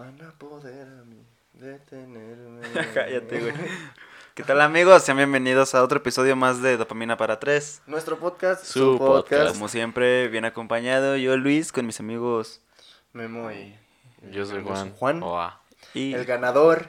Van 0.00 0.18
a 0.22 0.30
poder 0.38 0.88
a 0.88 1.04
mí 1.04 1.22
detenerme. 1.52 2.66
Cállate, 2.94 3.38
güey. 3.38 3.52
¿Qué 4.34 4.42
tal 4.42 4.62
amigos? 4.62 5.02
Sean 5.02 5.18
bienvenidos 5.18 5.74
a 5.74 5.82
otro 5.84 5.98
episodio 5.98 6.34
más 6.36 6.62
de 6.62 6.78
Dopamina 6.78 7.18
para 7.18 7.38
Tres. 7.38 7.82
Nuestro 7.86 8.18
podcast, 8.18 8.64
Su 8.64 8.96
podcast. 8.96 9.52
Como 9.52 9.68
siempre, 9.68 10.28
bien 10.28 10.46
acompañado, 10.46 11.18
yo 11.18 11.36
Luis, 11.36 11.70
con 11.70 11.84
mis 11.84 12.00
amigos. 12.00 12.62
Memo 13.12 13.52
y 13.52 13.76
Yo 14.30 14.30
soy 14.30 14.32
Yo 14.32 14.46
soy 14.46 14.62
Juan. 14.62 14.92
Juan. 14.94 15.22
Oa. 15.22 15.60
Y 15.92 16.14
el 16.14 16.24
ganador 16.24 16.88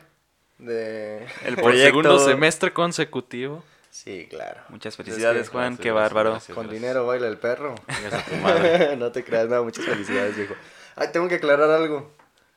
de... 0.58 1.28
el 1.44 1.56
Por 1.56 1.64
proyecto. 1.66 1.88
segundo 1.88 2.20
semestre 2.20 2.72
consecutivo. 2.72 3.62
Sí, 3.90 4.28
claro. 4.30 4.62
Muchas 4.70 4.96
felicidades, 4.96 5.50
que- 5.50 5.52
Juan, 5.52 5.64
gracias, 5.74 5.84
qué 5.84 5.92
bárbaro. 5.92 6.32
gracias. 6.32 6.56
Con 6.56 6.70
dinero 6.70 7.06
baila 7.08 7.28
el 7.28 7.38
perro. 7.40 7.76
Chingas 7.94 8.14
a 8.14 8.24
tu 8.24 8.36
madre. 8.38 8.96
no 8.96 9.12
te 9.12 9.26
creas, 9.26 9.50
no, 9.50 9.66
muchas 9.66 9.84
felicidades, 9.84 10.38
viejo. 10.38 10.54
Ay, 10.96 11.10
tengo 11.12 11.28
que 11.28 11.36
aclarar 11.36 11.70
algo. 11.72 12.10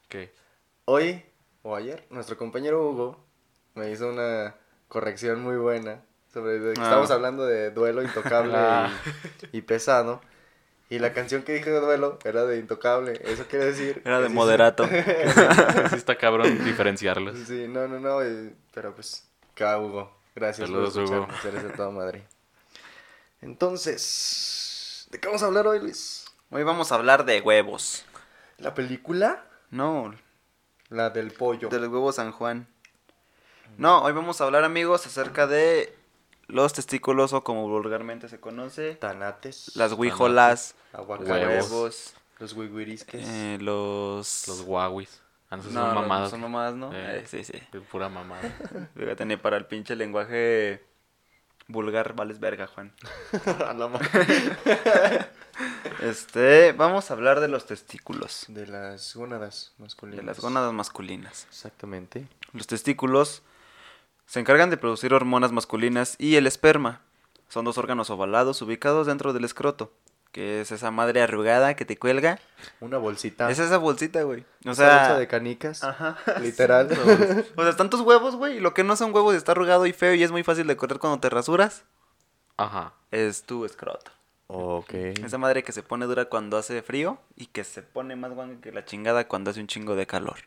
¿Qué? 0.08 0.32
Hoy 0.86 1.24
o 1.62 1.76
ayer, 1.76 2.06
nuestro 2.10 2.36
compañero 2.36 2.88
Hugo 2.88 3.18
me 3.74 3.90
hizo 3.90 4.08
una 4.08 4.54
corrección 4.88 5.42
muy 5.42 5.56
buena 5.56 6.02
sobre 6.32 6.58
de 6.58 6.74
que 6.74 6.80
Ah. 6.80 6.84
estábamos 6.84 7.10
hablando 7.10 7.46
de 7.46 7.70
duelo 7.70 8.02
intocable 8.02 8.52
Ah. 8.56 8.90
y, 9.52 9.58
y 9.58 9.62
pesado. 9.62 10.20
Y 10.90 10.98
la 10.98 11.12
canción 11.14 11.42
que 11.42 11.54
dije 11.54 11.70
de 11.70 11.80
duelo 11.80 12.18
era 12.24 12.44
de 12.44 12.58
intocable. 12.58 13.18
Eso 13.24 13.46
quiere 13.48 13.66
decir. 13.66 14.02
Era 14.04 14.20
de 14.20 14.28
sí, 14.28 14.34
moderato. 14.34 14.84
Sí 15.90 15.96
está 15.96 16.16
cabrón 16.16 16.62
diferenciarlos. 16.64 17.36
Sí, 17.38 17.44
sí, 17.46 17.66
no, 17.68 17.88
no, 17.88 17.98
no. 17.98 18.22
eh, 18.22 18.54
pero 18.74 18.94
pues, 18.94 19.26
acá 19.52 19.78
Hugo. 19.78 20.12
Gracias 20.34 20.68
Saludos, 20.68 20.92
por 20.94 21.04
Hugo. 21.04 21.14
escucharnos. 21.22 21.44
Eres 21.46 21.62
de 21.64 21.70
toda 21.70 21.90
madre. 21.90 22.24
Entonces, 23.40 25.08
¿de 25.10 25.18
qué 25.20 25.28
vamos 25.28 25.42
a 25.42 25.46
hablar 25.46 25.66
hoy, 25.66 25.80
Luis? 25.80 26.26
Hoy 26.50 26.62
vamos 26.62 26.92
a 26.92 26.96
hablar 26.96 27.24
de 27.24 27.40
huevos. 27.40 28.04
¿La 28.58 28.74
película? 28.74 29.44
No, 29.70 30.14
La 30.94 31.10
del 31.10 31.32
pollo. 31.32 31.68
de 31.68 31.80
los 31.80 31.88
huevos 31.88 32.14
San 32.14 32.30
Juan. 32.30 32.68
No, 33.78 34.02
hoy 34.02 34.12
vamos 34.12 34.40
a 34.40 34.44
hablar, 34.44 34.62
amigos, 34.62 35.04
acerca 35.06 35.48
de 35.48 35.92
los 36.46 36.72
testículos 36.72 37.32
o 37.32 37.42
como 37.42 37.66
vulgarmente 37.68 38.28
se 38.28 38.38
conoce, 38.38 38.94
Tanates. 38.94 39.74
las 39.74 39.92
huijolas. 39.94 40.76
Huevos. 40.96 42.14
Los 42.38 42.52
huiguirisques. 42.52 43.26
eh, 43.26 43.58
los... 43.60 44.46
Los 44.46 44.62
guaguis. 44.62 45.20
Ah, 45.50 45.56
no, 45.56 45.62
son 45.64 45.74
no, 45.74 45.94
mamadas. 45.94 46.30
son 46.30 46.40
mamadas, 46.40 46.74
¿no? 46.74 46.90
Eh. 46.92 47.24
Sí, 47.26 47.42
sí. 47.42 47.60
Pura 47.90 48.08
mamada. 48.08 48.42
Fíjate, 48.96 49.24
ni 49.24 49.36
para 49.36 49.56
el 49.56 49.66
pinche 49.66 49.96
lenguaje 49.96 50.84
vulgar 51.68 52.14
vales 52.14 52.40
verga, 52.40 52.66
Juan. 52.66 52.92
Este, 56.00 56.72
vamos 56.72 57.10
a 57.10 57.14
hablar 57.14 57.40
de 57.40 57.48
los 57.48 57.66
testículos, 57.66 58.46
De 58.48 58.66
las 58.66 59.14
gónadas 59.14 59.72
masculinas. 59.78 60.20
de 60.20 60.26
las 60.26 60.40
gónadas 60.40 60.72
masculinas. 60.72 61.46
Exactamente. 61.48 62.26
Los 62.52 62.66
testículos 62.66 63.42
se 64.26 64.40
encargan 64.40 64.70
de 64.70 64.76
producir 64.76 65.14
hormonas 65.14 65.52
masculinas 65.52 66.16
y 66.18 66.36
el 66.36 66.46
esperma. 66.46 67.00
Son 67.48 67.64
dos 67.64 67.78
órganos 67.78 68.10
ovalados 68.10 68.60
ubicados 68.62 69.06
dentro 69.06 69.32
del 69.32 69.44
escroto, 69.44 69.92
que 70.34 70.60
es 70.60 70.72
esa 70.72 70.90
madre 70.90 71.22
arrugada 71.22 71.74
que 71.76 71.84
te 71.84 71.96
cuelga. 71.96 72.40
Una 72.80 72.98
bolsita. 72.98 73.48
Es 73.52 73.60
esa 73.60 73.78
bolsita, 73.78 74.22
güey. 74.24 74.44
O 74.66 74.72
Esa 74.72 74.82
bolsa 74.82 75.06
sea, 75.06 75.18
de 75.18 75.28
canicas. 75.28 75.84
ajá. 75.84 76.18
Literal. 76.42 76.88
O 77.56 77.62
sea, 77.62 77.70
están 77.70 77.88
tus 77.88 78.00
huevos, 78.00 78.34
güey, 78.34 78.58
lo 78.58 78.74
que 78.74 78.82
no 78.82 78.96
son 78.96 79.14
huevos 79.14 79.34
y 79.34 79.36
está 79.36 79.52
arrugado 79.52 79.86
y 79.86 79.92
feo 79.92 80.12
y 80.12 80.24
es 80.24 80.32
muy 80.32 80.42
fácil 80.42 80.66
de 80.66 80.76
correr 80.76 80.98
cuando 80.98 81.20
te 81.20 81.30
rasuras, 81.30 81.84
Ajá. 82.56 82.94
es 83.12 83.44
tu 83.44 83.64
escroto. 83.64 84.10
ok. 84.48 84.92
Esa 85.24 85.38
madre 85.38 85.62
que 85.62 85.70
se 85.70 85.84
pone 85.84 86.04
dura 86.06 86.24
cuando 86.24 86.56
hace 86.58 86.82
frío 86.82 87.18
y 87.36 87.46
que 87.46 87.62
se 87.62 87.82
pone 87.82 88.16
más 88.16 88.32
guanga 88.32 88.60
que 88.60 88.72
la 88.72 88.84
chingada 88.84 89.28
cuando 89.28 89.52
hace 89.52 89.60
un 89.60 89.68
chingo 89.68 89.94
de 89.94 90.06
calor. 90.08 90.38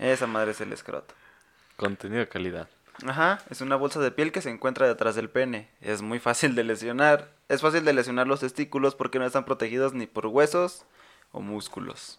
Esa 0.00 0.26
madre 0.26 0.50
es 0.50 0.60
el 0.60 0.72
escroto. 0.72 1.14
Contenido 1.76 2.18
de 2.20 2.28
calidad. 2.28 2.68
Ajá, 3.06 3.40
es 3.50 3.60
una 3.60 3.76
bolsa 3.76 4.00
de 4.00 4.10
piel 4.10 4.32
que 4.32 4.42
se 4.42 4.50
encuentra 4.50 4.86
detrás 4.88 5.14
del 5.14 5.30
pene. 5.30 5.68
Es 5.80 6.02
muy 6.02 6.18
fácil 6.18 6.54
de 6.54 6.64
lesionar. 6.64 7.30
Es 7.48 7.60
fácil 7.60 7.84
de 7.84 7.92
lesionar 7.92 8.26
los 8.26 8.40
testículos 8.40 8.94
porque 8.94 9.18
no 9.18 9.26
están 9.26 9.44
protegidos 9.44 9.94
ni 9.94 10.06
por 10.06 10.26
huesos 10.26 10.84
o 11.32 11.40
músculos. 11.40 12.18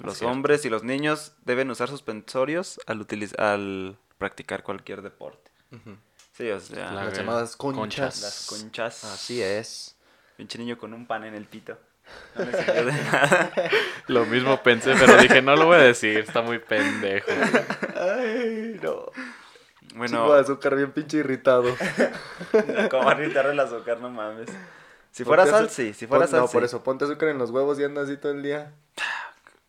Los 0.00 0.22
hombres 0.22 0.64
y 0.64 0.68
los 0.70 0.84
niños 0.84 1.32
deben 1.44 1.70
usar 1.70 1.88
suspensorios 1.88 2.78
al, 2.86 3.00
utiliz- 3.00 3.36
al 3.40 3.98
practicar 4.18 4.62
cualquier 4.62 5.02
deporte. 5.02 5.50
Ujú. 5.72 5.96
Sí, 6.36 6.48
o 6.50 6.60
sea, 6.60 6.92
La- 6.92 7.04
Las 7.06 7.18
llamadas 7.18 7.56
conchas. 7.56 7.80
conchas. 7.80 8.22
las 8.22 8.46
conchas. 8.46 9.04
Así 9.04 9.42
es. 9.42 9.96
Pinche 10.36 10.56
niño 10.58 10.78
con 10.78 10.94
un 10.94 11.04
pan 11.06 11.24
en 11.24 11.34
el 11.34 11.46
pito. 11.46 11.76
No 12.36 12.44
sirvió 12.52 12.84
de 12.84 12.92
nada. 12.92 13.50
Lo 14.06 14.24
mismo 14.26 14.62
pensé, 14.62 14.94
pero 14.94 15.16
dije, 15.18 15.42
no 15.42 15.56
lo 15.56 15.66
voy 15.66 15.76
a 15.76 15.80
decir. 15.80 16.16
Está 16.18 16.40
muy 16.42 16.60
pendejo. 16.60 17.26
Ay, 17.96 18.78
no. 18.80 19.06
Bueno, 19.98 20.22
Chico 20.22 20.34
de 20.34 20.40
azúcar 20.40 20.76
bien 20.76 20.92
pinche 20.92 21.18
irritado. 21.18 21.64
como 22.90 23.10
irritarle 23.12 23.52
el 23.52 23.60
azúcar, 23.60 24.00
no 24.00 24.08
mames. 24.10 24.48
Si 25.10 25.24
fuera 25.24 25.44
Ponte 25.44 25.58
sal, 25.58 25.70
sí. 25.70 25.92
Si 25.94 26.06
fuera 26.06 26.24
pon- 26.24 26.30
sal, 26.30 26.40
No, 26.42 26.46
sí. 26.48 26.52
por 26.54 26.64
eso. 26.64 26.82
Ponte 26.82 27.04
azúcar 27.04 27.28
en 27.30 27.38
los 27.38 27.50
huevos 27.50 27.78
y 27.78 27.84
anda 27.84 28.02
así 28.02 28.16
todo 28.16 28.32
el 28.32 28.42
día. 28.42 28.72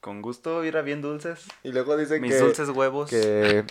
Con 0.01 0.21
gusto, 0.21 0.63
ir 0.63 0.77
a 0.77 0.81
bien 0.81 1.01
dulces. 1.01 1.45
Y 1.63 1.71
luego 1.73 1.97
dicen 1.97 2.21
Mis 2.21 2.33
que... 2.33 2.39
dulces 2.39 2.69
huevos. 2.69 3.09
Que... 3.09 3.65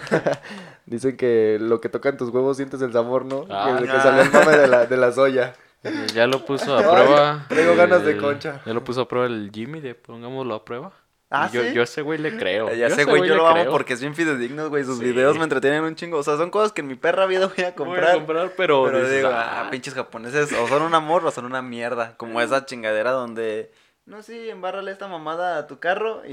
dicen 0.86 1.16
que 1.16 1.58
lo 1.60 1.80
que 1.80 1.88
tocan 1.88 2.16
tus 2.16 2.30
huevos 2.30 2.56
sientes 2.56 2.80
el 2.82 2.92
sabor, 2.92 3.24
¿no? 3.24 3.46
Ah, 3.50 3.76
que, 3.78 3.84
que 3.86 3.90
salió 4.00 4.22
el 4.22 4.30
mame 4.30 4.56
de 4.56 4.66
la, 4.68 4.86
de 4.86 4.96
la 4.96 5.12
soya. 5.12 5.54
Ya 6.14 6.26
lo 6.26 6.44
puso 6.44 6.76
a 6.76 6.80
Ay, 6.80 6.84
prueba. 6.84 7.46
traigo 7.48 7.74
ganas 7.76 8.04
de 8.04 8.16
concha. 8.16 8.60
Ya 8.66 8.72
lo 8.74 8.84
puso 8.84 9.02
a 9.02 9.08
prueba 9.08 9.26
el 9.26 9.50
Jimmy 9.52 9.80
de 9.80 9.94
pongámoslo 9.94 10.54
a 10.54 10.64
prueba. 10.64 10.92
Ah, 11.32 11.48
yo, 11.52 11.62
¿sí? 11.62 11.72
yo 11.72 11.80
a 11.82 11.84
ese 11.84 12.02
güey 12.02 12.18
le 12.18 12.36
creo. 12.36 12.74
Ya 12.74 12.88
ese 12.88 13.04
güey, 13.04 13.20
yo 13.22 13.28
le 13.28 13.36
lo 13.36 13.46
amo 13.46 13.60
creo. 13.60 13.70
porque 13.72 13.92
es 13.92 14.00
bien 14.00 14.16
fidedigno, 14.16 14.68
güey. 14.68 14.82
Sus 14.84 14.98
Sí. 14.98 15.04
videos 15.04 15.36
me 15.38 15.44
entretienen 15.44 15.84
un 15.84 15.94
chingo. 15.94 16.18
O 16.18 16.22
sea, 16.24 16.36
son 16.36 16.50
cosas 16.50 16.72
que 16.72 16.80
en 16.80 16.88
mi 16.88 16.96
perra 16.96 17.26
vida 17.26 17.46
voy 17.46 17.54
a 17.58 17.62
Voy 17.62 17.64
a 17.70 17.74
comprar. 17.76 18.14
comprar, 18.16 18.52
pero, 18.56 18.84
pero 18.84 18.98
dices, 18.98 19.14
digo, 19.16 19.28
"Ah, 19.32 19.62
ah, 19.66 19.70
pinches 19.70 19.94
japoneses, 19.94 20.52
o 20.52 20.66
son 20.66 20.82
un 20.82 20.92
amor 20.94 21.24
o 21.24 21.30
son 21.30 21.44
una 21.44 21.62
mierda. 21.62 22.16
Como 22.16 22.40
esa 22.40 22.66
chingadera 22.66 23.12
donde, 23.12 23.70
no, 24.06 24.22
sí, 24.24 24.48
embárrale 24.50 24.90
esta 24.90 25.06
mamada 25.06 25.56
a 25.58 25.66
tu 25.68 25.78
carro 25.78 26.22
y, 26.26 26.32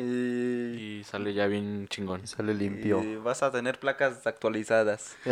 Y 1.00 1.04
sale 1.04 1.36
ya 1.36 1.46
bien 1.46 1.88
chingón. 1.90 2.22
Y 2.24 2.28
sale 2.28 2.56
limpio. 2.56 3.04
y 3.04 3.18
vas 3.18 3.44
a 3.44 3.52
tener 3.52 3.80
placas 3.80 4.26
actualizadas. 4.26 5.16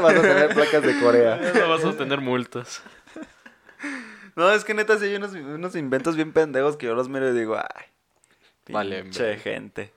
Vas 0.00 0.14
a 0.14 0.20
tener 0.22 0.54
placas 0.54 0.82
de 0.82 1.00
Corea. 1.00 1.40
No 1.54 1.68
vas 1.70 1.84
a 1.84 1.92
tener 1.96 2.20
multas. 2.20 2.82
No, 4.36 4.50
es 4.52 4.64
que 4.64 4.74
neta, 4.74 4.98
sí 4.98 5.06
hay 5.06 5.14
unos, 5.16 5.32
unos 5.32 5.74
inventos 5.76 6.14
bien 6.14 6.30
pendejos 6.34 6.76
que 6.76 6.84
yo 6.84 6.94
los 6.94 7.08
miro 7.08 7.26
y 7.30 7.32
digo, 7.32 7.56
ay, 7.56 7.84
Vale, 8.72 9.02
pinche 9.02 9.36
gente. 9.38 9.92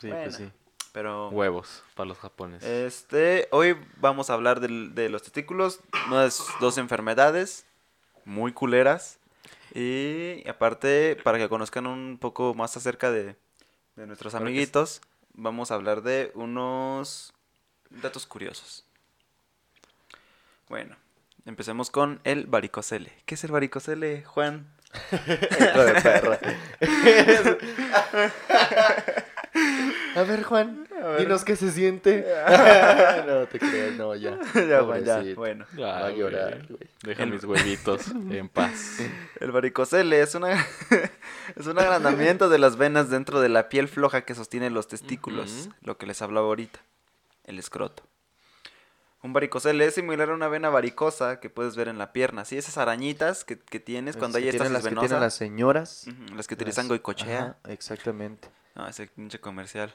Sí, 0.00 0.08
Bueno. 0.08 0.24
pues 0.24 0.36
sí. 0.36 0.50
Pero... 0.92 1.28
Huevos 1.30 1.82
para 1.96 2.08
los 2.08 2.18
japoneses. 2.18 2.68
Este, 2.68 3.48
hoy 3.50 3.76
vamos 3.96 4.30
a 4.30 4.34
hablar 4.34 4.60
del- 4.60 4.94
de 4.94 5.08
los 5.08 5.22
testículos, 5.22 5.80
unas 6.08 6.40
dos 6.60 6.78
enfermedades 6.78 7.66
muy 8.24 8.52
culeras. 8.52 9.18
Y 9.74 10.48
aparte, 10.48 11.16
para 11.24 11.38
que 11.38 11.48
conozcan 11.48 11.86
un 11.88 12.16
poco 12.20 12.54
más 12.54 12.76
acerca 12.76 13.10
de, 13.10 13.34
de 13.96 14.06
nuestros 14.06 14.34
amiguitos, 14.36 15.00
vamos 15.32 15.72
a 15.72 15.74
hablar 15.74 16.02
de 16.02 16.30
unos 16.36 17.32
datos 17.90 18.24
curiosos. 18.24 18.84
Bueno, 20.68 20.94
empecemos 21.44 21.90
con 21.90 22.20
el 22.22 22.46
varicocele. 22.46 23.12
¿Qué 23.26 23.34
es 23.34 23.42
el 23.42 23.50
varicocele, 23.50 24.22
Juan? 24.24 24.72
Hijo 25.12 25.84
de 25.84 26.00
perra. 26.00 26.38
A 30.16 30.22
ver, 30.22 30.42
Juan, 30.42 30.86
dinos 31.18 31.44
qué 31.44 31.56
se 31.56 31.70
siente. 31.70 32.24
no 33.26 33.46
te 33.46 33.58
creas, 33.58 33.94
no, 33.96 34.14
ya. 34.14 34.38
ya, 34.54 34.82
Juan, 34.82 35.04
ya. 35.04 35.22
Bueno. 35.36 35.66
Ay, 35.72 35.78
Va 35.78 36.06
a 36.06 36.10
llorar, 36.10 36.66
güey. 36.68 36.80
Deja 37.02 37.22
El- 37.24 37.30
mis 37.30 37.44
huevitos 37.44 38.08
en 38.08 38.48
paz. 38.48 38.98
El 39.40 39.52
varicocele 39.52 40.20
es 40.20 40.34
una 40.34 40.52
es 41.56 41.66
un 41.66 41.78
agrandamiento 41.78 42.48
de 42.48 42.58
las 42.58 42.76
venas 42.76 43.10
dentro 43.10 43.40
de 43.40 43.48
la 43.48 43.68
piel 43.68 43.88
floja 43.88 44.22
que 44.22 44.34
sostiene 44.34 44.70
los 44.70 44.88
testículos, 44.88 45.68
lo 45.82 45.98
que 45.98 46.06
les 46.06 46.22
hablaba 46.22 46.46
ahorita, 46.46 46.80
el 47.44 47.58
escroto. 47.58 48.02
Un 49.24 49.32
varicocele 49.32 49.86
es 49.86 49.94
similar 49.94 50.28
a 50.28 50.34
una 50.34 50.48
vena 50.48 50.68
varicosa 50.68 51.40
que 51.40 51.48
puedes 51.48 51.76
ver 51.76 51.88
en 51.88 51.96
la 51.96 52.12
pierna, 52.12 52.44
sí, 52.44 52.58
esas 52.58 52.76
arañitas 52.76 53.42
que, 53.44 53.58
que 53.58 53.80
tienes 53.80 54.18
cuando 54.18 54.36
hay 54.36 54.48
estasis 54.48 54.70
las 54.70 54.84
que 54.84 54.94
tienen 54.94 55.18
las 55.20 55.34
señoras. 55.34 56.04
Ujú, 56.06 56.34
las 56.36 56.46
que 56.46 56.54
utilizan 56.54 56.84
Las- 56.84 56.88
goicochea. 56.90 57.40
Ajá, 57.40 57.56
exactamente. 57.72 58.50
No, 58.74 58.86
ese 58.86 59.06
pinche 59.06 59.40
comercial. 59.40 59.94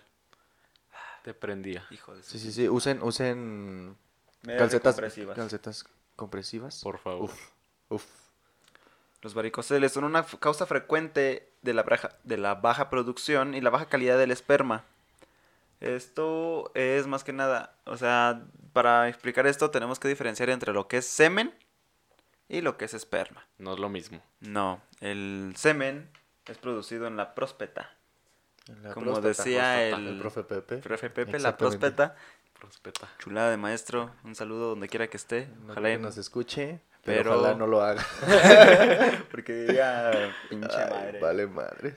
Te 1.23 1.33
prendía. 1.35 1.85
Hijo 1.91 2.15
de 2.15 2.23
Sí, 2.23 2.39
sí, 2.39 2.51
sí. 2.51 2.67
Usen, 2.67 3.03
usen 3.03 3.95
Medias 4.41 4.61
calcetas 4.61 4.95
compresivas. 4.95 5.35
calcetas 5.35 5.85
compresivas. 6.15 6.81
Por 6.81 6.97
favor. 6.97 7.25
Uf, 7.25 7.49
uf. 7.89 8.05
Los 9.21 9.35
varicoceles 9.35 9.91
son 9.91 10.05
una 10.05 10.25
causa 10.39 10.65
frecuente 10.65 11.51
de 11.61 11.73
la, 11.75 11.83
baja, 11.83 12.15
de 12.23 12.37
la 12.37 12.55
baja 12.55 12.89
producción 12.89 13.53
y 13.53 13.61
la 13.61 13.69
baja 13.69 13.85
calidad 13.89 14.17
del 14.17 14.31
esperma. 14.31 14.85
Esto 15.79 16.71
es 16.75 17.07
más 17.07 17.23
que 17.23 17.31
nada, 17.33 17.75
o 17.85 17.95
sea, 17.97 18.41
para 18.73 19.07
explicar 19.07 19.47
esto 19.47 19.71
tenemos 19.71 19.97
que 19.99 20.07
diferenciar 20.09 20.49
entre 20.49 20.73
lo 20.73 20.87
que 20.87 20.97
es 20.97 21.05
semen 21.05 21.53
y 22.49 22.61
lo 22.61 22.77
que 22.77 22.85
es 22.85 22.93
esperma. 22.93 23.47
No 23.57 23.73
es 23.73 23.79
lo 23.79 23.87
mismo. 23.89 24.21
No, 24.41 24.81
el 24.99 25.53
semen 25.55 26.09
es 26.47 26.57
producido 26.57 27.07
en 27.07 27.15
la 27.15 27.33
próspeta. 27.33 27.95
La 28.83 28.93
Como 28.93 29.05
próstata. 29.13 29.27
decía 29.29 29.61
Próstata. 29.89 30.09
el- 30.09 30.19
profe 30.19 30.43
Pepe. 30.43 30.77
Profe 30.77 31.09
Pepe, 31.09 31.39
la 31.39 31.55
próspeta. 31.57 32.15
Prospeta. 32.59 33.07
Chulada 33.19 33.49
de 33.51 33.57
maestro. 33.57 34.11
Un 34.25 34.35
saludo 34.35 34.69
donde 34.71 34.89
quiera 34.89 35.07
que 35.07 35.15
esté. 35.17 35.47
No 35.65 35.71
Ojalá 35.71 35.89
que 35.89 35.97
nos 35.97 36.17
escuche, 36.17 36.81
pero, 37.05 37.23
pero- 37.23 37.39
ojalá 37.39 37.55
no 37.55 37.67
lo 37.67 37.81
haga. 37.81 38.05
Porque 39.31 39.53
diría 39.53 40.11
pinche 40.49 40.75
Ay, 40.77 40.89
madre. 40.89 41.19
Vale 41.19 41.47
madre. 41.47 41.95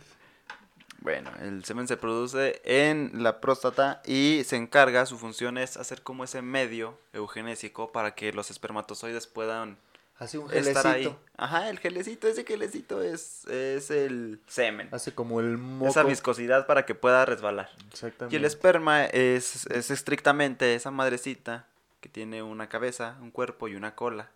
Bueno, 1.03 1.31
el 1.41 1.65
semen 1.65 1.89
se 1.89 1.97
produce 1.97 2.61
en 2.65 3.25
la 3.25 3.41
próstata 3.41 4.01
y 4.07 4.43
se 4.47 4.55
encarga, 4.57 5.05
su 5.05 5.19
función 5.19 5.59
es 5.59 5.77
hacer 5.77 6.03
como 6.03 6.23
ese 6.23 6.43
medio 6.43 6.97
eugenésico 7.13 7.91
para 7.91 8.15
que 8.15 8.33
los 8.33 8.51
espermatozoides 8.53 9.27
puedan 9.27 9.77
Hace 10.19 10.39
un 10.39 10.53
estar 10.53 10.87
ahí. 10.87 11.03
gelecito. 11.03 11.21
Ajá, 11.37 11.69
el 11.71 11.81
gelecito, 11.81 12.29
ese 12.29 12.45
gelecito 12.45 13.03
es, 13.03 13.45
es 13.49 13.91
el 13.91 14.39
semen. 14.47 14.89
Hace 14.93 15.13
como 15.13 15.41
el 15.41 15.59
moco. 15.59 15.91
Esa 15.91 16.05
viscosidad 16.05 16.67
para 16.67 16.87
que 16.87 16.95
pueda 16.95 17.25
resbalar. 17.25 17.71
Exactamente. 17.91 18.37
Y 18.37 18.39
el 18.39 18.45
esperma 18.45 19.05
es, 19.07 19.67
es 19.67 19.91
estrictamente 19.91 20.77
esa 20.77 20.93
madrecita 20.93 21.67
que 22.01 22.09
tiene 22.09 22.45
una 22.45 22.69
cabeza, 22.69 23.17
un 23.21 23.33
cuerpo 23.33 23.67
y 23.67 23.75
una 23.75 23.97
cola. 23.97 24.31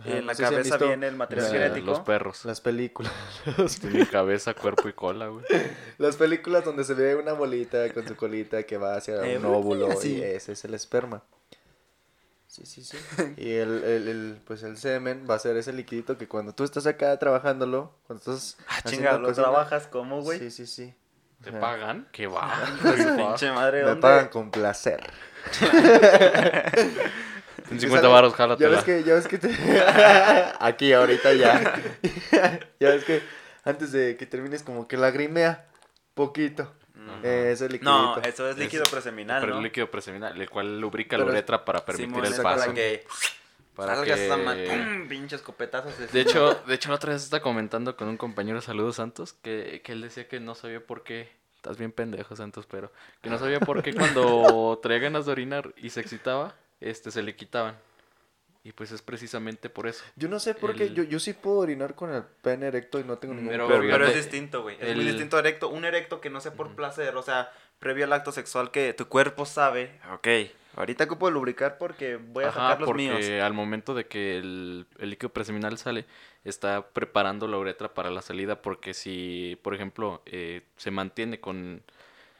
Ajá, 0.00 0.08
en 0.10 0.26
la 0.26 0.32
no 0.32 0.36
si 0.36 0.42
cabeza 0.42 0.62
visto 0.76 0.86
viene 0.86 1.08
el 1.08 1.16
material 1.16 1.50
genético. 1.50 1.86
Los 1.86 2.00
perros. 2.00 2.44
Las 2.44 2.60
películas. 2.60 3.12
Tienen 3.80 4.06
cabeza, 4.06 4.54
cuerpo 4.54 4.88
y 4.88 4.92
cola, 4.92 5.26
güey. 5.28 5.44
Las 5.98 6.16
películas 6.16 6.64
donde 6.64 6.84
se 6.84 6.94
ve 6.94 7.16
una 7.16 7.32
bolita 7.32 7.92
con 7.92 8.06
su 8.06 8.14
colita 8.16 8.62
que 8.62 8.76
va 8.76 8.96
hacia 8.96 9.14
Eh, 9.26 9.38
un 9.38 9.44
óvulo 9.46 9.90
así. 9.90 10.16
y 10.18 10.22
ese 10.22 10.52
es 10.52 10.64
el 10.64 10.74
esperma. 10.74 11.22
Sí, 12.46 12.64
sí, 12.64 12.82
sí. 12.82 12.96
Y 13.36 13.52
el, 13.52 13.84
el, 13.84 14.08
el, 14.08 14.40
pues 14.46 14.62
el 14.62 14.76
semen 14.78 15.26
va 15.28 15.34
a 15.34 15.38
ser 15.38 15.56
ese 15.56 15.72
liquidito 15.72 16.16
que 16.16 16.26
cuando 16.28 16.54
tú 16.54 16.64
estás 16.64 16.86
acá 16.86 17.16
trabajándolo, 17.18 17.92
cuando 18.06 18.20
estás 18.20 18.56
Ah, 18.68 18.80
haciendo 18.84 18.90
chinga, 19.08 19.18
¿lo 19.18 19.28
cocina- 19.28 19.44
trabajas 19.48 19.86
como, 19.88 20.22
güey? 20.22 20.38
Sí, 20.38 20.50
sí, 20.50 20.66
sí. 20.66 20.94
¿Te 21.42 21.50
Ajá. 21.50 21.60
pagan? 21.60 22.08
¿Qué 22.10 22.26
va? 22.26 22.52
Pinche 23.16 23.52
madre, 23.52 23.82
Me 23.82 23.88
¿dónde? 23.90 24.00
pagan 24.02 24.28
con 24.28 24.50
placer. 24.50 25.08
En 27.70 27.80
50 27.80 28.08
baros, 28.08 28.32
Ya 28.32 28.36
jálatela. 28.36 28.76
ves 28.76 28.84
que, 28.84 29.04
ya 29.04 29.14
ves 29.14 29.26
que 29.28 29.38
te... 29.38 29.50
Aquí, 30.60 30.92
ahorita 30.92 31.32
ya. 31.34 31.74
ya 32.80 32.90
ves 32.90 33.04
que 33.04 33.22
antes 33.64 33.92
de 33.92 34.16
que 34.16 34.26
termines 34.26 34.62
como 34.62 34.88
que 34.88 34.96
lagrimea 34.96 35.66
poquito. 36.14 36.72
Eh, 37.22 37.50
ese 37.52 37.64
liquidito. 37.68 37.90
No, 37.90 38.16
eso 38.22 38.48
es 38.48 38.58
líquido 38.58 38.82
Es- 38.82 38.90
preseminal, 38.90 39.40
Pero 39.40 39.52
¿no? 39.54 39.58
el 39.58 39.64
líquido 39.64 39.90
preseminal, 39.90 40.38
el 40.38 40.50
cual 40.50 40.80
lubrica 40.80 41.16
Pero 41.16 41.24
la 41.24 41.30
es- 41.30 41.34
uretra 41.38 41.64
para 41.64 41.84
permitir 41.84 42.18
el 42.18 42.32
es 42.32 42.40
paso. 42.40 42.60
Para 42.60 42.74
que 42.74 43.04
Para 43.74 43.94
salga 43.96 44.14
que- 44.14 44.26
esa 44.26 45.08
pinches 45.08 45.40
copetazos. 45.42 45.94
De 46.12 46.20
hecho, 46.20 46.54
de 46.66 46.74
hecho, 46.74 46.90
la 46.90 46.96
otra 46.96 47.12
vez 47.12 47.22
estaba 47.24 47.42
comentando 47.42 47.96
con 47.96 48.08
un 48.08 48.16
compañero, 48.16 48.60
saludos 48.60 48.96
Santos, 48.96 49.32
que, 49.32 49.80
que 49.84 49.92
él 49.92 50.02
decía 50.02 50.28
que 50.28 50.38
no 50.40 50.54
sabía 50.54 50.84
por 50.84 51.02
qué. 51.02 51.30
Estás 51.56 51.76
bien 51.78 51.92
pendejo, 51.92 52.36
Santos, 52.36 52.66
pero 52.70 52.92
que 53.20 53.30
no 53.30 53.38
sabía 53.38 53.58
por 53.58 53.82
qué 53.82 53.92
cuando 53.94 54.78
traía 54.82 55.00
ganas 55.00 55.26
de 55.26 55.32
orinar 55.32 55.72
y 55.76 55.90
se 55.90 56.00
excitaba, 56.00 56.54
este 56.80 57.10
se 57.10 57.22
le 57.22 57.34
quitaban. 57.36 57.76
Y 58.64 58.72
pues 58.72 58.90
es 58.92 59.00
precisamente 59.02 59.70
por 59.70 59.86
eso. 59.86 60.04
Yo 60.16 60.28
no 60.28 60.40
sé 60.40 60.52
por 60.54 60.74
qué, 60.74 60.84
El- 60.84 60.94
yo, 60.94 61.02
yo 61.04 61.20
sí 61.20 61.32
puedo 61.32 61.58
orinar 61.58 61.94
con 61.94 62.12
el 62.12 62.22
pene 62.42 62.66
erecto 62.66 62.98
y 63.00 63.04
no 63.04 63.16
tengo 63.16 63.32
ningún 63.34 63.50
Pero- 63.50 63.66
pero, 63.66 63.78
problema. 63.78 63.98
pero 63.98 64.10
es 64.10 64.16
distinto, 64.16 64.62
güey. 64.62 64.76
Es 64.80 64.94
muy 64.96 65.04
distinto 65.06 65.38
erecto. 65.38 65.68
Un 65.68 65.84
erecto 65.84 66.20
que 66.20 66.28
no 66.28 66.40
sé 66.40 66.50
por 66.50 66.74
placer, 66.74 67.16
o 67.16 67.22
sea, 67.22 67.50
previo 67.78 68.04
al 68.04 68.12
acto 68.12 68.32
sexual 68.32 68.70
que 68.70 68.92
tu 68.92 69.06
cuerpo 69.08 69.46
sabe, 69.46 69.98
ok, 70.12 70.28
ahorita 70.74 71.04
ocupo 71.04 71.30
lubricar 71.30 71.78
porque 71.78 72.16
voy 72.16 72.44
a 72.44 72.48
Ajá, 72.48 72.60
sacar 72.60 72.80
los 72.80 72.86
porque 72.88 73.02
míos. 73.04 73.26
al 73.42 73.54
momento 73.54 73.94
de 73.94 74.06
que 74.06 74.36
el, 74.38 74.86
el 74.98 75.10
líquido 75.10 75.30
preseminal 75.32 75.78
sale, 75.78 76.04
está 76.44 76.88
preparando 76.90 77.46
la 77.46 77.56
uretra 77.58 77.94
para 77.94 78.10
la 78.10 78.20
salida, 78.22 78.60
porque 78.60 78.92
si, 78.92 79.56
por 79.62 79.72
ejemplo, 79.74 80.20
eh, 80.26 80.62
se 80.76 80.90
mantiene 80.90 81.40
con, 81.40 81.82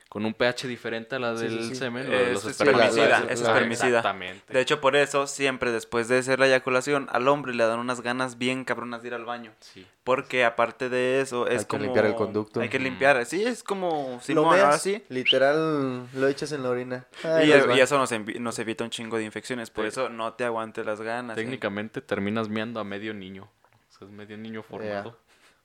con 0.08 0.24
un 0.24 0.32
pH 0.32 0.66
diferente 0.68 1.16
a 1.16 1.18
la 1.18 1.36
Sí, 1.36 1.44
del 1.44 1.58
sí, 1.64 1.68
sí. 1.70 1.74
semen, 1.74 2.10
lo 2.10 2.16
de 2.18 2.32
los 2.32 2.44
Es 2.44 2.58
espermicida, 2.58 3.24
es 3.28 3.40
espermicida. 3.42 3.88
Exactamente. 3.98 4.52
De 4.54 4.60
hecho, 4.60 4.80
por 4.80 4.96
eso, 4.96 5.26
siempre 5.26 5.70
después 5.70 6.08
de 6.08 6.18
hacer 6.18 6.38
la 6.38 6.46
eyaculación, 6.46 7.08
al 7.12 7.28
hombre 7.28 7.54
le 7.54 7.64
dan 7.66 7.78
unas 7.78 8.00
ganas 8.00 8.38
bien 8.38 8.64
cabronas 8.64 9.02
de 9.02 9.08
ir 9.08 9.14
al 9.14 9.26
baño. 9.26 9.52
Sí. 9.60 9.86
Porque 10.04 10.46
aparte 10.46 10.88
de 10.88 11.20
eso, 11.20 11.46
es 11.46 11.52
Hay 11.52 11.64
que 11.64 11.66
como... 11.66 11.82
limpiar 11.84 12.06
el 12.06 12.14
conducto. 12.14 12.60
Hay 12.60 12.70
que 12.70 12.78
Mm. 12.78 12.82
limpiar, 12.84 13.26
sí, 13.26 13.44
es 13.44 13.62
como... 13.62 14.12
lo 14.14 14.20
Simón, 14.22 14.50
meas, 14.54 14.64
ahora 14.64 14.78
sí. 14.78 15.04
literal 15.10 16.08
lo 16.14 16.28
echas 16.28 16.52
en 16.52 16.62
la 16.62 16.70
orina. 16.70 17.06
Y, 17.44 17.50
eso 17.80 17.98
nos, 17.98 18.58
evita 18.58 18.84
un 18.84 18.90
chingo 18.90 19.18
de 19.18 19.24
infecciones, 19.24 19.68
por 19.68 19.84
Sí. 19.84 19.88
eso 19.88 20.08
no 20.08 20.32
te 20.32 20.44
aguantes 20.44 20.86
las 20.86 21.02
ganas. 21.02 21.36
¿eh? 21.36 21.42
Técnicamente 21.42 22.00
terminas 22.00 22.48
miando 22.48 22.80
a 22.80 22.84
medio 22.84 23.12
niño. 23.12 23.50
O 23.90 23.92
sea, 23.98 24.08
es 24.08 24.12
medio 24.14 24.38
niño 24.38 24.62
formado. 24.62 25.18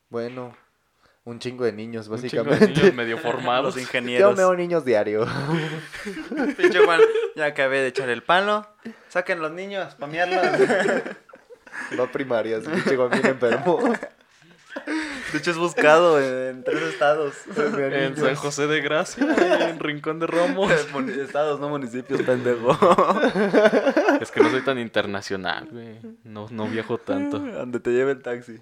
Bueno, 0.09 0.55
un 1.25 1.39
chingo 1.39 1.63
de 1.65 1.71
niños, 1.71 2.07
Un 2.07 2.21
chingo 2.21 2.43
de 2.43 2.49
básicamente. 2.49 2.81
niños 2.81 2.93
medio 2.95 3.17
formados. 3.17 3.65
Los 3.67 3.75
Yo 3.75 3.81
ingenieros. 3.81 4.35
meo 4.37 4.53
niños 4.55 4.83
diario. 4.85 5.25
Pinche 6.57 6.79
Juan, 6.85 6.99
ya 7.35 7.45
acabé 7.45 7.79
de 7.81 7.87
echar 7.87 8.09
el 8.09 8.23
palo. 8.23 8.67
Saquen 9.09 9.39
los 9.39 9.51
niños, 9.51 9.95
pamearlos. 9.95 10.41
Va 11.99 12.03
a 12.03 12.11
primarias, 12.11 12.63
pinche 12.65 12.95
Guamín 12.95 13.25
enfermo. 13.25 13.79
De 15.31 15.37
hecho, 15.39 15.51
es 15.51 15.57
buscado 15.57 16.19
en 16.21 16.63
tres 16.63 16.81
estados. 16.83 17.35
En 17.77 18.15
San 18.17 18.35
José 18.35 18.67
de 18.67 18.81
Gracia, 18.81 19.69
en 19.69 19.79
Rincón 19.79 20.19
de 20.19 20.27
Romos. 20.27 20.71
Mon- 20.91 21.09
estados, 21.09 21.59
no 21.59 21.69
municipios, 21.69 22.21
pendejo. 22.23 22.71
Es 24.21 24.29
que 24.31 24.41
no 24.41 24.49
soy 24.51 24.61
tan 24.61 24.77
internacional, 24.79 25.67
güey. 25.71 25.99
No, 26.23 26.47
no 26.51 26.67
viajo 26.67 26.97
tanto. 26.97 27.39
Donde 27.39 27.79
te 27.79 27.91
lleve 27.91 28.11
el 28.11 28.21
taxi. 28.21 28.59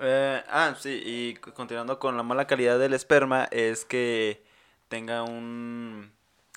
Eh, 0.00 0.42
ah, 0.48 0.74
sí, 0.78 1.02
y 1.04 1.34
continuando 1.34 1.98
con 1.98 2.16
la 2.16 2.22
mala 2.22 2.46
calidad 2.46 2.78
del 2.78 2.94
esperma, 2.94 3.44
es 3.50 3.84
que 3.84 4.44
tenga 4.88 5.22
un... 5.22 6.12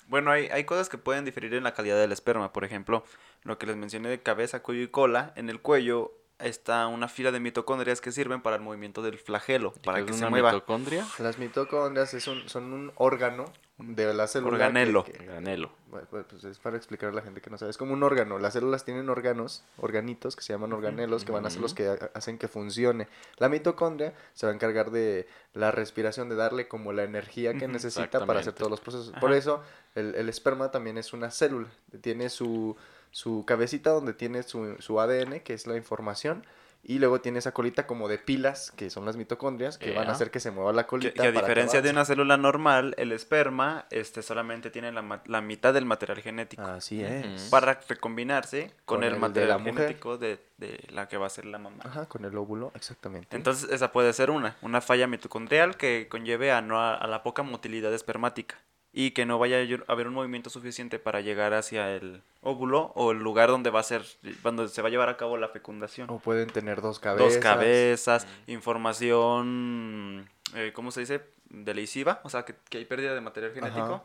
Bueno, 0.06 0.30
hay, 0.30 0.46
hay 0.46 0.64
cosas 0.64 0.88
que 0.88 0.98
pueden 0.98 1.24
diferir 1.24 1.54
en 1.54 1.64
la 1.64 1.74
calidad 1.74 1.98
del 1.98 2.12
esperma. 2.12 2.52
Por 2.52 2.64
ejemplo, 2.64 3.04
lo 3.42 3.58
que 3.58 3.66
les 3.66 3.76
mencioné 3.76 4.08
de 4.08 4.22
cabeza, 4.22 4.62
cuello 4.62 4.82
y 4.82 4.88
cola. 4.88 5.32
En 5.36 5.50
el 5.50 5.60
cuello 5.60 6.17
está 6.38 6.86
una 6.86 7.08
fila 7.08 7.30
de 7.32 7.40
mitocondrias 7.40 8.00
que 8.00 8.12
sirven 8.12 8.40
para 8.42 8.56
el 8.56 8.62
movimiento 8.62 9.02
del 9.02 9.18
flagelo, 9.18 9.72
para 9.84 9.98
¿Es 10.00 10.04
que 10.06 10.12
se 10.12 10.26
mueva. 10.28 10.52
mitocondria? 10.52 11.06
Las 11.18 11.38
mitocondrias 11.38 12.14
es 12.14 12.26
un- 12.28 12.48
son 12.48 12.72
un 12.72 12.92
órgano 12.96 13.46
de 13.78 14.12
la 14.12 14.26
célula. 14.26 14.54
Organelo. 14.54 15.04
que- 15.04 15.12
que- 15.12 15.24
Granelo. 15.24 15.70
bueno, 15.88 16.06
pues 16.10 16.24
pues 16.28 16.42
es 16.44 16.58
para 16.58 16.76
explicar 16.76 17.10
a 17.10 17.12
la 17.12 17.22
gente 17.22 17.40
que 17.40 17.48
no 17.48 17.58
sabe. 17.58 17.70
Es 17.70 17.76
como 17.76 17.92
un 17.92 18.02
órgano. 18.02 18.38
Las 18.40 18.54
células 18.54 18.84
tienen 18.84 19.08
órganos, 19.08 19.62
organitos, 19.76 20.34
que 20.34 20.42
se 20.42 20.52
llaman 20.52 20.72
organelos, 20.72 21.24
que 21.24 21.30
van 21.32 21.46
a 21.46 21.50
ser 21.50 21.60
los 21.60 21.74
que 21.74 21.86
ha- 21.88 22.10
hacen 22.14 22.38
que 22.38 22.48
funcione. 22.48 23.06
La 23.36 23.48
mitocondria 23.48 24.14
se 24.34 24.46
va 24.46 24.52
a 24.52 24.54
encargar 24.54 24.90
de 24.90 25.28
la 25.54 25.70
respiración, 25.70 26.28
de 26.28 26.34
darle 26.34 26.66
como 26.66 26.92
la 26.92 27.04
energía 27.04 27.54
que 27.54 27.68
necesita 27.68 28.26
para 28.26 28.40
hacer 28.40 28.52
todos 28.52 28.70
los 28.70 28.80
procesos. 28.80 29.10
Ajá. 29.10 29.20
Por 29.20 29.32
eso, 29.32 29.62
el, 29.94 30.14
el 30.16 30.28
esperma 30.28 30.70
también 30.72 30.98
es 30.98 31.12
una 31.12 31.30
célula. 31.30 31.68
Tiene 32.00 32.30
su, 32.30 32.76
su 33.10 33.44
cabecita 33.46 33.90
donde 33.90 34.12
tiene 34.14 34.42
su, 34.42 34.76
su 34.78 35.00
ADN, 35.00 35.40
que 35.40 35.54
es 35.54 35.66
la 35.66 35.76
información. 35.76 36.44
Y 36.84 37.00
luego 37.00 37.20
tiene 37.20 37.40
esa 37.40 37.52
colita 37.52 37.88
como 37.88 38.06
de 38.08 38.18
pilas, 38.18 38.70
que 38.70 38.88
son 38.88 39.04
las 39.04 39.16
mitocondrias, 39.16 39.78
que 39.78 39.90
van 39.92 40.08
a 40.08 40.12
hacer 40.12 40.30
que 40.30 40.38
se 40.38 40.52
mueva 40.52 40.72
la 40.72 40.86
colita. 40.86 41.10
que 41.22 41.28
a 41.28 41.32
para 41.34 41.40
diferencia 41.46 41.82
de 41.82 41.90
una 41.90 42.04
célula 42.04 42.36
normal, 42.36 42.94
el 42.98 43.10
esperma 43.10 43.86
este, 43.90 44.22
solamente 44.22 44.70
tiene 44.70 44.92
la, 44.92 45.02
ma- 45.02 45.20
la 45.26 45.40
mitad 45.40 45.74
del 45.74 45.84
material 45.86 46.20
genético. 46.22 46.62
Así 46.62 47.02
es. 47.02 47.48
Para 47.50 47.80
recombinarse 47.88 48.72
con, 48.84 48.98
Con 48.98 49.02
el, 49.02 49.08
el 49.08 49.14
de 49.16 49.20
material 49.20 49.48
la 49.48 49.58
mujer. 49.58 49.74
genético 49.74 50.18
de, 50.18 50.38
de 50.56 50.84
la 50.92 51.08
que 51.08 51.16
va 51.16 51.26
a 51.26 51.30
ser 51.30 51.46
la 51.46 51.58
mamá. 51.58 51.82
Ajá, 51.84 52.06
con 52.06 52.24
el 52.24 52.36
óvulo, 52.36 52.70
exactamente. 52.76 53.36
Entonces 53.36 53.68
esa 53.70 53.90
puede 53.90 54.12
ser 54.12 54.30
una, 54.30 54.56
una 54.62 54.80
falla 54.80 55.08
mitocondrial 55.08 55.76
que 55.76 56.06
conlleve 56.08 56.52
a, 56.52 56.62
no 56.62 56.78
a, 56.80 56.94
a 56.94 57.06
la 57.08 57.24
poca 57.24 57.42
motilidad 57.42 57.92
espermática 57.92 58.56
y 58.92 59.10
que 59.10 59.26
no 59.26 59.38
vaya 59.38 59.58
a 59.58 59.92
haber 59.92 60.08
un 60.08 60.14
movimiento 60.14 60.50
suficiente 60.50 60.98
para 60.98 61.20
llegar 61.20 61.54
hacia 61.54 61.94
el 61.94 62.22
óvulo 62.40 62.92
o 62.94 63.12
el 63.12 63.18
lugar 63.18 63.50
donde 63.50 63.70
va 63.70 63.80
a 63.80 63.84
ser, 63.84 64.02
donde 64.42 64.68
se 64.68 64.82
va 64.82 64.88
a 64.88 64.90
llevar 64.90 65.08
a 65.08 65.16
cabo 65.16 65.36
la 65.36 65.48
fecundación. 65.48 66.08
O 66.10 66.18
pueden 66.18 66.48
tener 66.48 66.80
dos 66.80 66.98
cabezas. 66.98 67.34
Dos 67.34 67.42
cabezas, 67.42 68.26
información, 68.46 70.28
eh, 70.54 70.72
¿cómo 70.74 70.90
se 70.90 71.00
dice? 71.00 71.22
Delesiva, 71.50 72.20
o 72.24 72.30
sea, 72.30 72.44
que, 72.44 72.54
que 72.68 72.78
hay 72.78 72.84
pérdida 72.84 73.14
de 73.14 73.20
material 73.20 73.52
genético. 73.52 73.80
Ajá. 73.84 74.02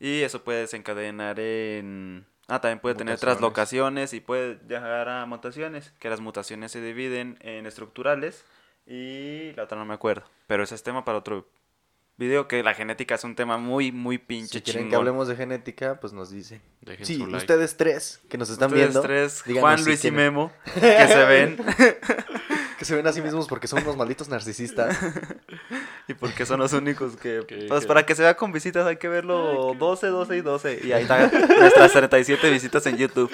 Y 0.00 0.22
eso 0.22 0.42
puede 0.42 0.60
desencadenar 0.60 1.38
en... 1.38 2.26
Ah, 2.48 2.60
también 2.60 2.80
puede 2.80 2.96
tener 2.96 3.12
Mutaciones. 3.14 3.38
traslocaciones 3.38 4.12
y 4.14 4.20
puede 4.20 4.58
llegar 4.68 5.08
a 5.08 5.24
mutaciones, 5.26 5.92
que 6.00 6.10
las 6.10 6.20
mutaciones 6.20 6.72
se 6.72 6.82
dividen 6.82 7.38
en 7.40 7.66
estructurales 7.66 8.44
y 8.84 9.52
la 9.52 9.62
otra 9.62 9.78
no 9.78 9.84
me 9.84 9.94
acuerdo. 9.94 10.24
Pero 10.48 10.64
ese 10.64 10.74
es 10.74 10.82
tema 10.82 11.04
para 11.04 11.18
otro 11.18 11.46
video, 12.16 12.46
que 12.46 12.62
la 12.62 12.74
genética 12.74 13.14
es 13.16 13.24
un 13.24 13.34
tema 13.34 13.56
muy, 13.58 13.90
muy 13.92 14.18
pinche 14.18 14.58
Si 14.58 14.62
quieren 14.62 14.82
chingón. 14.82 14.90
que 14.90 14.96
hablemos 14.96 15.28
de 15.28 15.36
genética, 15.36 15.98
pues 16.00 16.12
nos 16.12 16.30
dicen. 16.30 16.60
Dejen 16.80 17.06
Sí, 17.06 17.14
su 17.16 17.20
like. 17.26 17.36
ustedes 17.38 17.76
tres 17.76 18.20
que 18.28 18.38
nos 18.38 18.50
están 18.50 18.68
Ustedes 18.68 18.86
viendo. 18.90 19.00
tres, 19.02 19.42
díganos 19.44 19.60
Juan, 19.62 19.78
si 19.78 19.84
Luis 19.86 20.04
y 20.04 20.10
Memo, 20.10 20.52
que 20.74 20.80
se 21.08 21.24
ven 21.24 21.56
Que 22.78 22.84
se 22.86 22.96
ven 22.96 23.06
a 23.06 23.12
sí 23.12 23.22
mismos 23.22 23.46
porque 23.46 23.68
son 23.68 23.80
unos 23.82 23.96
malditos 23.96 24.28
narcisistas. 24.28 24.98
y 26.08 26.14
porque 26.14 26.44
son 26.46 26.58
los 26.58 26.72
únicos 26.72 27.16
que... 27.16 27.44
Que- 27.46 27.66
Pues 27.68 27.82
que- 27.82 27.86
para 27.86 28.04
que 28.04 28.14
se 28.16 28.22
vea 28.22 28.36
con 28.36 28.50
visitas 28.52 28.84
hay 28.86 28.96
que 28.96 29.06
verlo 29.08 29.74
12, 29.78 30.08
12 30.08 30.36
y 30.36 30.40
12. 30.40 30.80
Y 30.84 30.92
ahí 30.92 31.02
están 31.02 31.30
nuestras 31.60 31.92
37 31.92 32.50
visitas 32.50 32.84
en 32.86 32.96
YouTube. 32.96 33.30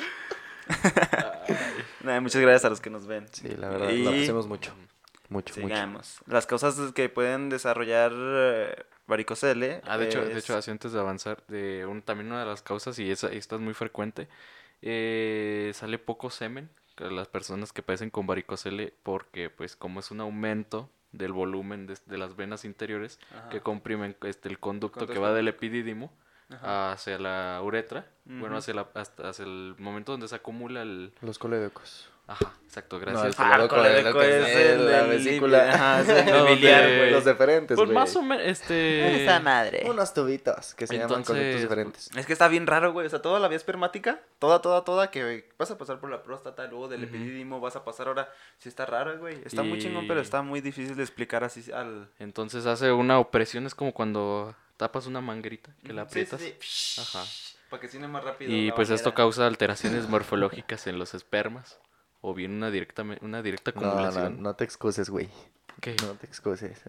Nah, 2.05 2.21
muchas 2.21 2.43
gracias 2.43 2.65
a 2.67 2.69
los 2.71 2.81
que 2.81 2.91
nos 2.91 3.07
ven. 3.07 3.27
Sí, 3.33 3.49
la 3.57 3.69
verdad, 3.71 3.89
Y- 3.91 4.03
lo 4.03 4.11
apreciamos 4.11 4.47
mucho. 4.47 4.73
Mucho, 5.29 5.55
mucho. 5.61 5.75
Sigamos. 5.75 6.21
Las 6.27 6.47
causas 6.47 6.93
que 6.93 7.09
pueden 7.09 7.51
desarrollar 7.51 8.13
eh, 8.15 8.85
varicocele. 9.07 9.83
Ah, 9.85 9.99
de 9.99 10.07
hecho, 10.07 10.25
de 10.25 10.39
hecho, 10.39 10.57
así 10.57 10.71
antes 10.71 10.93
de 10.93 11.01
avanzar, 11.01 11.43
de 11.49 11.85
un, 11.87 12.03
también 12.03 12.29
una 12.29 12.41
de 12.41 12.47
las 12.47 12.63
causas, 12.63 12.99
y 12.99 13.11
esa, 13.11 13.29
esta 13.29 13.57
es 13.57 13.61
muy 13.61 13.75
frecuente, 13.75 14.29
eh, 14.83 15.73
sale 15.75 15.99
poco 15.99 16.31
semen 16.31 16.71
a 16.97 17.05
las 17.05 17.29
personas 17.29 17.73
que 17.73 17.83
padecen 17.83 18.11
con 18.11 18.27
varicocele 18.27 18.95
porque, 19.03 19.51
pues, 19.51 19.77
como 19.77 20.01
es 20.01 20.11
un 20.11 20.21
aumento 20.21 20.91
del 21.13 21.33
volumen 21.33 21.87
de, 21.87 21.97
de 22.05 22.19
las 22.19 22.37
venas 22.37 22.65
interiores 22.65 23.19
Ajá. 23.35 23.49
que 23.49 23.61
comprimen 23.61 24.17
este, 24.23 24.49
el 24.49 24.59
conducto 24.59 25.01
Conducto 25.01 25.15
que 25.15 25.19
va 25.19 25.33
del 25.33 25.49
epidídimo 25.49 26.13
Ajá. 26.51 26.93
hacia 26.93 27.19
la 27.19 27.61
uretra, 27.63 28.07
bueno, 28.25 28.57
hacia, 28.57 28.75
la, 28.75 28.89
hasta, 28.95 29.29
hacia 29.29 29.45
el 29.45 29.75
momento 29.79 30.13
donde 30.13 30.29
se 30.29 30.35
acumula 30.35 30.83
el... 30.83 31.13
Los 31.21 31.39
colédocos. 31.39 32.11
Ajá, 32.31 32.53
exacto, 32.67 32.97
No, 32.99 33.07
gracias. 33.07 33.39
el 33.39 33.45
Ah, 33.47 33.67
colédoco 33.69 34.21
es 34.21 34.47
es 34.49 34.57
el- 34.57 34.93
la 34.93 35.03
vesícula. 35.05 35.73
ajá, 35.73 36.01
es 36.03 36.09
el 36.29 36.31
No, 36.31 36.45
biliar, 36.45 36.85
de- 36.87 36.99
güey. 36.99 37.11
Los 37.11 37.25
deferentes, 37.25 37.75
pues 37.75 37.87
güey. 37.87 37.95
más 37.99 38.15
o 38.17 38.23
menos, 38.23 38.45
este... 38.47 39.25
Esa 39.25 39.41
madre. 39.41 39.85
Unos 39.89 40.13
tubitos 40.13 40.75
que 40.75 40.87
se 40.87 40.99
llaman 40.99 41.25
conductos 41.25 41.61
diferentes. 41.63 42.11
Es 42.15 42.27
que 42.27 42.35
está 42.35 42.47
bien 42.49 42.67
raro, 42.67 42.93
güey. 42.93 43.07
O 43.07 43.11
sea, 43.11 43.23
toda 43.23 43.41
la 43.41 43.49
vía 43.49 43.57
espermática, 43.57 44.21
toda, 44.39 44.61
toda, 44.61 44.85
toda, 44.85 45.11
que 45.11 45.49
vas 45.59 45.71
a 45.71 45.79
pasar 45.79 46.01
por 46.01 46.11
la 46.11 46.23
próstata, 46.23 46.67
luego 46.67 46.87
del 46.89 47.05
epidídimo, 47.05 47.61
vas 47.61 47.77
a 47.77 47.85
pasar 47.85 48.09
ahora. 48.09 48.31
Sí 48.59 48.69
está 48.69 48.85
raro, 48.85 49.19
güey. 49.19 49.41
Está 49.47 49.63
muy 49.63 49.79
chingón, 49.79 50.07
pero 50.07 50.21
está 50.21 50.43
muy 50.43 50.61
difícil 50.61 50.97
de 50.97 51.03
explicar 51.03 51.45
así 51.45 51.73
al... 51.73 52.11
Entonces 52.19 52.67
hace 52.67 52.93
una 52.93 53.19
opresión, 53.19 53.65
es 53.67 53.75
como 53.75 53.95
cuando 53.95 54.55
tapas 54.77 55.07
una 55.07 55.23
manguerita, 55.23 55.71
que 55.83 55.95
la 55.95 56.07
Sí, 56.09 56.27
sí, 56.27 56.35
aprietas. 56.37 56.41
sí. 56.69 57.01
Ajá. 57.01 57.25
Para 57.71 57.81
que 57.81 57.89
cine 57.89 58.07
más 58.07 58.23
rápido. 58.25 58.51
Y 58.55 58.71
pues 58.73 58.91
esto 58.91 59.13
causa 59.15 59.47
alteraciones 59.47 60.09
morfológicas 60.09 60.87
en 60.87 60.99
los 60.99 61.15
espermas. 61.15 61.79
O 62.21 62.35
bien 62.35 62.53
una 62.53 62.71
directa, 62.71 63.05
una 63.21 63.43
directa 63.43 63.73
No, 63.75 63.81
no, 63.81 63.89
acumulación. 63.89 64.43
no 64.43 64.55
te 64.57 64.65
excuses, 64.65 65.09
güey. 65.11 65.29
¿Qué? 65.81 65.95
No 66.03 66.13
te 66.15 66.27
excuses. 66.27 66.81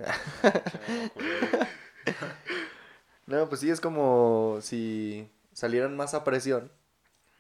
No, 3.26 3.48
pues 3.48 3.62
sí, 3.62 3.70
es 3.70 3.80
como 3.80 4.58
si 4.62 5.30
salieran 5.54 5.96
más 5.96 6.16
a 6.16 6.24
presión 6.24 6.72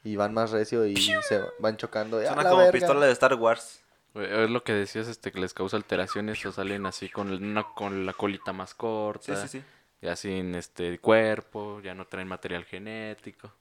y 0.04 0.16
van 0.18 0.34
más 0.36 0.52
recio 0.52 0.86
y 0.86 0.96
se 0.96 1.42
van 1.58 1.78
chocando. 1.78 2.18
¡A 2.20 2.26
Suena 2.28 2.44
la 2.44 2.50
como 2.52 2.62
verga! 2.62 2.72
pistola 2.74 3.06
de 3.08 3.12
Star 3.12 3.34
Wars. 3.34 3.82
Es 4.14 4.50
lo 4.50 4.64
que 4.64 4.74
decías, 4.74 5.08
este, 5.08 5.32
que 5.32 5.40
les 5.40 5.54
causa 5.54 5.78
alteraciones 5.78 6.46
o 6.46 6.52
salen 6.52 6.86
así 6.86 7.10
con, 7.10 7.32
una, 7.32 7.64
con 7.64 8.06
la 8.06 8.14
colita 8.14 8.54
más 8.54 8.72
Sí, 8.72 8.76
corta. 8.78 9.36
sí, 9.48 9.48
sí. 9.60 9.64
Ya 10.02 10.16
sin 10.16 10.56
este 10.56 11.00
cuerpo, 11.00 11.82
ya 11.82 11.94
no 11.96 12.06
traen 12.06 12.28
material 12.28 12.66
genético. 12.66 13.52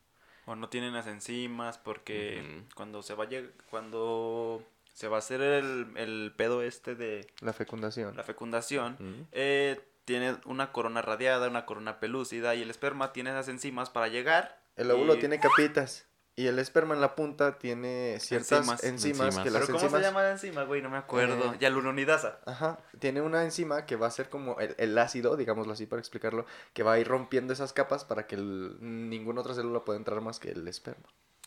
O 0.48 0.56
no 0.56 0.68
tienen 0.70 0.94
las 0.94 1.06
enzimas 1.06 1.76
porque 1.78 2.62
cuando 2.74 3.02
se 3.02 3.12
vaya, 3.14 3.42
cuando 3.70 4.62
se 4.94 5.06
va 5.08 5.16
a 5.16 5.18
hacer 5.18 5.40
el, 5.42 5.86
el 5.96 6.32
pedo 6.36 6.62
este 6.62 6.94
de 6.94 7.26
La 7.40 7.52
fecundación. 7.52 8.16
la 8.16 8.22
fecundación, 8.24 9.26
eh, 9.32 9.78
tiene 10.06 10.36
una 10.46 10.72
corona 10.72 11.02
radiada, 11.02 11.48
una 11.48 11.66
corona 11.66 12.00
pelúcida 12.00 12.54
y 12.54 12.62
el 12.62 12.70
esperma 12.70 13.12
tiene 13.12 13.30
esas 13.30 13.48
enzimas 13.48 13.90
para 13.90 14.08
llegar. 14.08 14.58
El 14.76 14.90
óvulo 14.90 15.16
y- 15.16 15.18
tiene 15.18 15.38
capitas 15.38 16.06
y 16.40 16.46
el 16.46 16.58
esperma 16.58 16.94
en 16.94 17.00
la 17.00 17.14
punta 17.14 17.58
tiene 17.58 18.18
ciertas 18.20 18.58
Enzimas. 18.60 18.84
enzimas, 18.84 19.26
Enzimas. 19.26 19.36
que 19.38 19.50
¿Pero 19.50 19.58
las 19.58 19.66
cómo 19.66 19.78
enzimas... 19.80 20.00
se 20.00 20.06
llama 20.06 20.22
la 20.22 20.30
enzima, 20.30 20.62
güey? 20.64 20.80
No 20.82 20.90
me 20.90 20.96
acuerdo. 20.98 21.52
Eh, 21.54 21.56
Yaluronidasa. 21.60 22.38
Ajá, 22.46 22.78
tiene 23.00 23.20
una 23.22 23.42
enzima 23.42 23.86
que 23.86 23.96
va 23.96 24.06
a 24.06 24.10
ser 24.10 24.28
como 24.28 24.58
el, 24.60 24.74
el 24.78 24.96
ácido, 24.98 25.36
digámoslo 25.36 25.72
así 25.72 25.86
para 25.86 26.00
explicarlo, 26.00 26.46
que 26.72 26.82
va 26.82 26.92
a 26.92 26.98
ir 26.98 27.08
rompiendo 27.08 27.52
esas 27.52 27.72
capas 27.72 28.04
para 28.04 28.26
que 28.26 28.36
el- 28.36 28.76
ninguna 28.80 29.40
otra 29.40 29.54
célula 29.54 29.84
pueda 29.84 29.98
entrar 29.98 30.20
más 30.20 30.38
que 30.38 30.50
el 30.52 30.66
esperma. 30.68 31.04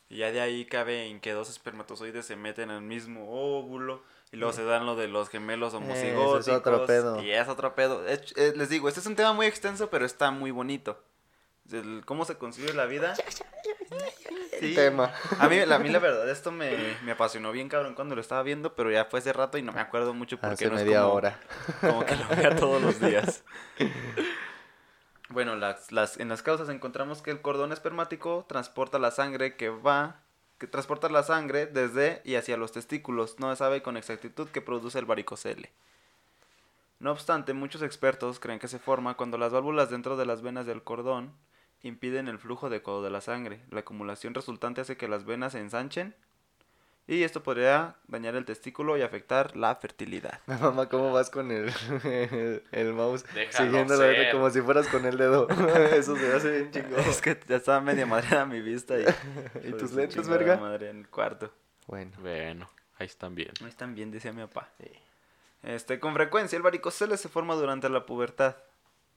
Y 0.10 0.18
ya 0.18 0.32
de 0.32 0.42
ahí 0.42 0.66
cabe 0.66 1.06
en 1.06 1.22
que 1.22 1.32
dos 1.32 1.50
espermatozoides 1.50 2.26
se 2.26 2.36
meten 2.36 2.70
en 2.70 2.76
el 2.78 2.82
mismo 2.82 3.30
óvulo. 3.60 4.04
Y 4.34 4.38
luego 4.38 4.54
se 4.54 4.64
dan 4.64 4.86
lo 4.86 4.96
de 4.96 5.08
los 5.08 5.30
gemelos 5.30 5.74
homocigóticos. 5.74 6.40
ese 6.42 6.52
es 6.52 6.58
otro 6.58 6.86
pedo. 6.86 7.22
Y 7.24 7.32
es 7.32 7.48
otro 7.48 7.76
pedo. 7.76 8.06
Es- 8.08 8.34
eh, 8.38 8.54
les 8.56 8.70
digo, 8.70 8.88
este 8.90 9.00
es 9.00 9.06
un 9.06 9.16
tema 9.16 9.32
muy 9.34 9.46
extenso, 9.46 9.90
pero 9.90 10.06
está 10.06 10.32
muy 10.32 10.52
bonito. 10.52 11.02
El 11.72 12.04
cómo 12.06 12.26
se 12.26 12.36
concibe 12.38 12.74
la 12.74 12.86
vida. 12.86 13.14
Sí. 14.60 14.76
Tema. 14.76 15.12
A 15.40 15.50
mí, 15.50 15.66
la, 15.66 15.76
a 15.76 15.80
mí 15.80 15.90
la 15.90 16.00
verdad, 16.00 16.30
esto 16.30 16.52
me, 16.52 16.72
me 17.04 17.14
apasionó 17.14 17.52
bien 17.52 17.68
cabrón 17.68 17.96
cuando 17.96 18.16
lo 18.16 18.22
estaba 18.22 18.44
viendo, 18.44 18.76
pero 18.76 18.92
ya 18.92 19.06
fue 19.06 19.20
hace 19.20 19.34
rato 19.34 19.58
y 19.58 19.64
no 19.64 19.72
me 19.72 19.82
acuerdo 19.82 20.14
mucho 20.14 20.38
porque 20.40 20.54
Hace 20.54 20.70
no 20.70 20.78
es 20.78 20.84
media 20.84 21.02
como, 21.02 21.14
hora. 21.14 21.40
como 21.82 22.06
que 22.06 22.16
lo 22.16 22.28
vea 22.30 22.56
todos 22.60 22.82
los 22.82 23.00
días. 23.00 23.44
Bueno, 25.30 25.56
las, 25.56 25.92
las, 25.92 26.20
en 26.20 26.30
las 26.30 26.44
causas 26.44 26.70
encontramos 26.70 27.22
que 27.22 27.32
el 27.32 27.42
cordón 27.42 27.72
espermático 27.72 28.46
transporta 28.48 29.00
la 29.00 29.12
sangre 29.12 29.56
que 29.56 29.70
va, 29.70 30.20
que 30.58 30.68
transporta 30.68 31.10
la 31.10 31.24
sangre 31.24 31.66
desde 31.66 32.22
y 32.24 32.36
hacia 32.36 32.58
los 32.58 32.72
testículos. 32.72 33.40
No 33.40 33.50
se 33.50 33.58
sabe 33.58 33.82
con 33.82 33.98
exactitud 33.98 34.48
qué 34.50 34.62
produce 34.62 35.00
el 35.00 35.06
varicocele. 35.06 35.72
No 37.00 37.12
obstante, 37.12 37.54
muchos 37.54 37.82
expertos 37.82 38.40
creen 38.40 38.60
que 38.60 38.68
se 38.68 38.78
forma 38.78 39.16
cuando 39.16 39.38
las 39.38 39.52
válvulas 39.52 39.90
dentro 39.90 40.18
de 40.18 40.26
las 40.26 40.42
venas 40.44 40.66
del 40.68 40.84
cordón 40.84 41.34
impiden 41.84 42.28
el 42.28 42.38
flujo 42.40 42.68
adecuado 42.68 43.04
de 43.04 43.10
la 43.10 43.22
sangre. 43.22 43.60
La 43.72 43.82
acumulación 43.82 44.34
resultante 44.34 44.82
hace 44.82 44.98
que 44.98 45.08
las 45.08 45.26
venas 45.26 45.54
se 45.54 45.60
ensanchen 45.60 46.16
y 47.08 47.24
esto 47.24 47.44
podría 47.44 47.96
dañar 48.08 48.36
el 48.36 48.46
testículo 48.46 48.98
y 48.98 49.02
afectar 49.02 49.58
la 49.58 49.76
fertilidad. 49.76 50.40
Mamá, 50.46 50.88
¿cómo 50.88 51.12
vas 51.12 51.30
con 51.30 51.52
el, 51.52 51.72
el, 52.04 52.64
el 52.72 52.94
mouse? 52.94 53.26
Déjalo 53.34 53.66
Siguiendo 53.66 53.96
la 53.98 54.08
letra 54.08 54.24
ser. 54.24 54.32
como 54.34 54.50
si 54.50 54.62
fueras 54.62 54.88
con 54.88 55.06
el 55.06 55.18
dedo. 55.18 55.48
Eso 55.92 56.16
se 56.16 56.34
hace 56.34 56.52
bien 56.52 56.72
chingón. 56.72 57.00
Es 57.02 57.22
que 57.22 57.38
ya 57.48 57.58
estaba 57.58 57.82
media 57.82 58.06
madre 58.06 58.38
a 58.38 58.46
mi 58.46 58.62
vista 58.62 58.98
y... 59.00 59.06
¿Y 59.68 59.72
tus 59.74 59.92
lentes, 59.94 60.28
verga? 60.30 60.58
madre 60.58 60.90
en 60.90 61.00
el 61.00 61.08
cuarto. 61.10 61.52
Bueno. 61.88 62.12
Bueno, 62.20 62.70
ahí 62.98 63.08
están 63.08 63.36
bien. 63.36 63.52
No 63.60 63.68
están 63.68 63.96
bien, 63.96 64.12
decía 64.12 64.32
mi 64.32 64.42
papá. 64.44 64.70
Este, 65.64 66.00
con 66.00 66.14
frecuencia 66.14 66.56
el 66.56 66.64
varicocele 66.64 67.18
se 67.18 67.30
forma 67.30 67.56
durante 67.56 67.90
la 67.90 68.06
pubertad. 68.06 68.56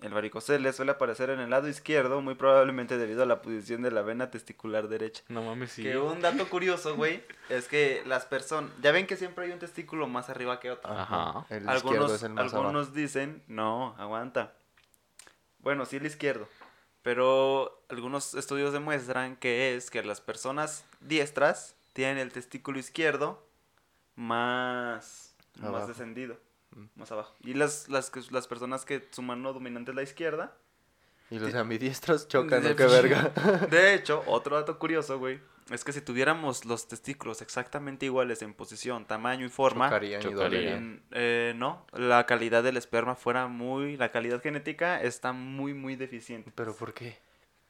El 0.02 0.12
varicocele 0.12 0.72
suele 0.72 0.92
aparecer 0.92 1.30
en 1.30 1.40
el 1.40 1.50
lado 1.50 1.68
izquierdo, 1.68 2.20
muy 2.20 2.34
probablemente 2.34 2.98
debido 2.98 3.22
a 3.22 3.26
la 3.26 3.40
posición 3.40 3.80
de 3.80 3.90
la 3.90 4.02
vena 4.02 4.30
testicular 4.30 4.88
derecha. 4.88 5.22
No 5.28 5.42
mames, 5.42 5.72
sí. 5.72 5.82
Que 5.82 5.96
un 5.96 6.20
dato 6.20 6.48
curioso, 6.48 6.94
güey, 6.94 7.22
es 7.48 7.68
que 7.68 8.02
las 8.04 8.26
personas, 8.26 8.70
ya 8.82 8.92
ven 8.92 9.06
que 9.06 9.16
siempre 9.16 9.46
hay 9.46 9.52
un 9.52 9.58
testículo 9.58 10.06
más 10.06 10.28
arriba 10.28 10.60
que 10.60 10.72
otro. 10.72 10.92
Ajá. 10.92 11.46
El 11.48 11.62
izquierdo 11.62 11.70
Algunos, 11.70 12.12
es 12.12 12.22
el 12.22 12.32
más 12.32 12.42
abajo. 12.42 12.56
algunos 12.58 12.92
dicen, 12.92 13.42
no, 13.46 13.94
aguanta. 13.96 14.52
Bueno, 15.60 15.86
sí 15.86 15.96
el 15.96 16.06
izquierdo. 16.06 16.48
Pero 17.02 17.84
algunos 17.88 18.34
estudios 18.34 18.72
demuestran 18.72 19.36
que 19.36 19.74
es 19.74 19.90
que 19.90 20.02
las 20.02 20.20
personas 20.20 20.84
diestras 21.00 21.76
tienen 21.92 22.18
el 22.18 22.32
testículo 22.32 22.78
izquierdo 22.78 23.46
más, 24.16 25.34
más 25.60 25.88
descendido. 25.88 26.38
Más 26.96 27.10
abajo. 27.12 27.34
Y 27.42 27.54
las, 27.54 27.88
las, 27.88 28.10
que- 28.10 28.20
las 28.30 28.46
personas 28.46 28.84
que 28.84 29.06
su 29.10 29.22
mano 29.22 29.52
dominante 29.52 29.90
es 29.92 29.94
la 29.96 30.02
izquierda. 30.02 30.56
Y 31.30 31.38
los 31.38 31.54
ambidiestros 31.54 32.28
chocan, 32.28 32.62
De- 32.62 32.70
¿no? 32.70 32.76
Qué 32.76 32.86
verga. 32.86 33.32
De 33.70 33.94
hecho, 33.94 34.22
otro 34.26 34.56
dato 34.56 34.78
curioso, 34.78 35.18
güey, 35.18 35.40
es 35.70 35.82
que 35.82 35.92
si 35.92 36.02
tuviéramos 36.02 36.66
los 36.66 36.86
testículos 36.86 37.40
exactamente 37.40 38.04
iguales 38.06 38.42
en 38.42 38.52
posición, 38.52 39.06
tamaño 39.06 39.46
y 39.46 39.48
forma, 39.48 39.86
Chocarían 39.88 40.20
y 40.20 40.24
chocarían. 40.24 41.02
eh, 41.12 41.54
no, 41.56 41.86
la 41.92 42.26
calidad 42.26 42.62
del 42.62 42.76
esperma 42.76 43.14
fuera 43.16 43.46
muy, 43.46 43.96
la 43.96 44.10
calidad 44.12 44.42
genética 44.42 45.00
está 45.02 45.32
muy, 45.32 45.72
muy 45.72 45.96
deficiente. 45.96 46.52
¿Pero 46.54 46.74
por 46.76 46.92
qué? 46.92 47.18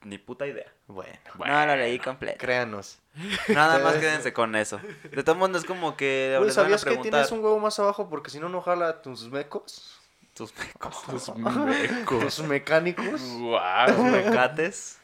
Ni 0.04 0.18
puta 0.18 0.46
idea. 0.46 0.70
Bueno. 0.86 1.18
No 1.38 1.44
la 1.44 1.76
leí 1.76 1.98
completa. 1.98 2.38
Créanos. 2.38 2.98
Nada 3.48 3.78
más 3.78 3.96
quédense 3.96 4.32
con 4.32 4.54
eso. 4.54 4.78
De 5.10 5.22
todos 5.22 5.38
modos 5.38 5.62
es 5.62 5.64
como 5.64 5.96
que 5.96 6.36
van 6.38 6.48
a 6.48 6.52
¿sabías 6.52 6.84
que 6.84 6.96
tienes 6.98 7.30
un 7.32 7.40
huevo 7.42 7.58
más 7.58 7.78
abajo 7.78 8.08
porque 8.08 8.30
si 8.30 8.38
no, 8.38 8.48
no 8.48 8.60
jala 8.60 9.02
tus 9.02 9.30
mecos? 9.30 9.98
tus 10.34 10.52
mecos, 10.58 11.02
Tus 11.06 11.24
Tus 11.26 11.36
mecos. 11.36 12.40
mecánicos. 12.40 13.06
tus 13.86 13.98
mecates. 14.04 14.98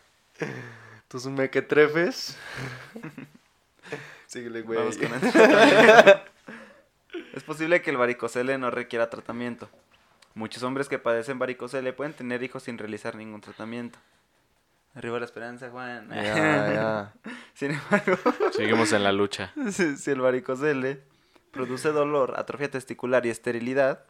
Tus 1.08 1.26
mequetrefes. 1.26 2.36
Síguele, 4.26 4.62
güey. 4.62 4.78
Vamos 4.78 4.96
con 4.98 5.08
Es 7.34 7.42
posible 7.44 7.82
que 7.82 7.90
el 7.90 7.96
varicocele 7.96 8.58
no 8.58 8.70
requiera 8.70 9.08
tratamiento. 9.10 9.68
Muchos 10.34 10.62
hombres 10.62 10.88
que 10.88 10.98
padecen 10.98 11.38
varicocele 11.38 11.92
pueden 11.92 12.12
tener 12.12 12.42
hijos 12.42 12.64
sin 12.64 12.78
realizar 12.78 13.14
ningún 13.16 13.40
tratamiento. 13.40 13.98
Arriba 14.94 15.18
la 15.18 15.24
esperanza, 15.24 15.70
Juan. 15.70 16.08
Ya, 16.10 16.34
ya. 16.74 17.14
Sin 17.54 17.72
embargo, 17.72 18.16
Seguimos 18.52 18.92
en 18.92 19.04
la 19.04 19.12
lucha. 19.12 19.52
si, 19.70 19.96
si 19.96 20.10
el 20.10 20.20
varicocele 20.20 21.02
produce 21.52 21.90
dolor, 21.90 22.34
atrofia 22.36 22.70
testicular 22.70 23.24
y 23.26 23.30
esterilidad, 23.30 24.04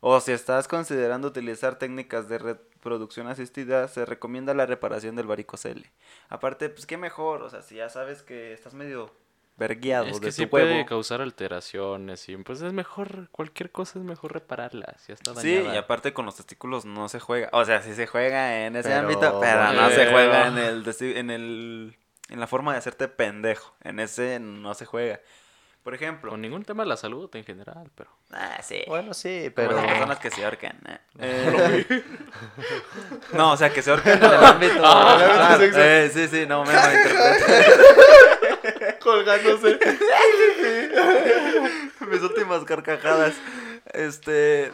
o 0.00 0.20
si 0.20 0.32
estás 0.32 0.68
considerando 0.68 1.28
utilizar 1.28 1.78
técnicas 1.78 2.28
de 2.28 2.38
reproducción 2.38 3.28
asistida, 3.28 3.86
se 3.88 4.04
recomienda 4.04 4.54
la 4.54 4.66
reparación 4.66 5.14
del 5.16 5.26
varicocele. 5.26 5.92
Aparte, 6.28 6.68
pues 6.70 6.86
qué 6.86 6.96
mejor, 6.96 7.42
o 7.42 7.50
sea, 7.50 7.62
si 7.62 7.76
ya 7.76 7.88
sabes 7.88 8.22
que 8.22 8.52
estás 8.52 8.74
medio 8.74 9.12
vergueado 9.56 10.06
Es 10.06 10.14
de 10.14 10.20
que 10.20 10.26
tu 10.26 10.32
sí 10.32 10.42
huevo. 10.42 10.50
puede 10.50 10.84
causar 10.86 11.20
alteraciones 11.20 12.28
y 12.28 12.36
pues 12.38 12.62
es 12.62 12.72
mejor, 12.72 13.28
cualquier 13.30 13.70
cosa 13.70 13.98
es 13.98 14.04
mejor 14.04 14.32
repararla, 14.32 14.94
si 14.98 15.12
Sí, 15.40 15.60
y 15.72 15.76
aparte 15.76 16.12
con 16.12 16.26
los 16.26 16.36
testículos 16.36 16.84
no 16.84 17.08
se 17.08 17.20
juega. 17.20 17.48
O 17.52 17.64
sea, 17.64 17.82
sí 17.82 17.94
se 17.94 18.06
juega 18.06 18.64
en 18.66 18.76
ese 18.76 18.88
Pero, 18.88 19.00
ámbito, 19.00 19.40
pero 19.40 19.72
no 19.72 19.90
se 19.90 20.06
juega 20.10 20.46
en 20.48 20.58
el, 20.58 20.94
en 21.16 21.30
el 21.30 21.96
en 22.28 22.40
la 22.40 22.46
forma 22.46 22.72
de 22.72 22.78
hacerte 22.78 23.08
pendejo. 23.08 23.74
En 23.84 24.00
ese 24.00 24.40
no 24.40 24.72
se 24.74 24.86
juega. 24.86 25.20
Por 25.82 25.94
ejemplo, 25.94 26.30
Con 26.30 26.40
ningún 26.40 26.64
tema 26.64 26.84
de 26.84 26.88
la 26.88 26.96
salud 26.96 27.28
en 27.34 27.44
general, 27.44 27.90
pero. 27.96 28.08
ah, 28.30 28.60
sí. 28.62 28.82
Bueno, 28.86 29.12
sí, 29.14 29.50
Como 29.54 29.68
pero... 29.68 29.72
las 29.72 29.84
personas 29.86 30.18
que 30.20 30.30
se 30.30 30.44
ahorcan. 30.44 30.78
¿eh? 30.88 30.98
Eh, 31.18 32.04
no, 33.32 33.52
o 33.52 33.56
sea, 33.56 33.70
que 33.70 33.82
se 33.82 33.90
ahorcan 33.90 34.18
en 34.18 34.24
el 34.24 34.34
ámbito. 34.44 34.80
Ah, 34.84 35.18
Ah, 35.20 35.58
eh, 35.60 36.10
sí, 36.14 36.28
sí, 36.28 36.46
no 36.46 36.64
me 36.64 36.72
malinterpretes. 36.74 37.74
Colgándose. 39.02 39.78
Mis 42.10 42.20
últimas 42.22 42.64
carcajadas. 42.64 43.34
Este, 43.92 44.72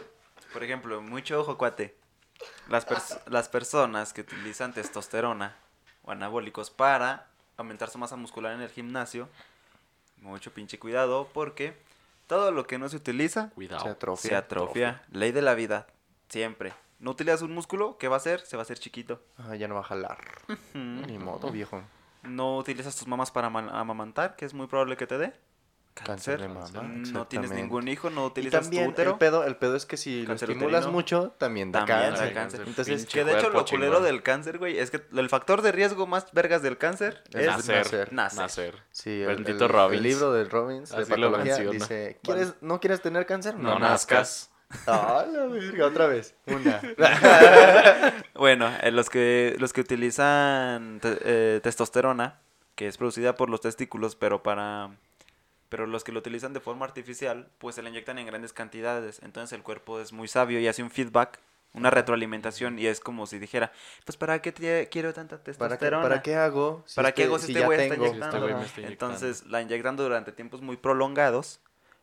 por 0.53 0.63
ejemplo, 0.63 1.01
mucho 1.01 1.39
ojo, 1.41 1.57
cuate. 1.57 1.95
Las, 2.69 2.87
pers- 2.87 3.19
las 3.27 3.49
personas 3.49 4.13
que 4.13 4.21
utilizan 4.21 4.73
testosterona 4.73 5.55
o 6.03 6.11
anabólicos 6.11 6.69
para 6.69 7.27
aumentar 7.57 7.89
su 7.89 7.97
masa 7.97 8.15
muscular 8.15 8.53
en 8.53 8.61
el 8.61 8.69
gimnasio, 8.69 9.27
mucho 10.17 10.53
pinche 10.53 10.79
cuidado 10.79 11.29
porque 11.33 11.75
todo 12.27 12.51
lo 12.51 12.65
que 12.65 12.77
no 12.77 12.87
se 12.89 12.95
utiliza 12.97 13.49
Cuidado. 13.55 13.83
Se 13.83 13.89
atrofia. 13.89 14.29
se 14.29 14.35
atrofia. 14.35 15.03
Ley 15.11 15.31
de 15.31 15.41
la 15.41 15.55
vida, 15.55 15.87
siempre. 16.29 16.73
No 16.99 17.11
utilizas 17.11 17.41
un 17.41 17.53
músculo, 17.53 17.97
¿qué 17.97 18.07
va 18.07 18.15
a 18.15 18.17
hacer? 18.17 18.41
Se 18.41 18.55
va 18.57 18.61
a 18.61 18.63
hacer 18.63 18.77
chiquito. 18.79 19.21
Ah, 19.37 19.55
ya 19.55 19.67
no 19.67 19.75
va 19.75 19.81
a 19.81 19.85
jalar. 19.85 20.17
Ni 20.73 21.17
modo, 21.17 21.49
viejo. 21.49 21.81
No 22.23 22.57
utilizas 22.57 22.95
tus 22.95 23.07
mamas 23.07 23.31
para 23.31 23.47
ama- 23.47 23.69
amamantar, 23.79 24.35
que 24.35 24.45
es 24.45 24.53
muy 24.53 24.67
probable 24.67 24.97
que 24.97 25.07
te 25.07 25.17
dé. 25.17 25.33
Cáncer 25.95 26.39
Cáncer. 26.39 26.41
de 26.41 26.47
mama, 26.47 27.01
No 27.11 27.27
tienes 27.27 27.51
ningún 27.51 27.89
hijo, 27.89 28.09
no 28.09 28.23
Y 28.23 28.27
utilizas 28.27 28.61
también 28.61 28.85
tu 28.85 28.91
útero. 28.91 29.11
el 29.11 29.17
pedo, 29.17 29.43
el 29.43 29.57
pedo 29.57 29.75
es 29.75 29.85
que 29.85 29.97
si 29.97 30.25
lo 30.25 30.33
estimulas 30.35 30.81
uterino. 30.83 30.91
mucho, 30.93 31.35
también 31.37 31.73
da 31.73 31.79
También 31.79 32.11
cáncer. 32.11 32.33
cáncer. 32.33 32.63
Entonces, 32.67 33.05
Que 33.05 33.25
de 33.25 33.37
hecho 33.37 33.49
lo 33.49 33.65
culero 33.65 33.99
del 33.99 34.23
cáncer, 34.23 34.59
güey, 34.59 34.77
es 34.77 34.91
que 34.91 35.03
el 35.13 35.27
factor 35.27 35.61
de 35.61 35.73
riesgo 35.73 36.07
más 36.07 36.31
vergas 36.31 36.61
del 36.61 36.77
cáncer 36.77 37.21
Es 37.33 37.41
es 37.41 37.47
nacer. 37.47 37.75
Nacer. 37.83 38.13
nacer. 38.13 38.39
Nacer. 38.39 38.75
sí, 38.91 39.09
el, 39.23 39.27
Bendito 39.43 39.65
el- 39.65 39.71
Robbins. 39.71 39.97
el 39.97 40.03
libro 40.03 40.31
de 40.31 40.45
Robbins 40.45 40.89
de 40.89 41.01
Así 41.01 41.11
lo 41.11 41.31
patología 41.31 41.53
menciona. 41.55 41.71
dice, 41.71 42.19
¿quieres, 42.23 42.53
¿no 42.61 42.79
quieres 42.79 43.01
tener 43.01 43.25
cáncer? 43.25 43.55
No, 43.55 43.77
nazcas. 43.77 44.48
Ah, 44.87 45.25
la 45.31 45.45
verga, 45.47 45.85
otra 45.87 46.07
vez. 46.07 46.35
Una. 46.45 46.81
Bueno, 48.35 48.71
eh, 48.81 48.91
los 48.91 49.09
que 49.09 49.55
los 49.59 49.73
que 49.73 49.81
utilizan 49.81 50.99
te- 51.01 51.17
eh, 51.21 51.59
testosterona, 51.61 52.39
que 52.75 52.87
es 52.87 52.97
producida 52.97 53.35
por 53.35 53.49
los 53.49 53.61
testículos, 53.61 54.15
pero 54.15 54.43
para 54.43 54.91
pero 55.69 55.85
los 55.85 56.03
que 56.03 56.11
lo 56.11 56.19
utilizan 56.19 56.53
de 56.53 56.59
forma 56.61 56.85
artificial, 56.85 57.47
pues 57.59 57.75
se 57.75 57.83
le 57.83 57.89
inyectan 57.89 58.17
en 58.17 58.25
grandes 58.25 58.53
cantidades, 58.53 59.19
entonces 59.23 59.55
el 59.55 59.61
cuerpo 59.63 59.99
es 59.99 60.13
muy 60.13 60.27
sabio 60.27 60.59
y 60.59 60.67
hace 60.67 60.81
un 60.81 60.89
feedback, 60.89 61.39
una 61.73 61.91
retroalimentación 61.91 62.79
y 62.79 62.87
es 62.87 62.99
como 62.99 63.27
si 63.27 63.37
dijera, 63.37 63.71
pues 64.05 64.17
para 64.17 64.41
qué 64.41 64.51
te- 64.51 64.87
quiero 64.89 65.13
tanta 65.13 65.35
¿Para 65.37 65.45
qué, 65.45 65.51
testosterona? 65.51 66.01
¿Para 66.09 66.21
qué 66.23 66.35
hago? 66.35 66.83
Si 66.87 66.95
¿Para 66.95 67.11
qué 67.11 67.25
hago 67.25 67.37
si 67.37 67.45
si 67.47 67.51
este 67.51 67.59
ya 67.59 67.65
güey 67.67 67.79
está 67.81 67.95
inyectando? 67.95 68.47
Este 68.47 68.63
está 68.65 68.81
inyectando. 68.81 69.13
Entonces 69.15 69.45
la 69.47 69.61
inyectan 69.61 69.95
durante 69.97 70.31
tiempos 70.31 70.61
muy 70.61 70.77
prolongados, 70.77 71.59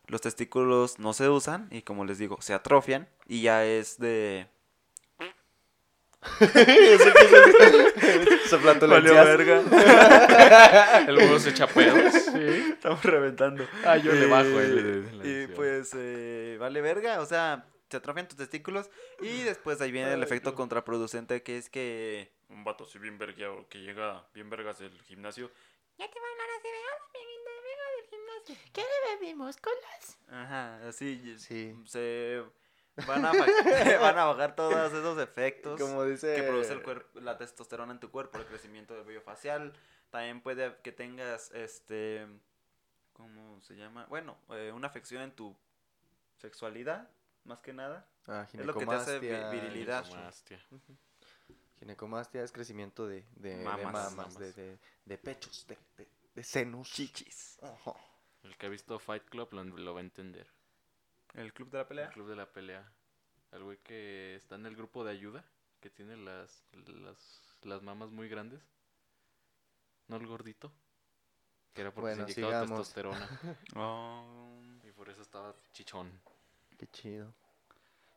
los 0.07 0.21
testículos 0.21 0.99
no 0.99 1.13
se 1.13 1.29
usan 1.29 1.67
y 1.71 1.81
como 1.83 2.05
les 2.05 2.17
digo, 2.17 2.41
se 2.41 2.53
atrofian 2.53 3.07
y 3.27 3.41
ya 3.43 3.65
es 3.65 3.97
de... 3.99 4.47
Se 8.47 8.57
plató 8.57 8.87
Valió 8.87 9.13
verga. 9.13 9.61
El 11.07 11.15
burro 11.17 11.39
se 11.39 11.49
echa 11.51 11.67
pedos. 11.67 12.13
Sí. 12.13 12.71
Estamos 12.73 13.03
reventando. 13.03 13.67
Ah, 13.85 13.97
yo 13.97 14.11
le 14.13 14.25
bajo 14.27 14.47
Eh, 14.59 14.63
el- 14.65 15.21
Y 15.23 15.47
pues, 15.55 15.91
eh, 15.95 16.57
vale 16.59 16.81
verga, 16.81 17.21
o 17.21 17.25
sea, 17.25 17.65
se 17.89 17.97
atrofian 17.97 18.27
tus 18.27 18.37
testículos 18.37 18.89
y 19.21 19.43
después 19.43 19.79
ahí 19.81 19.91
viene 19.91 20.13
el 20.13 20.23
efecto 20.23 20.55
contraproducente 20.55 21.43
que 21.43 21.57
es 21.57 21.69
que 21.69 22.31
un 22.49 22.63
vato 22.63 22.85
así 22.85 22.97
bien 22.99 23.17
vergueado 23.17 23.67
que 23.69 23.79
llega 23.79 24.25
bien 24.33 24.49
vergas 24.49 24.79
del 24.79 24.99
gimnasio. 25.03 25.51
Ya 25.97 26.09
te 26.09 26.19
va 26.19 26.25
a 26.27 26.31
hablar 26.31 26.47
así 26.57 26.67
de 26.67 26.77
hola, 26.77 27.03
amiguita, 27.15 27.51
vengo 27.63 27.85
del 27.95 28.05
gimnasio. 28.09 28.36
¿Qué 28.73 28.81
le 28.81 29.15
bebimos? 29.15 29.57
Colas. 29.57 30.17
Ajá, 30.29 30.87
así 30.87 31.37
Sí. 31.39 31.75
se 31.85 32.43
van 33.07 33.25
a, 33.25 33.31
van 34.01 34.17
a 34.17 34.25
bajar 34.25 34.55
todos 34.55 34.91
esos 34.93 35.19
efectos 35.19 35.79
Como 35.79 36.03
dice... 36.03 36.35
que 36.35 36.43
produce 36.43 36.73
el 36.73 36.81
cuerpo, 36.83 37.19
la 37.19 37.37
testosterona 37.37 37.91
en 37.93 37.99
tu 37.99 38.09
cuerpo, 38.11 38.37
el 38.39 38.45
crecimiento 38.45 38.95
del 38.95 39.03
vello 39.05 39.21
facial. 39.21 39.73
También 40.09 40.41
puede 40.41 40.75
que 40.83 40.91
tengas, 40.91 41.51
este, 41.51 42.25
¿cómo 43.13 43.59
se 43.61 43.75
llama? 43.75 44.05
Bueno, 44.07 44.37
eh, 44.51 44.71
una 44.73 44.87
afección 44.87 45.21
en 45.21 45.31
tu 45.31 45.55
sexualidad, 46.37 47.09
más 47.43 47.61
que 47.61 47.73
nada. 47.73 48.07
Ah, 48.25 48.47
es 48.51 48.65
lo 48.65 48.73
que 48.73 48.85
te 48.85 48.91
hace 48.95 49.19
vi- 49.19 49.27
ginecomastia, 49.27 49.61
virilidad. 49.61 50.03
Ginecomastia. 50.05 50.65
Ginecomastia 51.79 52.43
es 52.43 52.51
crecimiento 52.51 53.07
de, 53.07 53.25
de, 53.35 53.57
de 53.57 53.63
Mamas. 53.63 54.37
De, 54.39 54.51
de, 54.53 54.79
de 55.05 55.17
pechos, 55.17 55.65
de, 55.67 55.77
de, 55.97 56.07
de 56.33 56.43
senos. 56.43 56.91
Chichis. 56.91 57.59
Ajá. 57.61 57.93
El 58.47 58.57
que 58.57 58.65
ha 58.65 58.69
visto 58.69 58.97
Fight 58.99 59.23
Club 59.25 59.49
lo, 59.51 59.63
lo 59.63 59.93
va 59.93 59.99
a 59.99 60.03
entender. 60.03 60.47
¿El 61.33 61.53
club 61.53 61.69
de 61.69 61.77
la 61.77 61.81
El 61.81 61.87
pelea? 61.87 62.09
club 62.09 62.27
de 62.29 62.35
la 62.35 62.45
pelea. 62.51 62.91
El 63.51 63.63
güey 63.63 63.77
que 63.83 64.35
está 64.35 64.55
en 64.55 64.65
el 64.65 64.75
grupo 64.75 65.03
de 65.03 65.11
ayuda, 65.11 65.43
que 65.81 65.89
tiene 65.89 66.17
las, 66.17 66.63
las, 66.87 67.41
las 67.63 67.81
mamas 67.83 68.09
muy 68.11 68.27
grandes. 68.29 68.61
¿No 70.07 70.15
el 70.17 70.27
gordito? 70.27 70.71
Que 71.73 71.81
era 71.81 71.91
porque 71.91 72.09
Bueno, 72.15 72.25
se 72.27 72.31
inyectaba 72.39 72.63
sigamos. 72.63 72.79
testosterona. 72.79 73.39
Oh. 73.75 74.25
y 74.83 74.91
por 74.91 75.09
eso 75.09 75.21
estaba 75.21 75.53
chichón. 75.73 76.11
Qué 76.77 76.87
chido. 76.87 77.33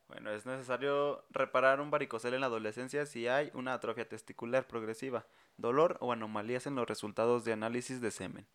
Bueno, 0.08 0.30
es 0.32 0.44
necesario 0.46 1.24
reparar 1.30 1.80
un 1.80 1.90
varicocele 1.90 2.36
en 2.36 2.40
la 2.40 2.46
adolescencia 2.48 3.06
si 3.06 3.28
hay 3.28 3.50
una 3.54 3.74
atrofia 3.74 4.08
testicular 4.08 4.66
progresiva, 4.66 5.26
dolor 5.56 5.98
o 6.00 6.12
anomalías 6.12 6.66
en 6.66 6.74
los 6.74 6.88
resultados 6.88 7.44
de 7.44 7.52
análisis 7.52 8.00
de 8.00 8.10
semen. 8.10 8.46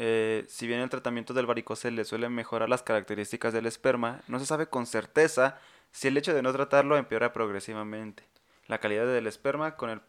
Eh, 0.00 0.44
si 0.48 0.68
bien 0.68 0.78
el 0.78 0.88
tratamiento 0.88 1.34
del 1.34 1.46
varicocele 1.46 2.04
suele 2.04 2.28
mejorar 2.28 2.68
las 2.68 2.82
características 2.82 3.52
del 3.52 3.66
esperma, 3.66 4.20
no 4.28 4.38
se 4.38 4.46
sabe 4.46 4.68
con 4.68 4.86
certeza 4.86 5.58
si 5.90 6.06
el 6.06 6.16
hecho 6.16 6.32
de 6.34 6.42
no 6.42 6.52
tratarlo 6.52 6.96
empeora 6.96 7.32
progresivamente 7.32 8.22
la 8.68 8.78
calidad 8.78 9.06
del 9.06 9.26
esperma 9.26 9.74
con 9.76 9.90
el 9.90 10.00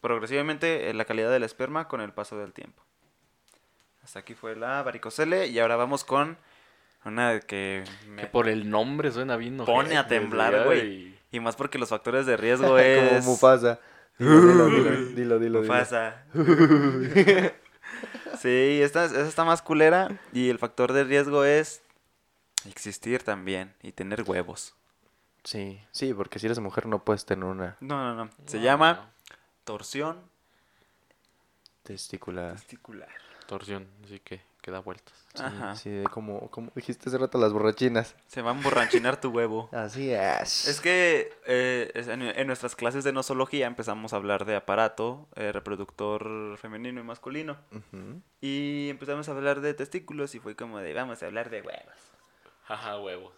progresivamente 0.00 0.88
eh, 0.88 0.94
la 0.94 1.04
calidad 1.04 1.30
del 1.30 1.42
esperma 1.42 1.86
con 1.86 2.00
el 2.00 2.12
paso 2.12 2.38
del 2.38 2.52
tiempo. 2.54 2.82
Hasta 4.02 4.20
aquí 4.20 4.34
fue 4.34 4.56
la 4.56 4.82
varicocele 4.82 5.48
y 5.48 5.58
ahora 5.58 5.76
vamos 5.76 6.04
con 6.04 6.38
una 7.04 7.40
que 7.40 7.84
me- 8.08 8.22
Que 8.22 8.26
por 8.28 8.48
el 8.48 8.70
nombre 8.70 9.10
suena 9.10 9.36
bien 9.36 9.58
Pone 9.58 9.96
a 9.98 10.06
temblar, 10.06 10.64
güey. 10.64 11.14
Y 11.30 11.40
más 11.40 11.56
porque 11.56 11.78
los 11.78 11.88
factores 11.90 12.24
de 12.24 12.36
riesgo 12.38 12.66
Como 12.68 12.78
es. 12.78 13.24
Mufasa. 13.26 13.80
Dilo, 14.18 14.40
dilo, 14.40 14.66
dilo, 14.68 15.38
dilo, 15.38 15.38
dilo, 15.38 15.62
dilo. 15.62 15.74
Sí, 18.36 18.80
esta, 18.82 19.04
esta 19.06 19.26
está 19.26 19.44
más 19.44 19.62
culera. 19.62 20.18
Y 20.32 20.48
el 20.50 20.58
factor 20.58 20.92
de 20.92 21.04
riesgo 21.04 21.44
es 21.44 21.82
existir 22.66 23.22
también 23.22 23.74
y 23.82 23.92
tener 23.92 24.22
huevos. 24.22 24.74
Sí, 25.44 25.80
sí, 25.92 26.12
porque 26.12 26.38
si 26.38 26.46
eres 26.46 26.58
mujer 26.58 26.86
no 26.86 27.04
puedes 27.04 27.24
tener 27.24 27.44
una 27.44 27.76
No, 27.80 28.14
no, 28.14 28.24
no. 28.24 28.30
Se 28.46 28.56
No, 28.58 28.64
llama 28.64 28.92
no. 28.94 29.06
torsión 29.64 30.20
testicular. 31.82 32.54
testicular. 32.56 33.08
Torsión, 33.46 33.86
así 34.04 34.18
que, 34.20 34.40
que 34.66 34.72
da 34.72 34.80
vueltas. 34.80 35.14
Sí, 35.32 35.42
Ajá. 35.44 35.76
sí, 35.76 35.90
de 35.90 36.04
como, 36.08 36.50
como 36.50 36.72
dijiste 36.74 37.08
hace 37.08 37.18
rato 37.18 37.38
las 37.38 37.52
borrachinas. 37.52 38.16
Se 38.26 38.42
va 38.42 38.50
a 38.50 38.54
emborrachinar 38.54 39.20
tu 39.20 39.28
huevo. 39.30 39.68
Así 39.72 40.10
es. 40.12 40.66
Es 40.66 40.80
que 40.80 41.32
eh, 41.46 41.92
en, 41.94 42.22
en 42.22 42.46
nuestras 42.48 42.74
clases 42.74 43.04
de 43.04 43.12
nosología 43.12 43.68
empezamos 43.68 44.12
a 44.12 44.16
hablar 44.16 44.44
de 44.44 44.56
aparato 44.56 45.28
eh, 45.36 45.52
reproductor 45.52 46.58
femenino 46.58 47.00
y 47.00 47.04
masculino. 47.04 47.56
Y 48.40 48.88
empezamos 48.90 49.28
a 49.28 49.32
hablar 49.32 49.60
de 49.60 49.72
testículos 49.72 50.34
y 50.34 50.40
fue 50.40 50.56
como 50.56 50.78
de 50.80 50.92
vamos 50.94 51.22
a 51.22 51.26
hablar 51.26 51.48
de 51.48 51.62
huevos. 51.62 51.94
Jaja, 52.64 52.98
huevos. 52.98 53.32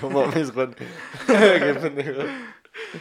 ¿Cómo 0.00 0.26
mames, 0.26 0.52
Juan? 0.52 0.74
Qué 1.26 1.76
pendejo. 1.80 2.22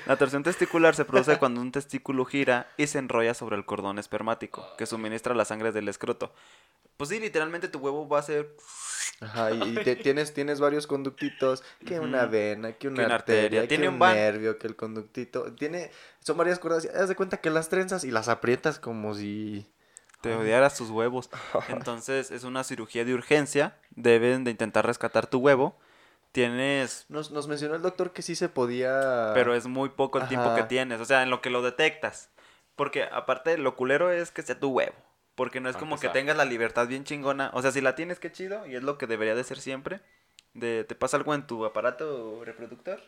La 0.05 0.15
torsión 0.17 0.43
testicular 0.43 0.95
se 0.95 1.03
produce 1.05 1.37
cuando 1.37 1.59
un 1.61 1.71
testículo 1.71 2.23
gira 2.25 2.67
y 2.77 2.87
se 2.87 2.97
enrolla 2.97 3.33
sobre 3.33 3.55
el 3.57 3.65
cordón 3.65 3.99
espermático 3.99 4.65
que 4.77 4.85
suministra 4.85 5.35
la 5.35 5.45
sangre 5.45 5.71
del 5.71 5.89
escroto. 5.89 6.33
Pues 6.97 7.09
sí, 7.09 7.19
literalmente 7.19 7.67
tu 7.67 7.79
huevo 7.79 8.07
va 8.07 8.19
a 8.19 8.23
ser 8.23 8.55
Ajá, 9.19 9.51
y 9.51 9.75
te- 9.75 9.95
tienes, 9.97 10.33
tienes 10.33 10.59
varios 10.61 10.87
conductitos, 10.87 11.61
que 11.85 11.99
una 11.99 12.25
vena, 12.25 12.73
que 12.73 12.87
una, 12.87 13.05
una 13.05 13.15
arteria, 13.15 13.43
arteria, 13.43 13.61
que 13.63 13.67
tiene 13.67 13.87
un 13.89 13.95
un 13.95 13.99
van- 13.99 14.15
nervio, 14.15 14.57
que 14.57 14.67
el 14.67 14.75
conductito. 14.77 15.53
Tiene, 15.53 15.91
son 16.19 16.37
varias 16.37 16.57
cuerdas. 16.59 16.85
Haz 16.95 17.09
de 17.09 17.15
cuenta 17.15 17.37
que 17.37 17.49
las 17.49 17.67
trenzas 17.69 18.03
y 18.05 18.11
las 18.11 18.27
aprietas 18.29 18.79
como 18.79 19.13
si... 19.13 19.65
te 20.29 20.35
odiaras 20.35 20.75
tus 20.75 20.89
huevos. 20.89 21.29
Entonces 21.69 22.31
es 22.31 22.43
una 22.43 22.63
cirugía 22.63 23.05
de 23.05 23.13
urgencia. 23.13 23.77
Deben 23.91 24.43
de 24.43 24.51
intentar 24.51 24.85
rescatar 24.85 25.27
tu 25.27 25.39
huevo. 25.39 25.77
Tienes, 26.31 27.05
Nos, 27.07 27.31
nos 27.31 27.47
mencionó 27.47 27.75
el 27.75 27.81
doctor 27.81 28.11
que 28.11 28.21
sí 28.21 28.35
se 28.35 28.49
podía... 28.49 29.31
pero 29.33 29.55
es 29.55 29.67
muy 29.67 29.87
poco 29.89 30.19
el 30.19 30.27
tiempo 30.27 30.53
que 30.55 30.63
tienes. 30.63 30.99
O 30.99 31.05
sea, 31.05 31.23
en 31.23 31.29
lo 31.29 31.41
que 31.41 31.49
lo 31.49 31.61
detectas. 31.61 32.29
Porque 32.75 33.03
aparte 33.03 33.57
lo 33.57 33.75
culero 33.77 34.11
es 34.11 34.31
que 34.31 34.41
sea 34.41 34.59
tu 34.59 34.69
huevo. 34.69 34.95
Porque 35.35 35.61
no 35.61 35.69
es 35.69 35.75
Para 35.75 35.79
como 35.81 35.95
que 35.95 36.07
empezar. 36.07 36.13
tengas 36.13 36.35
la 36.37 36.43
libertad 36.45 36.87
bien 36.87 37.05
chingona. 37.05 37.51
O 37.53 37.61
sea, 37.61 37.71
si 37.71 37.79
la 37.79 37.95
tienes, 37.95 38.19
qué 38.19 38.31
chido. 38.33 38.65
Y 38.67 38.75
es 38.75 38.83
lo 38.83 38.97
que 38.97 39.07
debería 39.07 39.33
de 39.35 39.43
ser 39.45 39.59
siempre. 39.59 40.01
De, 40.53 40.83
¿Te 40.83 40.95
pasa 40.95 41.15
algo 41.17 41.33
en 41.33 41.47
tu 41.47 41.65
aparato 41.65 42.41
reproductor? 42.43 42.99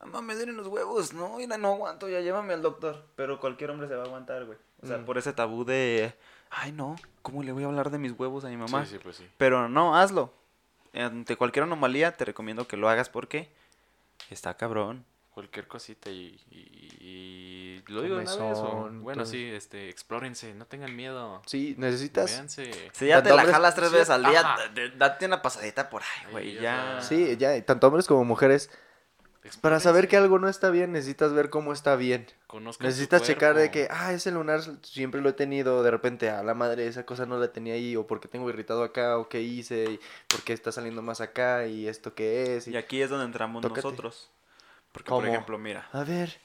Mamá, 0.00 0.20
me 0.20 0.34
duelen 0.34 0.56
los 0.56 0.66
huevos. 0.66 1.12
No, 1.14 1.36
mira, 1.36 1.56
no 1.56 1.68
aguanto. 1.74 2.08
Ya 2.08 2.20
llévame 2.20 2.52
al 2.52 2.60
doctor. 2.62 3.06
Pero 3.16 3.38
cualquier 3.40 3.70
hombre 3.70 3.88
se 3.88 3.94
va 3.94 4.02
a 4.02 4.06
aguantar, 4.06 4.44
güey. 4.44 4.58
O 4.82 4.86
sea, 4.86 4.98
Mm. 4.98 5.04
por 5.06 5.16
ese 5.16 5.32
tabú 5.32 5.64
de... 5.64 6.12
ay 6.52 6.72
no, 6.72 6.96
¿cómo 7.22 7.42
le 7.42 7.52
voy 7.52 7.64
a 7.64 7.66
hablar 7.66 7.90
de 7.90 7.98
mis 7.98 8.12
huevos 8.12 8.44
a 8.44 8.48
mi 8.48 8.56
mamá? 8.56 8.84
Sí, 8.84 8.92
sí, 8.92 8.98
pues 9.02 9.16
sí. 9.16 9.28
Pero 9.38 9.68
no, 9.68 9.96
hazlo. 9.96 10.32
Ante 10.94 11.36
cualquier 11.36 11.64
anomalía 11.64 12.12
te 12.12 12.24
recomiendo 12.24 12.68
que 12.68 12.76
lo 12.76 12.88
hagas 12.88 13.08
porque 13.08 13.50
está 14.30 14.56
cabrón. 14.56 15.04
Cualquier 15.30 15.66
cosita 15.66 16.10
y, 16.10 16.38
y- 16.50 16.98
y 17.00 17.82
lo 17.90 18.02
digo 18.02 18.16
de 18.16 18.22
una 18.24 18.30
vez, 18.36 18.58
o- 18.58 18.90
Bueno, 18.92 19.22
todo. 19.22 19.32
sí, 19.32 19.42
este, 19.50 19.88
explórense, 19.88 20.52
no 20.52 20.66
tengan 20.66 20.94
miedo. 20.94 21.40
Sí, 21.46 21.74
necesitas... 21.78 22.30
Véanse. 22.32 22.90
Si 22.92 23.06
ya 23.06 23.22
te 23.22 23.30
la 23.30 23.36
hombres- 23.36 23.52
jalas 23.52 23.74
tres 23.74 23.88
sí, 23.88 23.94
veces 23.94 24.10
al 24.10 24.24
día, 24.24 24.54
date 24.98 25.24
una 25.24 25.40
pasadita 25.40 25.88
por 25.88 26.02
ahí, 26.02 26.30
güey, 26.30 26.54
ya. 26.60 27.00
Sí, 27.00 27.38
ya, 27.38 27.58
tanto 27.64 27.86
hombres 27.86 28.06
como 28.06 28.24
mujeres. 28.26 28.70
Para 29.60 29.80
saber 29.80 30.08
que 30.08 30.16
algo 30.16 30.38
no 30.38 30.48
está 30.48 30.70
bien, 30.70 30.92
necesitas 30.92 31.32
ver 31.32 31.50
cómo 31.50 31.72
está 31.72 31.96
bien. 31.96 32.26
Necesitas 32.86 33.22
checar 33.22 33.54
de 33.56 33.70
que, 33.70 33.88
ah, 33.90 34.12
ese 34.12 34.30
lunar 34.30 34.60
siempre 34.82 35.20
lo 35.20 35.28
he 35.30 35.32
tenido, 35.32 35.82
de 35.82 35.90
repente, 35.90 36.30
a 36.30 36.42
la 36.42 36.54
madre, 36.54 36.86
esa 36.86 37.04
cosa 37.04 37.26
no 37.26 37.38
la 37.38 37.52
tenía 37.52 37.74
ahí, 37.74 37.96
o 37.96 38.06
porque 38.06 38.28
tengo 38.28 38.48
irritado 38.48 38.84
acá, 38.84 39.18
o 39.18 39.28
qué 39.28 39.40
hice, 39.42 39.84
y 39.92 40.00
por 40.28 40.42
qué 40.42 40.52
está 40.52 40.70
saliendo 40.70 41.02
más 41.02 41.20
acá, 41.20 41.66
y 41.66 41.88
esto 41.88 42.14
qué 42.14 42.56
es. 42.56 42.68
y- 42.68 42.72
Y 42.72 42.76
aquí 42.76 43.02
es 43.02 43.10
donde 43.10 43.24
entramos 43.26 43.62
Tócate. 43.62 43.82
nosotros. 43.82 44.30
Porque, 44.92 45.08
por 45.10 45.26
ejemplo, 45.26 45.58
mira, 45.58 45.88
A 45.92 46.04
ver, 46.04 46.38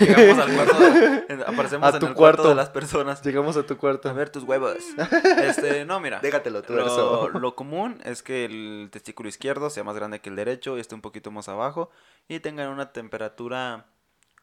llegamos 0.00 0.38
al 0.38 0.54
cuarto, 0.54 0.78
de- 0.80 1.44
aparecemos 1.46 1.88
A 1.88 1.94
en 1.94 2.00
tu 2.00 2.06
el 2.06 2.14
cuarto 2.14 2.16
cuarto. 2.42 2.48
de 2.48 2.54
las 2.56 2.68
personas. 2.70 3.22
llegamos 3.22 3.56
a 3.56 3.64
tu 3.64 3.76
cuarto. 3.76 4.08
A 4.08 4.12
ver 4.12 4.28
tus 4.30 4.42
huevos. 4.42 4.76
Este, 5.42 5.84
no, 5.84 6.00
mira. 6.00 6.20
Déjatelo 6.20 6.58
Lo, 6.60 6.64
tuerzo. 6.64 7.28
lo 7.38 7.54
común 7.54 8.00
es 8.04 8.22
que 8.22 8.44
el 8.44 8.88
testículo 8.90 9.28
izquierdo 9.28 9.70
sea 9.70 9.84
más 9.84 9.94
grande 9.96 10.20
que 10.20 10.28
el 10.30 10.36
derecho 10.36 10.76
y 10.76 10.80
esté 10.80 10.94
un 10.94 11.00
poquito 11.00 11.30
más 11.30 11.48
abajo 11.48 11.90
y 12.28 12.40
tengan 12.40 12.68
una 12.68 12.92
temperatura 12.92 13.86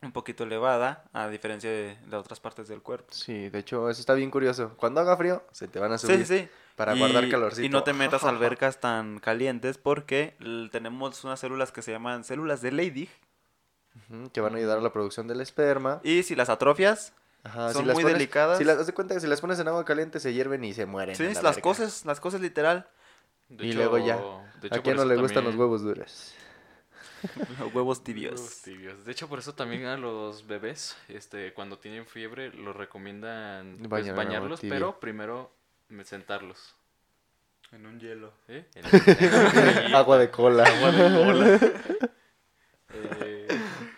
un 0.01 0.11
poquito 0.11 0.43
elevada 0.43 1.05
a 1.13 1.29
diferencia 1.29 1.69
de, 1.69 1.97
de 2.07 2.15
otras 2.17 2.39
partes 2.39 2.67
del 2.67 2.81
cuerpo. 2.81 3.13
Sí, 3.13 3.49
de 3.49 3.59
hecho, 3.59 3.89
eso 3.89 3.99
está 4.01 4.13
bien 4.13 4.31
curioso. 4.31 4.73
Cuando 4.77 4.99
haga 4.99 5.15
frío, 5.15 5.43
se 5.51 5.67
te 5.67 5.79
van 5.79 5.93
a 5.93 5.97
subir 5.97 6.25
sí, 6.25 6.39
sí. 6.39 6.47
para 6.75 6.93
Y- 6.95 6.99
guardar 6.99 7.29
calorcito. 7.29 7.65
Y 7.65 7.69
no 7.69 7.83
te 7.83 7.93
metas 7.93 8.23
a 8.25 8.29
albercas 8.29 8.79
tan 8.81 9.19
calientes 9.19 9.77
porque 9.77 10.35
tenemos 10.71 11.23
unas 11.23 11.39
células 11.39 11.71
que 11.71 11.81
se 11.81 11.91
llaman 11.91 12.23
células 12.25 12.61
de 12.61 12.71
Leydig 12.73 13.09
Que 14.33 14.41
van 14.41 14.53
a 14.55 14.57
ayudar 14.57 14.77
a 14.77 14.81
la 14.81 14.91
producción 14.93 15.27
del 15.27 15.41
esperma. 15.41 16.01
y 16.03 16.23
si 16.23 16.35
las 16.35 16.49
atrofias, 16.49 17.13
Ajá, 17.43 17.73
son 17.73 17.85
las 17.87 17.95
muy 17.95 18.03
pones- 18.03 18.17
delicadas. 18.17 18.57
Si 18.57 18.63
las 18.63 18.77
das 18.77 18.87
de 18.87 18.93
cuenta 18.93 19.13
que 19.13 19.19
si 19.19 19.27
las 19.27 19.41
pones 19.41 19.59
en 19.59 19.67
agua 19.67 19.85
caliente 19.85 20.19
se 20.19 20.33
hierven 20.33 20.63
y 20.63 20.73
se 20.73 20.85
mueren. 20.85 21.15
sí, 21.15 21.25
a 21.25 21.31
la 21.33 21.41
las 21.41 21.57
cosas, 21.59 22.05
las 22.05 22.19
cosas 22.19 22.41
literal, 22.41 22.87
De 23.49 23.65
Y 23.65 23.69
hecho- 23.69 23.79
luego 23.79 23.97
ya. 23.99 24.15
de 24.61 24.67
hecho, 24.67 24.79
¿A 24.79 24.81
quién 24.83 24.95
no 24.95 25.05
le 25.05 25.15
gustan 25.17 25.43
los 25.43 25.55
huevos 25.55 25.81
duros? 25.83 26.33
los 27.21 27.49
huevos 27.59 27.73
Huevos 27.73 28.03
tibios. 28.03 28.61
tibios. 28.63 29.05
De 29.05 29.11
hecho, 29.11 29.27
por 29.29 29.39
eso 29.39 29.53
también 29.53 29.85
a 29.85 29.95
los 29.97 30.47
bebés, 30.47 30.95
este, 31.07 31.53
cuando 31.53 31.77
tienen 31.77 32.05
fiebre, 32.07 32.51
los 32.53 32.75
recomiendan 32.75 33.77
pues, 33.89 34.13
bañarlos, 34.15 34.59
pero 34.61 34.99
primero 34.99 35.51
me- 35.89 36.03
sentarlos. 36.05 36.75
En 37.71 37.85
un 37.85 37.99
hielo. 37.99 38.31
¿eh? 38.47 38.65
En- 38.75 38.85
Agua 39.95 40.17
de 40.17 40.29
cola. 40.31 40.63
agua 40.63 40.91
de 40.91 41.25
cola. 41.25 41.59
Eh, 42.95 43.47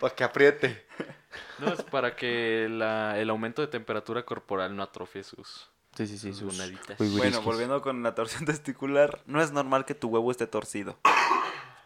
Para 0.00 0.14
que 0.14 0.24
apriete. 0.24 0.86
no, 1.58 1.72
es 1.72 1.82
para 1.82 2.16
que 2.16 2.68
la- 2.70 3.18
el 3.18 3.30
aumento 3.30 3.62
de 3.62 3.68
temperatura 3.68 4.24
corporal 4.24 4.74
no 4.76 4.82
atrofie 4.82 5.22
sus, 5.22 5.70
Sí, 5.96 6.06
sí, 6.06 6.18
sí. 6.18 6.32
sus. 6.34 6.58
Uy, 6.98 7.08
Bueno, 7.16 7.40
volviendo 7.42 7.80
con 7.82 8.02
la 8.02 8.14
torsión 8.14 8.44
testicular, 8.46 9.20
no 9.26 9.40
es 9.42 9.52
normal 9.52 9.84
que 9.84 9.94
tu 9.94 10.08
huevo 10.08 10.30
esté 10.30 10.46
torcido. 10.46 10.98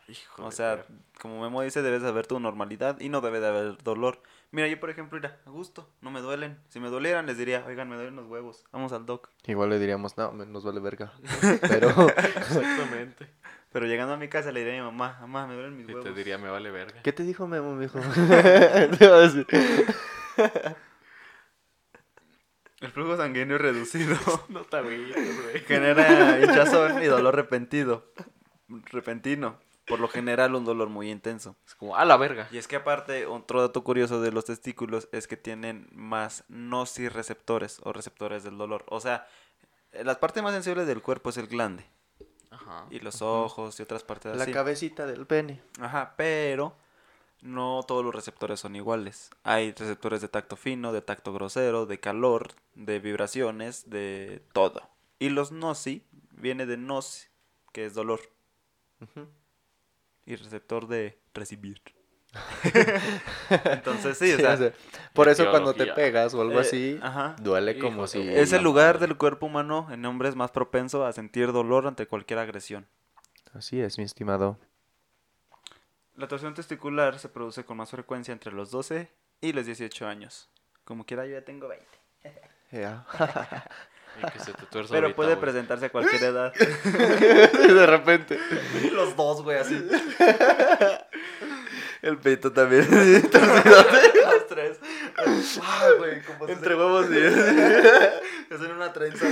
Hijo 0.08 0.44
O 0.44 0.50
sea, 0.50 0.84
como 1.20 1.40
Memo 1.40 1.62
dice, 1.62 1.82
debes 1.82 2.02
de 2.02 2.08
haber 2.08 2.26
tu 2.26 2.40
normalidad 2.40 2.98
y 2.98 3.08
no 3.08 3.20
debe 3.20 3.38
de 3.38 3.46
haber 3.46 3.82
dolor. 3.84 4.20
Mira, 4.50 4.66
yo 4.66 4.80
por 4.80 4.90
ejemplo, 4.90 5.16
mira, 5.16 5.38
a 5.46 5.50
gusto, 5.50 5.88
no 6.00 6.10
me 6.10 6.20
duelen. 6.20 6.58
Si 6.68 6.80
me 6.80 6.88
dolieran, 6.90 7.26
les 7.26 7.38
diría, 7.38 7.62
oigan, 7.64 7.88
me 7.88 7.94
duelen 7.94 8.16
los 8.16 8.26
huevos, 8.26 8.64
vamos 8.72 8.92
al 8.92 9.06
doc. 9.06 9.28
Igual 9.46 9.70
le 9.70 9.78
diríamos, 9.78 10.16
no, 10.16 10.32
nos 10.32 10.64
vale 10.64 10.80
verga. 10.80 11.12
Pero 11.68 11.90
Exactamente. 12.08 13.28
Pero 13.72 13.86
llegando 13.86 14.14
a 14.14 14.16
mi 14.16 14.28
casa 14.28 14.50
le 14.50 14.60
diría 14.60 14.80
a 14.80 14.84
mi 14.84 14.90
mamá, 14.90 15.18
mamá, 15.20 15.46
me 15.46 15.54
duelen 15.54 15.76
mis 15.76 15.88
Y 15.88 15.92
huevos. 15.92 16.04
te 16.04 16.12
diría, 16.12 16.38
me 16.38 16.50
vale 16.50 16.70
verga. 16.70 17.02
¿qué 17.02 17.12
te 17.12 17.22
dijo 17.22 17.46
Memo, 17.46 17.74
mijo? 17.74 18.00
Te 18.98 19.08
va 19.08 19.16
a 19.16 19.20
decir. 19.20 19.46
El 22.80 22.90
flujo 22.90 23.16
sanguíneo 23.16 23.58
reducido 23.58 24.16
No 24.48 24.64
güey. 24.70 25.12
genera 25.66 26.40
hinchazón 26.40 27.02
y 27.02 27.06
dolor 27.06 27.36
repentino. 27.36 28.02
Repentino. 28.68 29.60
Por 29.86 30.00
lo 30.00 30.08
general, 30.08 30.54
un 30.54 30.64
dolor 30.64 30.88
muy 30.88 31.10
intenso. 31.10 31.56
Es 31.66 31.74
como, 31.74 31.96
a 31.96 32.04
la 32.04 32.16
verga. 32.16 32.48
Y 32.52 32.58
es 32.58 32.68
que 32.68 32.76
aparte, 32.76 33.26
otro 33.26 33.60
dato 33.60 33.82
curioso 33.82 34.20
de 34.22 34.30
los 34.30 34.44
testículos 34.44 35.08
es 35.12 35.26
que 35.26 35.36
tienen 35.36 35.88
más 35.92 36.44
nociceptores 36.48 37.80
o 37.82 37.92
receptores 37.92 38.44
del 38.44 38.56
dolor. 38.56 38.84
O 38.88 39.00
sea, 39.00 39.26
la 39.92 40.18
parte 40.20 40.42
más 40.42 40.52
sensible 40.54 40.84
del 40.84 41.02
cuerpo 41.02 41.30
es 41.30 41.36
el 41.38 41.48
glande. 41.48 41.84
Ajá. 42.50 42.86
Y 42.90 42.98
los 43.00 43.22
ojos 43.22 43.78
y 43.78 43.82
otras 43.82 44.02
partes 44.02 44.36
La 44.36 44.42
así. 44.42 44.52
cabecita 44.52 45.06
del 45.06 45.26
pene. 45.26 45.62
Ajá, 45.80 46.14
pero 46.16 46.74
no 47.42 47.82
todos 47.86 48.04
los 48.04 48.14
receptores 48.14 48.60
son 48.60 48.76
iguales. 48.76 49.30
Hay 49.44 49.72
receptores 49.72 50.20
de 50.20 50.28
tacto 50.28 50.56
fino, 50.56 50.92
de 50.92 51.00
tacto 51.00 51.32
grosero, 51.32 51.86
de 51.86 52.00
calor, 52.00 52.48
de 52.74 52.98
vibraciones, 52.98 53.88
de 53.88 54.42
todo. 54.52 54.82
Y 55.18 55.28
los 55.30 55.52
noci 55.52 56.04
viene 56.32 56.66
de 56.66 56.76
noci, 56.76 57.28
que 57.72 57.86
es 57.86 57.94
dolor. 57.94 58.20
Y 60.26 60.36
receptor 60.36 60.86
de 60.88 61.18
recibir. 61.32 61.80
Entonces 63.64 64.16
sí, 64.18 64.32
o 64.32 64.36
Sí, 64.36 64.42
sea, 64.42 64.54
o 64.54 64.56
sea, 64.56 64.72
por 65.12 65.28
eso 65.28 65.50
cuando 65.50 65.74
te 65.74 65.86
pegas 65.86 66.32
o 66.34 66.40
algo 66.40 66.58
eh, 66.58 66.62
así, 66.62 66.98
ajá. 67.02 67.34
duele 67.40 67.72
Hijo 67.72 67.88
como 67.88 68.06
si... 68.06 68.20
Es 68.20 68.52
el 68.52 68.62
lugar 68.62 68.98
del 68.98 69.16
cuerpo 69.16 69.46
humano 69.46 69.88
en 69.90 70.04
hombres 70.04 70.36
más 70.36 70.50
propenso 70.50 71.04
a 71.04 71.12
sentir 71.12 71.52
dolor 71.52 71.86
ante 71.86 72.06
cualquier 72.06 72.38
agresión. 72.38 72.86
Así 73.52 73.80
es, 73.80 73.98
mi 73.98 74.04
estimado. 74.04 74.58
La 76.14 76.28
torsión 76.28 76.54
testicular 76.54 77.18
se 77.18 77.28
produce 77.28 77.64
con 77.64 77.78
más 77.78 77.90
frecuencia 77.90 78.32
entre 78.32 78.52
los 78.52 78.70
12 78.70 79.10
y 79.40 79.52
los 79.52 79.66
18 79.66 80.06
años. 80.06 80.48
Como 80.84 81.04
quiera, 81.04 81.26
yo 81.26 81.32
ya 81.32 81.44
tengo 81.44 81.68
20. 81.68 81.86
Ya. 82.72 83.04
Y 84.22 84.30
que 84.30 84.38
se 84.38 84.52
te 84.52 84.64
tuerza 84.66 84.92
Pero 84.92 85.06
ahorita, 85.06 85.16
puede 85.16 85.36
presentarse 85.36 85.86
a 85.86 85.90
cualquier 85.90 86.22
edad. 86.22 86.52
de 86.84 87.86
repente. 87.86 88.38
los 88.92 89.16
dos, 89.16 89.42
güey, 89.42 89.58
así. 89.58 89.88
El 92.02 92.18
peito 92.18 92.52
también. 92.52 92.86
los 92.90 94.46
tres. 94.46 94.78
Güey, 95.98 96.22
como 96.22 96.46
si 96.46 96.52
Entre 96.52 96.74
huevos 96.74 97.06
y... 97.10 97.18
hacen 98.54 98.72
una 98.72 98.92
trenza, 98.92 99.26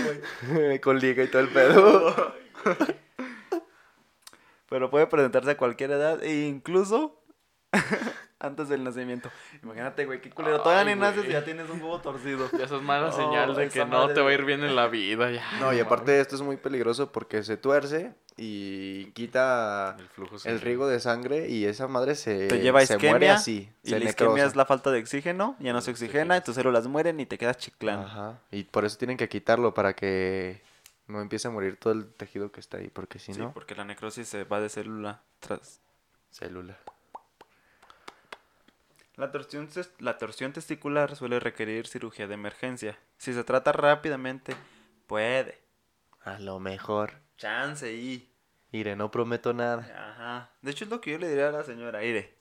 güey. 0.51 0.81
Con 0.81 0.99
liga 0.99 1.23
y 1.23 1.29
todo 1.29 1.43
el 1.43 1.49
pedo. 1.49 2.35
Pero 4.69 4.91
puede 4.91 5.07
presentarse 5.07 5.53
a 5.53 5.57
cualquier 5.57 5.93
edad 5.93 6.23
e 6.23 6.47
incluso 6.47 7.23
antes 8.41 8.69
del 8.69 8.85
nacimiento. 8.85 9.31
Imagínate, 9.63 10.05
güey, 10.07 10.21
qué 10.21 10.31
culero. 10.31 10.61
Todavía 10.63 10.95
ni 10.95 11.01
naces 11.01 11.25
y 11.27 11.29
ya 11.33 11.45
tienes 11.45 11.69
un 11.71 11.81
huevo 11.83 12.01
torcido. 12.01 12.49
Ya 12.57 12.65
esa 12.67 12.77
es 12.77 12.83
mala 12.83 13.09
Oh, 13.09 13.13
señal 13.13 13.55
de 13.55 13.69
que 13.69 13.85
no 13.85 14.09
te 14.09 14.21
va 14.21 14.31
a 14.31 14.33
ir 14.33 14.45
bien 14.45 14.63
en 14.65 14.77
la 14.77 14.87
vida. 14.89 15.31
Ya. 15.31 15.45
No, 15.61 15.73
y 15.73 15.81
aparte 15.81 16.21
esto 16.21 16.37
es 16.37 16.43
muy 16.43 16.57
peligroso 16.57 17.11
porque 17.11 17.43
se 17.43 17.57
tuerce 17.57 18.15
y 18.37 19.07
quita 19.13 19.97
El 19.99 20.09
flujo 20.09 20.37
el 20.45 20.61
riego 20.61 20.87
de 20.87 21.01
sangre 21.01 21.49
y 21.49 21.65
esa 21.65 21.89
madre 21.89 22.15
se, 22.15 22.47
Te 22.47 22.61
lleva 22.61 22.81
se 22.87 22.95
isquemia, 22.95 23.11
muere 23.11 23.31
así. 23.31 23.71
Y 23.83 23.89
se 23.91 23.99
la 23.99 24.05
isquemia 24.05 24.33
necrosa. 24.35 24.47
es 24.51 24.57
la 24.57 24.65
falta 24.67 24.91
de 24.93 25.01
oxígeno, 25.01 25.57
ya 25.59 25.73
no 25.73 25.81
se 25.81 25.87
Sí, 25.87 25.91
oxigena 26.05 26.37
sí. 26.37 26.41
y 26.41 26.45
tus 26.45 26.55
células 26.55 26.87
mueren 26.87 27.19
y 27.19 27.27
te 27.27 27.37
quedas 27.39 27.57
chiclán. 27.59 28.01
Ajá. 28.05 28.39
Y 28.53 28.63
por 28.65 28.85
eso 28.85 28.97
tienen 28.99 29.17
que 29.17 29.29
quitarlo 29.29 29.75
para 29.75 29.95
que 29.95 30.63
no 31.09 31.21
empiece 31.21 31.49
a 31.49 31.51
morir 31.51 31.77
todo 31.77 31.93
el 31.95 32.07
tejido 32.15 32.53
que 32.53 32.61
está 32.61 32.77
ahí, 32.77 32.89
porque 32.89 33.19
si 33.19 33.33
Sí, 33.33 33.41
no, 33.41 33.53
porque 33.53 33.75
la 33.75 33.85
necrosis 33.85 34.29
se 34.29 34.45
va 34.45 34.61
de 34.61 34.69
célula 34.69 35.23
tras. 35.41 35.81
célula. 36.31 36.77
La 39.19 39.31
torsión, 39.33 39.69
la 39.99 40.17
torsión 40.17 40.53
testicular 40.53 41.17
suele 41.17 41.41
requerir 41.41 41.87
cirugía 41.89 42.27
de 42.29 42.35
emergencia. 42.35 42.97
Si 43.19 43.35
se 43.35 43.43
trata 43.45 43.73
rápidamente, 43.73 44.55
puede. 45.07 45.61
A 46.23 46.39
lo 46.39 46.59
mejor. 46.61 47.15
Chance 47.37 47.93
y. 47.93 48.33
Iré, 48.71 48.95
no 48.97 49.11
prometo 49.11 49.53
nada. 49.53 49.83
Ajá. 50.13 50.51
De 50.63 50.71
hecho, 50.71 50.85
es 50.85 50.91
lo 50.91 51.01
que 51.01 51.11
yo 51.13 51.19
le 51.19 51.29
diría 51.29 51.49
a 51.49 51.53
la 51.53 51.65
señora. 51.65 52.05
Ire. 52.05 52.39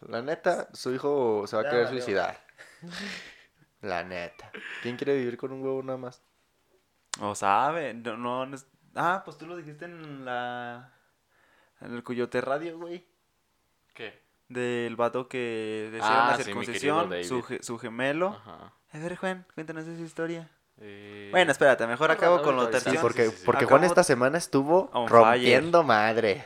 La 0.00 0.22
neta, 0.22 0.68
su 0.74 0.92
hijo 0.94 1.46
se 1.46 1.56
va 1.56 1.62
a 1.62 1.64
Ya 1.66 1.70
querer 1.70 1.88
suicidar. 1.88 2.40
La 3.82 4.02
neta. 4.02 4.50
¿Quién 4.82 4.96
quiere 4.96 5.14
vivir 5.16 5.36
con 5.36 5.52
un 5.52 5.62
huevo 5.62 5.82
nada 5.82 5.98
más? 5.98 6.22
O 7.20 7.34
sabe. 7.34 7.92
No, 7.92 8.16
no, 8.16 8.46
no 8.46 8.56
es- 8.56 8.66
Ah, 8.94 9.20
pues 9.24 9.36
tú 9.36 9.46
lo 9.46 9.56
dijiste 9.56 9.84
en 9.84 10.24
la. 10.24 10.92
En 11.82 11.94
el 11.94 12.02
Coyote 12.02 12.40
Radio, 12.40 12.78
güey. 12.78 13.06
¿Qué? 13.92 14.23
Del 14.48 14.94
vato 14.96 15.28
que 15.28 15.88
decía 15.92 16.06
Ah, 16.08 16.34
una 16.34 16.44
sí, 16.44 16.52
mi 16.54 16.66
querido 16.66 17.02
circuncisión, 17.02 17.24
su, 17.24 17.42
ge- 17.42 17.62
su 17.62 17.78
gemelo. 17.78 18.28
Ajá. 18.28 18.72
A 18.92 18.98
ver, 18.98 19.16
Juan, 19.16 19.46
cuéntanos 19.54 19.86
esa 19.86 20.02
historia. 20.02 20.50
Eh, 20.80 21.28
Bueno, 21.30 21.50
espérate, 21.52 21.86
mejor 21.86 22.10
Ah, 22.10 22.14
acabo 22.14 22.36
no, 22.38 22.42
con 22.42 22.56
lo 22.56 22.70
no, 22.70 22.78
Sí, 22.80 22.96
porque, 23.00 23.26
sí, 23.26 23.30
sí. 23.36 23.42
porque 23.46 23.64
Acabo 23.64 23.78
Juan 23.78 23.84
esta 23.84 24.04
semana 24.04 24.38
estuvo 24.38 24.90
on 24.92 25.08
rompiendo 25.08 25.82
madres. 25.82 26.42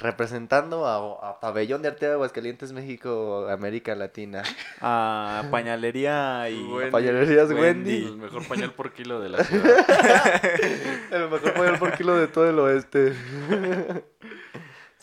Representando 0.00 0.86
a, 0.86 1.28
a 1.28 1.40
Pabellón 1.40 1.82
de 1.82 1.88
Arte 1.88 2.06
de 2.06 2.12
Aguascalientes, 2.12 2.70
México, 2.72 3.48
América 3.50 3.96
Latina. 3.96 4.44
A 4.80 5.42
pañalería 5.50 6.48
y... 6.50 6.62
Wendy. 6.62 6.90
Pañalerías 6.92 7.50
Wendy. 7.50 7.60
Wendy. 7.62 8.04
El 8.06 8.16
mejor 8.16 8.46
pañal 8.46 8.72
por 8.74 8.92
kilo 8.92 9.18
de 9.20 9.28
la 9.28 9.42
ciudad. 9.44 10.40
El 11.10 11.28
mejor 11.28 11.52
pañal 11.52 11.78
por 11.80 11.92
kilo 11.96 12.14
de 12.16 12.28
todo 12.28 12.48
el 12.48 12.58
oeste. 12.60 13.12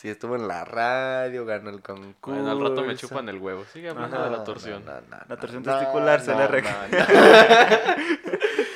Sí, 0.06 0.12
estuvo 0.12 0.36
en 0.36 0.48
la 0.48 0.64
radio, 0.64 1.46
ganó 1.48 1.72
el 1.72 1.82
concurso. 1.82 2.40
Bueno, 2.40 2.52
al 2.52 2.62
rato 2.62 2.84
me 2.84 2.96
chupan 2.96 3.28
el 3.28 3.40
huevo. 3.40 3.66
Sigue 3.74 3.90
hablando 3.90 4.24
de 4.24 4.30
la 4.30 4.44
torsión. 4.44 4.86
no, 4.86 4.92
no, 4.94 5.02
no, 5.02 5.18
La 5.28 5.36
torsión 5.38 5.64
no, 5.64 5.80
testicular 5.80 6.22
se 6.22 6.32
no, 6.32 6.38
le 6.38 6.44
no, 6.46 6.52
rec- 6.52 6.64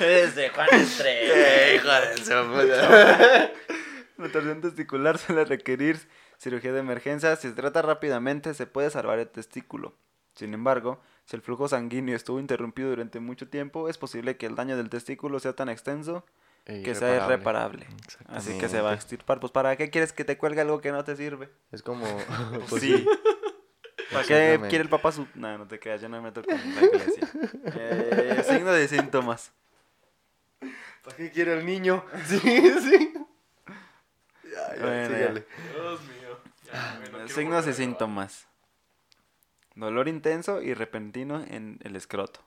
Es 0.06 0.34
de 0.34 0.48
Juan 0.48 0.68
hijo 0.72 1.92
de 1.92 2.16
su 2.16 2.24
puta. 2.48 3.50
La 4.16 4.32
torsión 4.32 4.60
testicular 4.60 5.18
suele 5.18 5.44
requerir 5.44 6.00
cirugía 6.36 6.72
de 6.72 6.80
emergencia. 6.80 7.36
Si 7.36 7.46
se 7.46 7.54
trata 7.54 7.80
rápidamente, 7.82 8.52
se 8.54 8.66
puede 8.66 8.90
salvar 8.90 9.20
el 9.20 9.28
testículo. 9.28 9.94
Sin 10.34 10.52
embargo, 10.52 11.00
si 11.26 11.36
el 11.36 11.42
flujo 11.42 11.68
sanguíneo 11.68 12.16
estuvo 12.16 12.40
interrumpido 12.40 12.90
durante 12.90 13.20
mucho 13.20 13.48
tiempo, 13.48 13.88
es 13.88 13.98
posible 13.98 14.36
que 14.36 14.46
el 14.46 14.56
daño 14.56 14.76
del 14.76 14.90
testículo 14.90 15.38
sea 15.38 15.52
tan 15.52 15.68
extenso 15.68 16.24
que 16.84 16.94
sea 16.94 17.16
irreparable. 17.16 17.86
Así 18.28 18.56
que 18.58 18.68
se 18.68 18.80
va 18.80 18.90
a 18.90 18.94
extirpar. 18.94 19.40
Pues, 19.40 19.52
¿para 19.52 19.76
qué 19.76 19.90
quieres 19.90 20.12
que 20.12 20.24
te 20.24 20.38
cuelgue 20.38 20.60
algo 20.60 20.80
que 20.80 20.92
no 20.92 21.04
te 21.04 21.16
sirve? 21.16 21.50
Es 21.72 21.82
como. 21.82 22.06
Pues 22.68 22.82
sí. 22.82 23.06
¿Para 24.12 24.24
qué 24.24 24.60
quiere 24.68 24.82
el 24.82 24.88
papá 24.88 25.12
su.? 25.12 25.26
No, 25.34 25.56
no 25.56 25.68
te 25.68 25.78
creas, 25.78 26.00
yo 26.00 26.08
no 26.08 26.16
me 26.16 26.24
meto 26.24 26.42
con 26.42 26.56
la 26.56 26.82
iglesia. 26.84 27.28
Eh, 27.76 28.42
signo 28.48 28.72
de 28.72 28.88
síntomas. 28.88 29.52
¿Para 31.04 31.16
qué 31.16 31.30
quiere 31.30 31.58
el 31.58 31.64
niño? 31.64 32.04
Sí, 32.26 32.38
sí. 32.40 33.14
Ya, 34.44 34.76
ya, 34.76 34.82
Bueno. 34.82 35.16
Dios 35.16 36.00
mío. 36.02 36.40
Ya, 36.64 36.96
güey, 36.96 37.10
no 37.10 37.18
quiero 37.18 37.28
Signos 37.28 37.66
y 37.68 37.72
síntomas. 37.72 38.48
Dolor 39.76 40.08
intenso 40.08 40.60
y 40.60 40.74
repentino 40.74 41.42
en 41.48 41.78
el 41.82 41.96
escroto, 41.96 42.40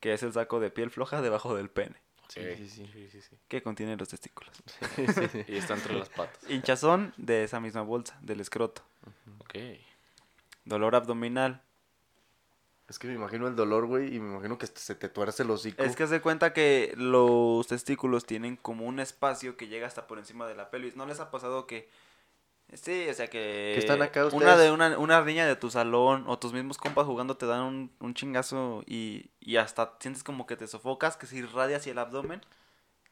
que 0.00 0.12
es 0.12 0.22
el 0.22 0.32
saco 0.32 0.60
de 0.60 0.70
piel 0.70 0.90
floja 0.90 1.22
debajo 1.22 1.54
del 1.54 1.70
pene, 1.70 1.96
Sí, 2.28 2.40
sí, 2.56 2.68
sí. 2.68 2.90
Sí, 2.92 3.08
sí, 3.10 3.22
sí. 3.22 3.36
que 3.48 3.62
contiene 3.62 3.96
los 3.96 4.08
testículos. 4.08 4.52
Sí, 4.96 5.06
sí. 5.06 5.44
Y 5.48 5.56
está 5.56 5.74
entre 5.74 5.94
las 5.94 6.08
patas. 6.08 6.38
Hinchazón 6.48 7.12
de 7.16 7.44
esa 7.44 7.60
misma 7.60 7.82
bolsa, 7.82 8.18
del 8.22 8.40
escroto. 8.40 8.82
Ok. 9.40 9.54
Dolor 10.64 10.94
abdominal. 10.94 11.62
Es 12.88 12.98
que 12.98 13.06
me 13.06 13.14
imagino 13.14 13.48
el 13.48 13.56
dolor, 13.56 13.86
güey, 13.86 14.14
y 14.14 14.20
me 14.20 14.32
imagino 14.32 14.58
que 14.58 14.66
se 14.66 14.94
te 14.94 15.08
tuerce 15.08 15.42
el 15.42 15.50
hocico. 15.50 15.82
Es 15.82 15.96
que 15.96 16.06
se 16.06 16.20
cuenta 16.20 16.52
que 16.52 16.92
los 16.96 17.66
testículos 17.66 18.26
tienen 18.26 18.56
como 18.56 18.84
un 18.84 19.00
espacio 19.00 19.56
que 19.56 19.68
llega 19.68 19.86
hasta 19.86 20.06
por 20.06 20.18
encima 20.18 20.46
de 20.46 20.54
la 20.54 20.70
pelvis. 20.70 20.96
¿No 20.96 21.06
les 21.06 21.20
ha 21.20 21.30
pasado 21.30 21.66
que... 21.66 21.88
Sí, 22.74 23.08
o 23.08 23.14
sea 23.14 23.28
que... 23.28 23.72
Que 23.74 23.78
están 23.78 24.02
acá 24.02 24.26
Una, 24.26 24.36
ustedes. 24.36 24.58
de 24.58 24.70
una, 24.72 24.98
una 24.98 25.20
riña 25.20 25.46
de 25.46 25.56
tu 25.56 25.70
salón 25.70 26.24
o 26.26 26.38
tus 26.38 26.52
mismos 26.52 26.76
compas 26.78 27.06
jugando 27.06 27.36
te 27.36 27.46
dan 27.46 27.62
un, 27.62 27.92
un 28.00 28.14
chingazo 28.14 28.82
y, 28.86 29.30
y 29.40 29.56
hasta 29.56 29.94
sientes 30.00 30.24
como 30.24 30.46
que 30.46 30.56
te 30.56 30.66
sofocas, 30.66 31.16
que 31.16 31.26
se 31.26 31.36
irradia 31.36 31.76
hacia 31.78 31.92
el 31.92 31.98
abdomen. 31.98 32.40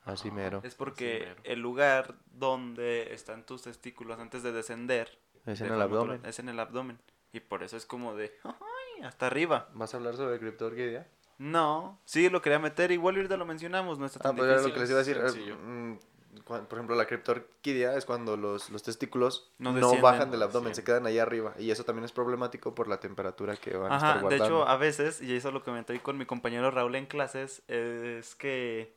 Así 0.04 0.30
mero. 0.30 0.60
Es 0.64 0.74
porque 0.74 1.26
mero. 1.28 1.40
el 1.44 1.60
lugar 1.60 2.16
donde 2.32 3.14
están 3.14 3.46
tus 3.46 3.62
testículos 3.62 4.18
antes 4.18 4.42
de 4.42 4.52
descender... 4.52 5.18
Es 5.46 5.58
de 5.60 5.66
en 5.66 5.72
el 5.74 5.82
abdomen. 5.82 6.20
Es 6.24 6.38
en 6.38 6.48
el 6.48 6.58
abdomen. 6.60 6.98
Y 7.32 7.40
por 7.40 7.62
eso 7.62 7.76
es 7.76 7.86
como 7.86 8.14
de... 8.14 8.36
¡Ay! 8.44 9.02
Hasta 9.04 9.26
arriba. 9.26 9.68
¿Vas 9.74 9.94
a 9.94 9.96
hablar 9.96 10.16
sobre 10.16 10.38
criptorquidia? 10.38 11.06
No, 11.38 12.00
sí 12.04 12.28
lo 12.28 12.40
quería 12.42 12.58
meter, 12.60 12.92
igual 12.92 13.16
ahorita 13.16 13.36
lo 13.36 13.44
mencionamos, 13.46 13.98
no 13.98 14.06
está 14.06 14.20
Ah, 14.20 14.22
tan 14.24 14.36
pues 14.36 14.48
era 14.48 14.60
lo 14.62 14.72
que 14.72 14.78
les 14.80 14.90
iba 14.90 15.00
a 15.00 15.02
decir. 15.02 15.98
Por 16.46 16.58
ejemplo, 16.72 16.96
la 16.96 17.06
criptorquidia 17.06 17.96
es 17.96 18.04
cuando 18.06 18.36
los, 18.36 18.70
los 18.70 18.82
testículos 18.82 19.50
No 19.58 19.72
bajan 20.00 20.30
del 20.30 20.42
abdomen, 20.42 20.74
Sí. 20.74 20.80
se 20.80 20.84
quedan 20.84 21.06
ahí 21.06 21.18
arriba. 21.18 21.54
Y 21.58 21.70
eso 21.70 21.84
también 21.84 22.04
es 22.04 22.12
problemático 22.12 22.74
por 22.74 22.88
la 22.88 23.00
temperatura 23.00 23.56
que 23.56 23.76
van 23.76 23.92
a 23.92 23.96
estar 23.96 24.14
de 24.16 24.20
guardando. 24.22 24.44
hecho, 24.46 24.68
a 24.68 24.76
veces, 24.76 25.20
y 25.20 25.36
eso 25.36 25.50
lo 25.50 25.62
comenté 25.62 26.00
con 26.00 26.16
mi 26.16 26.24
compañero 26.26 26.70
Raúl 26.70 26.94
en 26.94 27.06
clases, 27.06 27.62
es 27.68 28.34
que 28.34 28.94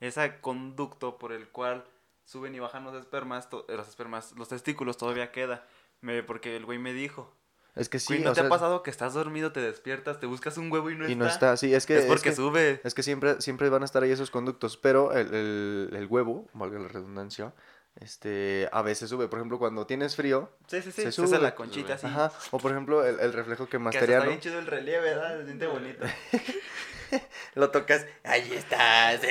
ese 0.00 0.40
conducto 0.40 1.16
por 1.16 1.32
el 1.32 1.48
cual 1.48 1.84
suben 2.26 2.54
y 2.54 2.58
bajan 2.58 2.84
los 2.84 2.94
espermas, 2.94 3.48
eh, 3.68 3.76
los 3.76 3.88
espermas, 3.88 4.32
los 4.36 4.48
testículos 4.48 4.96
todavía 4.98 5.32
queda. 5.32 5.66
Me, 6.02 6.22
porque 6.22 6.54
el 6.56 6.66
güey 6.66 6.78
me 6.78 6.92
dijo, 6.92 7.32
es 7.76 7.88
que 7.88 7.98
sí, 7.98 8.14
güey, 8.14 8.24
¿no 8.24 8.30
te 8.32 8.40
sea, 8.40 8.46
ha 8.46 8.48
pasado 8.48 8.82
que 8.82 8.90
estás 8.90 9.14
dormido, 9.14 9.52
te 9.52 9.60
despiertas, 9.60 10.20
te 10.20 10.26
buscas 10.26 10.56
un 10.58 10.70
huevo 10.70 10.90
y 10.90 10.96
no 10.96 11.08
y 11.08 11.12
está? 11.12 11.24
no 11.24 11.30
está, 11.30 11.56
sí, 11.56 11.74
es 11.74 11.86
que 11.86 11.98
es 11.98 12.04
porque 12.06 12.30
que, 12.30 12.36
sube. 12.36 12.80
es 12.84 12.94
que 12.94 13.02
siempre, 13.02 13.40
siempre 13.40 13.68
van 13.68 13.82
a 13.82 13.84
estar 13.84 14.02
ahí 14.02 14.10
esos 14.12 14.30
conductos, 14.30 14.76
pero 14.76 15.12
el, 15.12 15.34
el, 15.34 15.90
el 15.96 16.06
huevo, 16.06 16.48
valga 16.52 16.78
la 16.78 16.88
redundancia, 16.88 17.52
este, 18.00 18.68
a 18.72 18.82
veces 18.82 19.08
sube. 19.10 19.28
Por 19.28 19.38
ejemplo, 19.38 19.58
cuando 19.58 19.86
tienes 19.86 20.16
frío, 20.16 20.50
Sí, 20.66 20.82
sí, 20.82 20.90
sí, 20.92 21.02
se 21.02 21.12
sube, 21.12 21.38
la 21.38 21.54
conchita 21.54 21.94
así. 21.94 22.06
ajá, 22.06 22.32
o 22.50 22.58
por 22.58 22.70
ejemplo, 22.72 23.04
el, 23.04 23.20
el 23.20 23.32
reflejo 23.32 23.66
que 23.66 23.72
Que 23.72 23.76
hasta 23.76 23.88
está 23.88 23.98
masteriano, 24.00 24.26
bien 24.26 24.40
chido 24.40 24.58
el 24.58 24.66
relieve, 24.66 25.10
¿verdad? 25.10 25.38
Se 25.38 25.44
siente 25.46 25.66
bonito. 25.66 26.04
lo 27.54 27.70
tocas, 27.70 28.06
ahí 28.24 28.52
estás. 28.52 29.20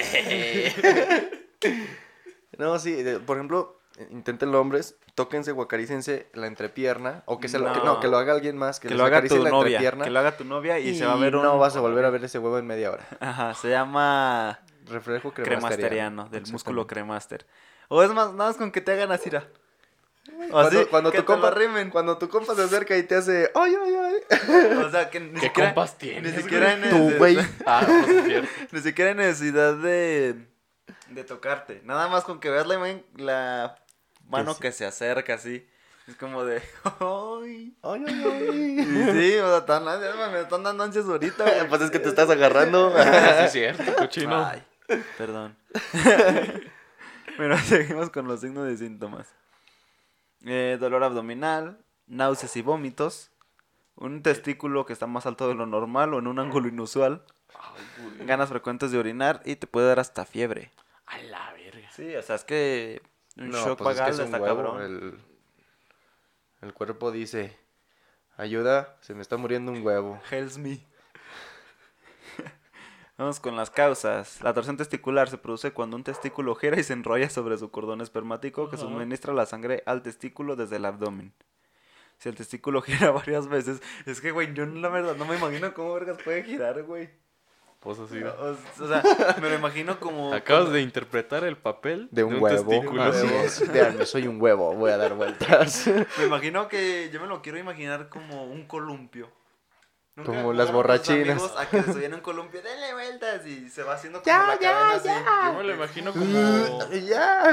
no, 2.57 2.79
sí, 2.79 3.03
de- 3.03 3.19
por 3.19 3.37
ejemplo, 3.37 3.79
inténtenlo 4.09 4.59
hombres, 4.59 4.95
tóquense 5.15 5.51
o 5.51 5.61
acarícense 5.61 6.27
la 6.33 6.47
entrepierna, 6.47 7.23
o 7.25 7.39
que, 7.39 7.47
se 7.47 7.59
lo, 7.59 7.71
que, 7.73 7.79
No. 7.79 7.85
no, 7.85 7.99
que 7.99 8.07
lo 8.07 8.17
haga 8.17 8.33
alguien 8.33 8.57
más, 8.57 8.79
que, 8.79 8.89
lo 8.89 9.05
haga 9.05 9.23
tu 9.23 9.37
la 9.43 9.49
novia, 9.49 9.77
entrepierna, 9.77 10.03
que 10.05 10.09
lo 10.09 10.19
haga 10.19 10.37
tu 10.37 10.43
novia 10.45 10.79
y, 10.79 10.89
y, 10.89 10.97
se 10.97 11.05
va 11.05 11.13
a 11.13 11.17
ver 11.17 11.35
un... 11.35 11.43
no 11.43 11.57
vas 11.57 11.75
a 11.75 11.79
volver 11.79 12.03
a 12.05 12.09
ver 12.09 12.23
ese 12.23 12.39
huevo 12.39 12.57
en 12.57 12.65
media 12.67 12.91
hora. 12.91 13.05
Ajá, 13.19 13.53
se 13.53 13.69
llama... 13.69 14.59
Reflejo 14.85 15.31
cremasteriano, 15.31 16.25
cremasteriano. 16.25 16.29
del 16.29 16.51
músculo 16.51 16.87
cremaster. 16.87 17.45
O 17.87 18.03
es 18.03 18.09
más, 18.11 18.33
nada 18.33 18.49
más 18.49 18.57
con 18.57 18.71
que 18.71 18.81
te 18.81 18.91
hagan 18.91 19.11
así. 19.13 19.29
O 19.29 20.49
Cuando, 20.51 20.79
así, 20.79 20.85
cuando 20.89 21.11
tu 21.11 21.25
compa, 21.25 21.53
cuando 21.91 22.17
tu 22.17 22.29
compa 22.29 22.55
se 22.55 22.63
acerca 22.63 22.95
y 22.97 23.03
te 23.03 23.15
hace, 23.15 23.51
ay, 23.55 23.75
ay, 23.81 23.95
ay. 23.95 24.77
O 24.85 24.89
sea, 24.89 25.09
que 25.09 25.19
ni 25.19 25.33
¿Qué 25.33 25.47
siquiera, 25.47 25.69
compas 25.73 25.93
ni 26.01 26.09
tienes? 26.09 26.35
siquiera 26.35 26.69
hay 26.71 27.17
güey? 27.17 27.37
Ah. 27.65 27.85
Ni 28.71 28.79
siquiera 28.81 29.11
hay 29.11 29.17
necesidad 29.17 29.75
de, 29.75 30.47
de 31.09 31.23
tocarte. 31.23 31.81
Nada 31.83 32.07
más 32.07 32.23
con 32.23 32.39
que 32.39 32.49
veas 32.49 32.67
la, 32.67 32.75
imagen- 32.75 33.03
la 33.17 33.77
mano 34.33 34.57
que 34.57 34.71
se 34.71 34.85
acerca 34.85 35.35
así. 35.35 35.65
Es 36.07 36.15
como 36.17 36.43
de, 36.43 36.61
¡ay! 36.99 37.73
Ay, 37.81 38.03
ay, 38.05 38.23
ay. 38.25 39.11
sí, 39.13 39.37
o 39.37 39.47
sea, 39.47 39.57
están, 39.59 39.85
me 39.85 40.41
están 40.41 40.63
dando 40.63 40.83
ansias 40.83 41.05
ahorita. 41.05 41.43
güey. 41.43 41.69
Pues 41.69 41.81
es 41.81 41.91
que 41.91 41.99
te 41.99 42.09
estás 42.09 42.29
agarrando. 42.37 42.91
Sí, 42.91 42.99
es 43.45 43.51
cierto, 43.53 43.95
cochino. 43.97 44.45
Ay, 44.45 44.61
perdón. 45.17 45.55
Pero 47.37 47.57
seguimos 47.57 48.09
con 48.09 48.27
los 48.27 48.41
signos 48.41 48.67
de 48.67 48.77
síntomas. 48.77 49.27
Eh, 50.45 50.77
dolor 50.77 51.05
abdominal, 51.05 51.79
náuseas 52.07 52.55
y 52.57 52.61
vómitos, 52.61 53.31
un 53.95 54.21
testículo 54.23 54.85
que 54.85 54.91
está 54.91 55.07
más 55.07 55.25
alto 55.25 55.47
de 55.47 55.55
lo 55.55 55.65
normal 55.65 56.13
o 56.13 56.19
en 56.19 56.27
un 56.27 56.37
ángulo 56.37 56.67
inusual, 56.67 57.23
ganas 58.25 58.49
frecuentes 58.49 58.91
de 58.91 58.97
orinar 58.97 59.41
y 59.45 59.55
te 59.55 59.67
puede 59.67 59.87
dar 59.87 59.99
hasta 60.01 60.25
fiebre. 60.25 60.71
A 61.05 61.17
la 61.19 61.53
verga. 61.53 61.89
Sí, 61.91 62.13
o 62.13 62.21
sea, 62.21 62.35
es 62.35 62.43
que 62.43 63.01
un 63.37 63.49
No, 63.49 63.65
shock 63.65 63.81
pues 63.81 63.97
es 63.97 64.03
que 64.03 64.11
vagal 64.11 64.13
es 64.13 64.19
un 64.19 64.25
está 64.25 64.39
huevo, 64.39 64.63
cabrón. 64.63 64.81
El, 64.81 65.19
el 66.61 66.73
cuerpo 66.73 67.11
dice, 67.11 67.57
ayuda, 68.37 68.97
se 69.01 69.13
me 69.13 69.21
está 69.21 69.37
muriendo 69.37 69.71
un 69.71 69.85
huevo. 69.85 70.19
Hells 70.31 70.57
me. 70.57 70.85
Vamos 73.17 73.39
con 73.39 73.55
las 73.55 73.69
causas. 73.69 74.41
La 74.41 74.53
torsión 74.53 74.77
testicular 74.77 75.29
se 75.29 75.37
produce 75.37 75.71
cuando 75.71 75.97
un 75.97 76.03
testículo 76.03 76.55
gira 76.55 76.79
y 76.79 76.83
se 76.83 76.93
enrolla 76.93 77.29
sobre 77.29 77.57
su 77.57 77.69
cordón 77.71 78.01
espermático 78.01 78.69
que 78.69 78.77
suministra 78.77 79.33
la 79.33 79.45
sangre 79.45 79.83
al 79.85 80.01
testículo 80.01 80.55
desde 80.55 80.77
el 80.77 80.85
abdomen. 80.85 81.33
Si 82.17 82.29
el 82.29 82.35
testículo 82.35 82.81
gira 82.83 83.11
varias 83.11 83.47
veces, 83.47 83.81
es 84.05 84.21
que, 84.21 84.31
güey, 84.31 84.53
yo 84.53 84.65
la 84.65 84.89
verdad 84.89 85.15
no 85.15 85.25
me 85.25 85.35
imagino 85.35 85.73
cómo 85.73 85.93
vergas 85.93 86.17
puede 86.23 86.43
girar, 86.43 86.83
güey. 86.83 87.09
Así. 87.91 88.21
O, 88.23 88.55
o 88.83 88.87
sea, 88.87 89.03
me 89.41 89.49
lo 89.49 89.55
imagino 89.55 89.99
como... 89.99 90.33
Acabas 90.35 90.71
de 90.71 90.81
interpretar 90.81 91.43
el 91.43 91.57
papel 91.57 92.07
De 92.11 92.23
un, 92.23 92.41
huevo. 92.41 92.69
testículo. 92.69 93.03
Así 93.03 93.27
es. 93.27 93.71
Veanme, 93.71 94.05
soy 94.05 94.27
un 94.27 94.41
huevo, 94.41 94.73
voy 94.75 94.91
a 94.91 94.97
dar 94.97 95.13
vueltas. 95.15 95.87
Me 96.17 96.25
imagino 96.25 96.67
que 96.67 97.09
yo 97.11 97.19
me 97.21 97.27
lo 97.27 97.41
quiero 97.41 97.57
imaginar 97.57 98.09
como 98.09 98.45
un 98.45 98.65
columpio. 98.65 99.29
¿Nunca 100.15 100.31
Como 100.31 100.53
las 100.53 100.71
borrachinas. 100.71 101.41
A 101.57 101.67
que 101.67 101.81
se 101.81 101.91
subían 101.91 102.13
un 102.13 102.21
columpio, 102.21 102.61
denle 102.61 102.93
vueltas 102.93 103.47
y 103.47 103.67
se 103.69 103.81
va 103.81 103.95
haciendo 103.95 104.21
como 104.21 104.27
Ya, 104.27 104.45
la 104.45 104.59
ya, 104.59 104.71
cadena 104.71 104.93
así. 104.93 105.09
Yo 105.47 105.53
me 105.57 105.63
lo 105.63 105.73
imagino 105.73 106.13
como. 106.13 106.91
ya. 106.91 107.51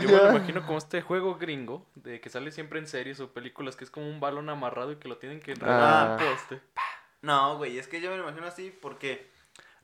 Yo 0.00 0.08
me 0.08 0.16
lo 0.16 0.30
imagino 0.30 0.64
como 0.64 0.78
este 0.78 1.02
juego 1.02 1.34
gringo 1.36 1.84
de 1.96 2.18
que 2.22 2.30
sale 2.30 2.52
siempre 2.52 2.78
en 2.78 2.86
series 2.86 3.20
o 3.20 3.34
películas 3.34 3.76
que 3.76 3.84
es 3.84 3.90
como 3.90 4.08
un 4.08 4.18
balón 4.18 4.48
amarrado 4.48 4.92
y 4.92 4.96
que 4.96 5.08
lo 5.08 5.18
tienen 5.18 5.40
que 5.40 5.52
enredar 5.52 5.78
Ah. 5.82 6.16
un 6.18 6.26
poste. 6.26 6.60
No, 7.20 7.58
güey, 7.58 7.78
es 7.78 7.86
que 7.86 8.00
yo 8.00 8.10
me 8.10 8.16
lo 8.16 8.22
imagino 8.22 8.46
así 8.46 8.74
porque 8.80 9.30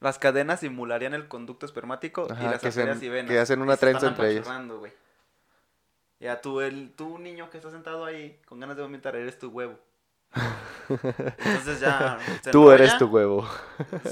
las 0.01 0.19
cadenas 0.19 0.61
simularían 0.61 1.15
el 1.15 1.29
conducto 1.29 1.67
espermático 1.67 2.27
y 2.29 2.43
las 2.43 2.65
arterias 2.65 3.03
y 3.03 3.09
venas. 3.09 3.31
que 3.31 3.39
hacen 3.39 3.63
una 3.63 3.77
trenza 3.77 4.09
entre 4.09 4.41
güey. 4.41 4.93
Ya 6.19 6.41
tú, 6.41 6.61
el, 6.61 6.93
tú 6.97 7.19
niño 7.19 7.51
que 7.51 7.59
está 7.59 7.71
sentado 7.71 8.05
ahí 8.05 8.41
con 8.47 8.59
ganas 8.59 8.77
de 8.77 8.83
vomitar, 8.83 9.17
eres 9.17 9.39
tu 9.39 9.49
huevo. 9.49 9.79
Entonces 10.89 11.81
ya 11.81 12.19
se 12.43 12.51
Tú 12.51 12.71
eres 12.71 12.97
tu 12.99 13.07
huevo. 13.07 13.49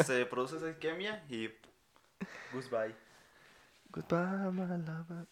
Se 0.04 0.26
produce 0.26 0.56
esa 0.56 0.70
isquemia 0.70 1.24
y 1.28 1.50
goodbye. 2.52 2.94
Goodbye, 3.90 4.50
my 4.52 4.66
lover. 4.66 5.26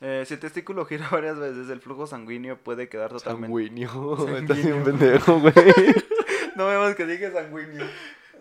Eh, 0.00 0.24
si 0.26 0.34
el 0.34 0.40
testículo 0.40 0.84
gira 0.84 1.08
varias 1.12 1.38
veces, 1.38 1.70
el 1.70 1.80
flujo 1.80 2.06
sanguíneo 2.06 2.58
puede 2.58 2.88
quedar 2.88 3.10
totalmente... 3.10 3.46
Sanguíneo. 3.46 4.28
Estás 4.38 4.62
bien 4.62 4.84
pendejo, 4.84 5.40
güey. 5.40 5.54
No 6.56 6.66
vemos 6.66 6.94
que 6.94 7.06
dije 7.06 7.32
sanguíneo. 7.32 7.86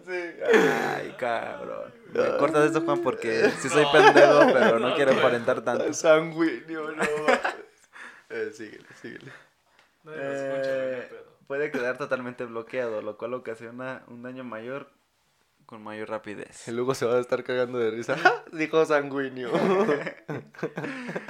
Sí. 0.05 0.11
Ay, 0.11 1.15
cabrón. 1.17 1.93
Me 2.13 2.37
cortas 2.37 2.65
esto, 2.65 2.81
Juan, 2.81 3.01
porque 3.01 3.49
sí 3.59 3.69
soy 3.69 3.85
pendejo, 3.91 4.41
pero 4.53 4.79
no 4.79 4.95
quiero 4.95 5.13
aparentar 5.13 5.61
tanto. 5.61 5.93
Sanguíneo, 5.93 6.91
no. 6.91 7.03
eh, 8.29 8.51
síguele, 8.53 8.85
síguele. 9.01 9.31
Eh, 10.09 11.09
puede 11.47 11.71
quedar 11.71 11.97
totalmente 11.97 12.43
bloqueado, 12.45 13.01
lo 13.01 13.17
cual 13.17 13.33
ocasiona 13.33 14.03
un 14.07 14.21
daño 14.23 14.43
mayor 14.43 14.89
con 15.65 15.81
mayor 15.83 16.09
rapidez. 16.09 16.67
El 16.67 16.79
Hugo 16.79 16.93
se 16.95 17.05
va 17.05 17.15
a 17.15 17.19
estar 17.19 17.43
cagando 17.43 17.79
de 17.79 17.91
risa. 17.91 18.15
Dijo 18.51 18.85
sanguíneo. 18.85 19.51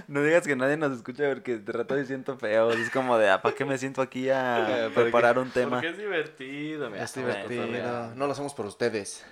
No 0.07 0.21
digas 0.21 0.45
que 0.45 0.55
nadie 0.55 0.77
nos 0.77 0.95
escucha 0.95 1.27
porque 1.29 1.57
de 1.57 1.71
rato 1.71 1.95
me 1.95 2.05
siento 2.05 2.37
feo. 2.37 2.71
Es 2.71 2.89
como 2.91 3.17
de, 3.17 3.27
¿para 3.39 3.55
qué 3.55 3.65
me 3.65 3.77
siento 3.77 4.01
aquí 4.01 4.29
a 4.29 4.89
¿para 4.93 5.03
preparar 5.03 5.39
un 5.39 5.49
tema? 5.49 5.77
Porque 5.77 5.89
es 5.89 5.97
divertido. 5.97 6.89
mira, 6.91 7.03
Es 7.03 7.15
vamos 7.15 7.35
a 7.35 7.47
divertido. 7.47 8.15
No 8.15 8.27
lo 8.27 8.33
hacemos 8.33 8.53
por 8.53 8.65
ustedes. 8.67 9.25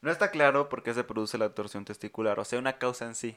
No 0.00 0.10
está 0.10 0.30
claro 0.30 0.68
por 0.68 0.82
qué 0.82 0.94
se 0.94 1.04
produce 1.04 1.38
la 1.38 1.54
torsión 1.54 1.84
testicular, 1.84 2.38
o 2.38 2.44
sea, 2.44 2.58
una 2.58 2.78
causa 2.78 3.04
en 3.04 3.14
sí. 3.14 3.36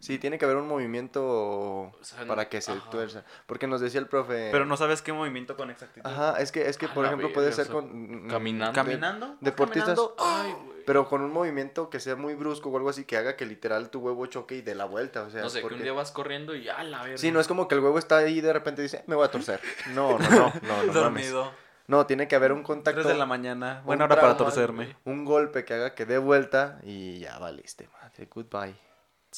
Sí, 0.00 0.18
tiene 0.18 0.38
que 0.38 0.44
haber 0.44 0.56
un 0.58 0.68
movimiento 0.68 1.92
sea, 2.02 2.20
no- 2.22 2.28
para 2.28 2.48
que 2.48 2.60
se 2.60 2.72
ajá. 2.72 2.90
tuerza. 2.90 3.24
Porque 3.46 3.66
nos 3.66 3.80
decía 3.80 4.00
el 4.00 4.06
profe. 4.06 4.48
Pero 4.52 4.64
no 4.66 4.76
sabes 4.76 5.02
qué 5.02 5.12
movimiento 5.12 5.56
con 5.56 5.70
exactitud. 5.70 6.06
Ajá, 6.08 6.38
es 6.40 6.52
que, 6.52 6.68
es 6.68 6.76
que 6.76 6.88
por 6.88 7.06
ejemplo, 7.06 7.32
puede 7.32 7.52
ser 7.52 7.68
con. 7.68 8.28
caminando. 8.28 8.72
de- 8.72 8.74
¿Caminando? 8.86 9.36
Deportistas. 9.40 9.98
¿Caminando? 9.98 10.16
Ay. 10.18 10.54
Pero 10.86 11.08
con 11.08 11.22
un 11.22 11.32
movimiento 11.32 11.88
que 11.88 11.98
sea 12.00 12.14
muy 12.16 12.34
brusco 12.34 12.68
o 12.68 12.76
algo 12.76 12.90
así 12.90 13.04
que 13.04 13.16
haga 13.16 13.36
que 13.36 13.46
literal 13.46 13.88
tu 13.90 14.00
huevo 14.00 14.26
choque 14.26 14.56
y 14.56 14.60
dé 14.62 14.74
la 14.74 14.84
vuelta. 14.84 15.22
O 15.22 15.30
sea, 15.30 15.40
No 15.42 15.48
sé, 15.48 15.58
que 15.58 15.62
porque- 15.62 15.76
un 15.76 15.82
día 15.82 15.92
vas 15.94 16.10
corriendo 16.12 16.54
y 16.54 16.68
a 16.68 16.82
la 16.82 17.02
verga. 17.02 17.16
Sí, 17.18 17.30
no 17.32 17.40
es 17.40 17.48
como 17.48 17.68
que 17.68 17.74
el 17.74 17.80
huevo 17.80 17.98
está 17.98 18.18
ahí 18.18 18.38
y 18.38 18.40
de 18.42 18.52
repente 18.52 18.82
dice, 18.82 18.98
"Eh, 18.98 19.04
me 19.06 19.14
voy 19.14 19.24
a 19.24 19.30
torcer. 19.30 19.60
No, 19.94 20.18
no, 20.18 20.28
no, 20.30 20.36
no, 20.38 20.52
no, 20.62 20.92
mames. 20.92 20.94
Dormido. 20.94 21.52
No, 21.86 22.06
tiene 22.06 22.28
que 22.28 22.34
haber 22.36 22.52
un 22.52 22.62
contacto, 22.62 23.00
Tres 23.02 23.12
de 23.12 23.18
la 23.18 23.26
mañana. 23.26 23.82
Buena 23.84 24.04
hora 24.06 24.16
para 24.20 24.36
torcerme. 24.38 24.96
un 25.04 25.24
golpe 25.26 25.64
que 25.66 25.74
haga 25.74 25.94
que 25.94 26.06
dé 26.06 26.16
vuelta 26.18 26.78
y 26.82 27.18
ya 27.18 27.38
valiste, 27.38 27.88
madre. 28.00 28.26
Goodbye. 28.34 28.74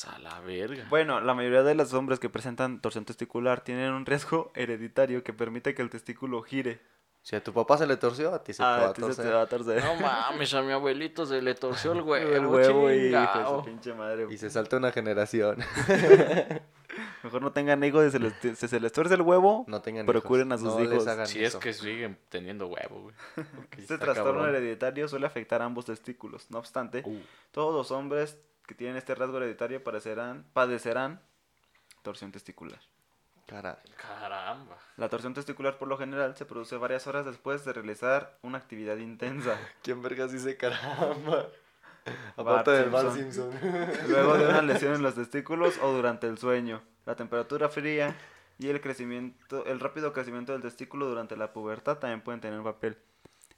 A 0.05 0.19
la 0.19 0.41
verga. 0.41 0.85
Bueno, 0.91 1.21
la 1.21 1.33
mayoría 1.35 1.63
de 1.63 1.75
los 1.75 1.93
hombres 1.95 2.19
que 2.21 2.29
presentan 2.29 2.81
torsión 2.81 3.05
testicular 3.07 3.63
tienen 3.63 3.93
un 3.93 4.05
riesgo 4.05 4.53
hereditario 4.55 5.23
que 5.25 5.33
permite 5.33 5.75
que 5.75 5.83
el 5.83 5.91
testículo 5.91 6.43
gire. 6.43 6.81
Si 7.23 7.35
a 7.35 7.43
tu 7.43 7.53
papá 7.53 7.77
se 7.77 7.87
le 7.89 7.97
torció, 7.97 8.33
a 8.33 8.45
ti 8.45 8.53
se 8.53 8.59
te 8.59 8.65
Ah, 8.65 8.77
va 8.77 8.85
a 8.85 8.89
a 8.91 8.93
ti 8.93 9.01
se 9.01 9.07
torcer. 9.09 9.25
te 9.25 9.31
va 9.33 9.43
a 9.43 9.47
torcer. 9.47 9.83
No 9.83 9.97
mames, 9.97 10.55
a 10.55 10.63
mi 10.63 10.71
abuelito 10.71 11.27
se 11.27 11.43
le 11.43 11.55
torció 11.57 11.91
el 11.93 12.03
huevo. 12.03 12.31
el 12.37 12.47
huevo 12.47 12.93
y 12.93 13.13
pinche 13.65 13.95
madre. 13.95 14.27
Y 14.31 14.37
se 14.39 14.49
salta 14.49 14.77
una 14.77 14.93
generación. 14.93 15.57
Mejor 17.25 17.43
no 17.43 17.53
tengan 17.53 17.83
hijos 17.83 18.07
y 18.07 18.11
se 18.13 18.19
les, 18.21 18.33
si 18.57 18.69
se 18.69 18.79
les 18.79 18.93
tuerce 18.93 19.15
el 19.15 19.23
huevo. 19.23 19.65
No 19.67 19.83
tengan 19.83 20.07
Procuren 20.07 20.49
hijos. 20.49 20.61
a 20.61 20.65
sus 20.65 20.75
no 20.75 20.81
les 20.81 20.93
hijos. 20.93 21.07
hagan 21.09 21.27
Si 21.27 21.43
es 21.45 21.57
que 21.57 21.73
siguen 21.73 22.17
teniendo 22.29 22.69
huevo, 22.69 23.03
güey. 23.03 23.15
Este 23.77 23.99
trastorno 23.99 24.43
cabrón. 24.43 24.55
hereditario 24.55 25.09
suele 25.09 25.27
afectar 25.27 25.63
a 25.63 25.65
ambos 25.65 25.87
testículos. 25.87 26.49
No 26.51 26.59
obstante, 26.59 27.03
Uh, 27.05 27.19
todos 27.51 27.75
los 27.75 27.91
hombres 27.91 28.39
que 28.67 28.75
tienen 28.75 28.97
este 28.97 29.15
rasgo 29.15 29.39
hereditario 29.39 29.83
padecerán, 29.83 30.45
padecerán 30.53 31.21
torsión 32.03 32.33
testicular. 32.33 32.81
Caray. 33.47 33.77
caramba. 33.97 34.77
La 34.97 35.09
torsión 35.09 35.33
testicular 35.33 35.79
por 35.79 35.87
lo 35.87 35.97
general 35.97 36.37
se 36.37 36.45
produce 36.45 36.77
varias 36.77 37.07
horas 37.07 37.25
después 37.25 37.65
de 37.65 37.73
realizar 37.73 38.39
una 38.43 38.59
actividad 38.59 38.97
intensa. 38.97 39.57
¿Quién 39.83 40.03
vergas 40.03 40.33
dice 40.33 40.57
caramba? 40.57 41.47
Bart 42.37 42.39
Aparte 42.39 42.71
del 42.73 42.91
Bart 42.91 43.13
Simpson. 43.13 43.53
Simpson. 43.53 43.91
Luego 44.09 44.37
de 44.37 44.47
una 44.47 44.63
lesión 44.63 44.95
en 44.95 45.03
los 45.03 45.15
testículos 45.15 45.79
o 45.81 45.93
durante 45.93 46.27
el 46.27 46.39
sueño. 46.39 46.83
La 47.05 47.15
temperatura 47.15 47.69
fría 47.69 48.17
y 48.59 48.69
el 48.69 48.81
crecimiento, 48.81 49.65
el 49.67 49.81
rápido 49.81 50.13
crecimiento 50.13 50.53
del 50.53 50.63
testículo 50.63 51.07
durante 51.07 51.37
la 51.37 51.53
pubertad 51.53 51.99
también 51.99 52.23
pueden 52.23 52.41
tener 52.41 52.59
un 52.59 52.65
papel. 52.65 52.97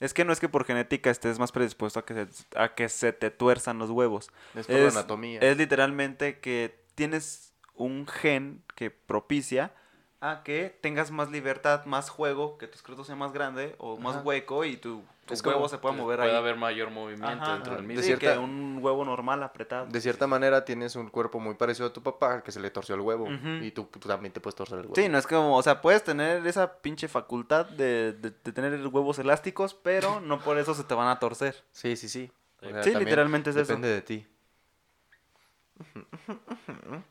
Es 0.00 0.14
que 0.14 0.24
no 0.24 0.32
es 0.32 0.40
que 0.40 0.48
por 0.48 0.64
genética 0.64 1.10
estés 1.10 1.38
más 1.38 1.52
predispuesto 1.52 2.00
a 2.00 2.06
que 2.06 2.14
se, 2.14 2.26
a 2.56 2.74
que 2.74 2.88
se 2.88 3.12
te 3.12 3.30
tuerzan 3.30 3.78
los 3.78 3.90
huevos. 3.90 4.30
Es 4.54 4.66
por 4.66 4.76
la 4.76 4.88
anatomía. 4.88 5.40
Es 5.40 5.56
literalmente 5.56 6.38
que 6.38 6.84
tienes 6.94 7.52
un 7.74 8.06
gen 8.06 8.62
que 8.74 8.90
propicia 8.90 9.72
a 10.20 10.42
que 10.42 10.76
tengas 10.80 11.10
más 11.10 11.30
libertad, 11.30 11.84
más 11.84 12.10
juego, 12.10 12.58
que 12.58 12.66
tu 12.66 12.74
escroto 12.74 13.04
sea 13.04 13.14
más 13.16 13.32
grande 13.32 13.76
o 13.78 13.96
más 13.98 14.16
Ajá. 14.16 14.24
hueco 14.24 14.64
y 14.64 14.76
tu, 14.76 15.04
tu 15.26 15.34
Es 15.34 15.42
como 15.42 15.54
huevo 15.56 15.68
se 15.68 15.78
pueda 15.78 15.94
mover 15.94 16.18
puede 16.18 16.32
ahí. 16.32 16.36
haber 16.36 16.56
mayor 16.56 16.90
movimiento 16.90 17.44
Ajá, 17.44 17.52
dentro 17.54 17.74
del 17.74 17.82
de 17.82 17.88
mismo. 17.88 18.02
Sí, 18.02 18.06
cierta- 18.08 18.32
que 18.32 18.38
un 18.38 18.78
huevo 18.82 19.04
normal 19.04 19.42
apretado. 19.44 19.86
De 19.86 20.00
cierta 20.00 20.26
manera 20.26 20.64
tienes 20.64 20.96
un 20.96 21.08
cuerpo 21.08 21.38
muy 21.38 21.54
parecido 21.54 21.86
a 21.88 21.92
tu 21.92 22.02
papá, 22.02 22.42
que 22.42 22.50
se 22.50 22.58
le 22.58 22.70
torció 22.70 22.96
el 22.96 23.00
huevo. 23.02 23.28
Y 23.60 23.70
tú, 23.70 23.84
tú 23.84 24.08
también 24.08 24.32
te 24.32 24.40
puedes 24.40 24.56
torcer 24.56 24.78
el 24.78 24.86
huevo. 24.86 24.96
Sí, 24.96 25.08
no 25.08 25.18
es 25.18 25.26
como, 25.26 25.56
o 25.56 25.62
sea, 25.62 25.80
puedes 25.80 26.02
tener 26.02 26.44
esa 26.48 26.78
pinche 26.80 27.06
facultad 27.06 27.66
de, 27.66 28.12
de- 28.12 28.30
de 28.30 28.52
tener 28.52 28.74
huevos 28.88 29.18
elásticos, 29.20 29.74
pero 29.74 30.20
no 30.20 30.40
por 30.40 30.58
eso 30.58 30.74
se 30.74 30.82
te 30.82 30.94
van 30.94 31.08
a 31.08 31.20
torcer. 31.20 31.62
Sí, 31.70 31.94
sí, 31.96 32.08
sí. 32.08 32.32
O 32.60 32.68
sea, 32.70 32.82
Sí, 32.82 32.92
literalmente 32.96 33.50
es 33.50 33.56
eso. 33.56 33.66
Depende 33.68 33.88
de 33.88 34.02
ti. 34.02 34.26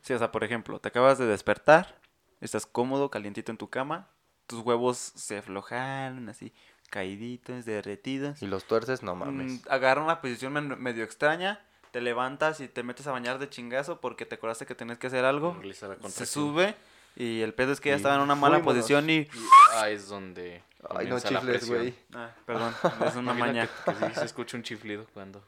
Sí, 0.02 0.12
o 0.12 0.18
sea, 0.18 0.30
por 0.30 0.44
ejemplo, 0.44 0.78
te 0.78 0.88
acabas 0.88 1.18
de 1.18 1.26
despertar, 1.26 1.96
estás 2.40 2.66
cómodo, 2.66 3.10
calientito 3.10 3.50
en 3.52 3.58
tu 3.58 3.68
cama, 3.70 4.08
tus 4.46 4.60
huevos 4.60 4.96
se 4.98 5.38
aflojaron 5.38 6.28
así, 6.28 6.52
caíditos, 6.90 7.64
derretidos. 7.64 8.42
Y 8.42 8.46
los 8.46 8.64
tuerces, 8.64 9.02
no 9.02 9.14
Mm, 9.14 9.18
mames. 9.18 9.66
agarra 9.68 10.02
una 10.02 10.20
posición 10.20 10.80
medio 10.82 11.04
extraña, 11.04 11.60
te 11.90 12.00
levantas 12.00 12.60
y 12.60 12.68
te 12.68 12.82
metes 12.82 13.06
a 13.06 13.12
bañar 13.12 13.38
de 13.38 13.48
chingazo 13.48 14.00
porque 14.00 14.26
te 14.26 14.34
acordaste 14.36 14.66
que 14.66 14.74
tenías 14.74 14.98
que 14.98 15.06
hacer 15.08 15.24
algo. 15.24 15.60
Se 16.08 16.26
sube 16.26 16.74
y 17.16 17.40
el 17.40 17.54
pedo 17.54 17.72
es 17.72 17.80
que 17.80 17.90
ya 17.90 17.94
Y 17.94 17.96
estaba 17.96 18.14
en 18.16 18.20
una 18.20 18.34
mala 18.34 18.62
posición 18.62 19.08
y... 19.10 19.16
Y- 19.18 19.28
Ah, 19.72 19.90
es 19.90 20.08
donde. 20.08 20.62
Ay, 20.90 21.06
no 21.08 21.20
chifles, 21.20 21.68
güey. 21.68 21.94
Ah, 22.14 22.30
perdón, 22.46 22.74
es 23.06 23.16
una 23.16 23.34
maña. 23.34 23.68
Que, 23.84 23.92
que 23.92 24.06
sí 24.08 24.14
se 24.14 24.24
escucha 24.24 24.56
un 24.56 24.62
chiflido 24.62 25.06
cuando. 25.12 25.44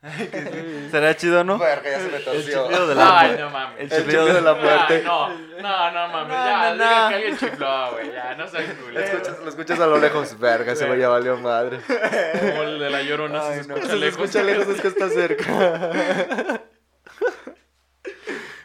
Será 0.90 1.16
chido, 1.16 1.42
¿no? 1.44 1.58
Verga, 1.58 1.90
ya 1.90 1.98
se 2.00 2.08
me 2.08 2.18
torció. 2.20 2.62
chiflido 2.62 2.86
de 2.86 2.94
la- 2.94 3.18
Ay, 3.20 3.36
no 3.38 3.50
mames. 3.50 3.78
El 3.80 3.92
El 3.92 3.98
chiflido 3.98 4.26
de 4.26 4.40
la 4.40 4.54
muerte. 4.54 5.04
Ah, 5.08 5.28
no, 5.60 5.60
no, 5.60 5.90
no 5.90 6.08
mames. 6.12 6.32
Ya, 6.32 6.74
no, 6.74 6.76
no. 7.02 7.08
que 7.08 7.14
alguien 7.16 7.36
chifló, 7.38 7.92
güey. 7.92 8.12
Ya, 8.12 8.34
no 8.36 8.46
seas 8.48 8.68
Lo 8.78 8.84
culero. 8.84 9.04
escuchas, 9.06 9.38
lo 9.40 9.48
escuchas 9.48 9.80
a 9.80 9.86
lo 9.86 9.98
lejos. 9.98 10.38
Verga, 10.38 10.72
ese 10.72 10.86
güey 10.86 11.00
ya 11.00 11.08
valió 11.08 11.36
madre. 11.38 11.80
Como 11.86 12.62
el 12.62 12.78
de 12.78 12.90
la 12.90 13.02
llorona 13.02 13.40
Ay, 13.48 13.62
se 13.62 13.68
no, 13.68 13.74
escucha 13.76 13.92
se 13.92 13.96
lejos. 13.98 14.20
escucha 14.24 14.42
lejos, 14.44 14.68
es 14.68 14.80
que 14.80 14.88
está 14.88 15.08
cerca. 15.08 16.60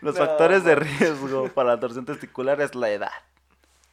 Los 0.01 0.15
No, 0.15 0.25
factores 0.25 0.63
de 0.63 0.75
riesgo 0.75 1.47
para 1.49 1.69
la 1.69 1.79
torsión 1.79 2.05
testicular 2.05 2.59
es 2.61 2.75
la 2.75 2.89
edad. 2.89 3.11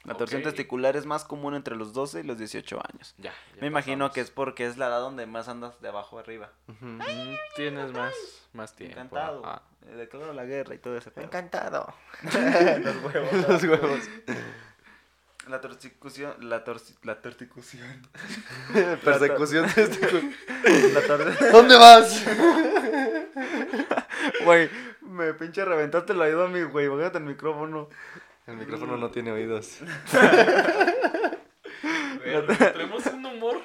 La 0.04 0.14
torsión 0.14 0.40
Ok. 0.40 0.46
testicular 0.48 0.96
es 0.96 1.04
más 1.04 1.24
común 1.24 1.54
entre 1.54 1.76
los 1.76 1.92
12 1.92 2.20
y 2.20 2.22
los 2.22 2.38
18 2.38 2.80
años. 2.92 3.14
Ya, 3.18 3.32
ya 3.54 3.60
Me 3.60 3.66
imagino 3.66 4.10
que 4.12 4.20
es 4.22 4.30
porque 4.30 4.64
es 4.66 4.78
la 4.78 4.86
edad 4.88 5.00
donde 5.00 5.26
más 5.26 5.48
andas 5.48 5.78
de 5.82 5.88
abajo 5.88 6.18
arriba. 6.18 6.50
Tienes 7.54 7.92
más, 7.92 8.14
más 8.54 8.74
tiempo. 8.74 8.94
Encantado. 8.96 9.44
ajá. 9.44 9.62
Eh, 9.88 9.94
Declaro 9.96 10.32
la 10.32 10.44
guerra 10.44 10.74
y 10.74 10.78
todo 10.78 10.96
ese 10.96 11.10
pedo. 11.10 11.24
Encantado. 11.26 11.92
Los 12.22 12.96
huevos. 13.04 13.32
Los 13.48 13.62
huevos. 13.64 14.00
La 15.48 15.60
torsicución. 15.60 16.34
La, 16.48 16.64
torsi- 16.64 16.96
la 17.02 17.20
torticución. 17.20 18.08
Persecución 19.04 19.66
testicular. 19.74 20.22
La 20.94 21.50
¿Dónde 21.52 21.76
vas? 21.76 22.24
Güey, 24.44 24.70
me 25.02 25.34
pinche 25.34 25.64
reventaste 25.64 26.12
el 26.12 26.20
oído 26.20 26.44
a 26.44 26.48
mi 26.48 26.62
güey. 26.62 26.88
Bájate 26.88 27.18
el 27.18 27.24
micrófono. 27.24 27.88
El 28.46 28.56
micrófono 28.56 28.96
no 28.96 29.10
tiene 29.10 29.32
oídos. 29.32 29.78
Pero 32.22 32.46
Tenemos 32.72 33.06
un 33.06 33.26
humor 33.26 33.60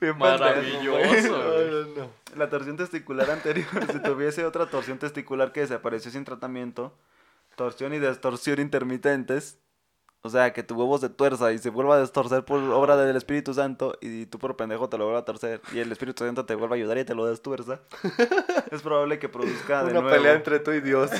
Bien 0.00 0.18
maravilloso. 0.18 1.38
no, 1.96 2.02
no. 2.02 2.10
La 2.36 2.48
torsión 2.48 2.76
testicular 2.76 3.30
anterior, 3.30 3.68
si 3.90 4.00
tuviese 4.00 4.44
otra 4.44 4.66
torsión 4.66 4.98
testicular 4.98 5.52
que 5.52 5.60
desapareció 5.60 6.10
sin 6.10 6.24
tratamiento, 6.24 6.92
torsión 7.56 7.92
y 7.94 7.98
distorsión 7.98 8.58
intermitentes, 8.58 9.58
o 10.22 10.30
sea, 10.30 10.52
que 10.52 10.62
tu 10.62 10.74
huevo 10.76 10.98
se 10.98 11.08
tuerza 11.08 11.52
y 11.52 11.58
se 11.58 11.68
vuelva 11.70 11.96
a 11.96 11.98
destorcer 12.00 12.44
por 12.44 12.60
obra 12.60 12.96
del 12.96 13.16
Espíritu 13.16 13.54
Santo 13.54 13.98
y 14.00 14.26
tú 14.26 14.38
por 14.38 14.56
pendejo 14.56 14.88
te 14.88 14.96
lo 14.96 15.04
vuelva 15.04 15.20
a 15.20 15.24
torcer 15.24 15.60
y 15.72 15.80
el 15.80 15.92
Espíritu 15.92 16.24
Santo 16.24 16.46
te 16.46 16.54
vuelva 16.54 16.76
a 16.76 16.78
ayudar 16.78 16.98
y 16.98 17.04
te 17.04 17.14
lo 17.14 17.26
destuerza, 17.26 17.80
es 18.70 18.82
probable 18.82 19.18
que 19.18 19.28
produzca 19.28 19.84
de 19.84 19.90
Una 19.90 20.00
nuevo 20.00 20.16
pelea 20.16 20.34
entre 20.34 20.58
tú 20.60 20.72
y 20.72 20.80
Dios. 20.80 21.10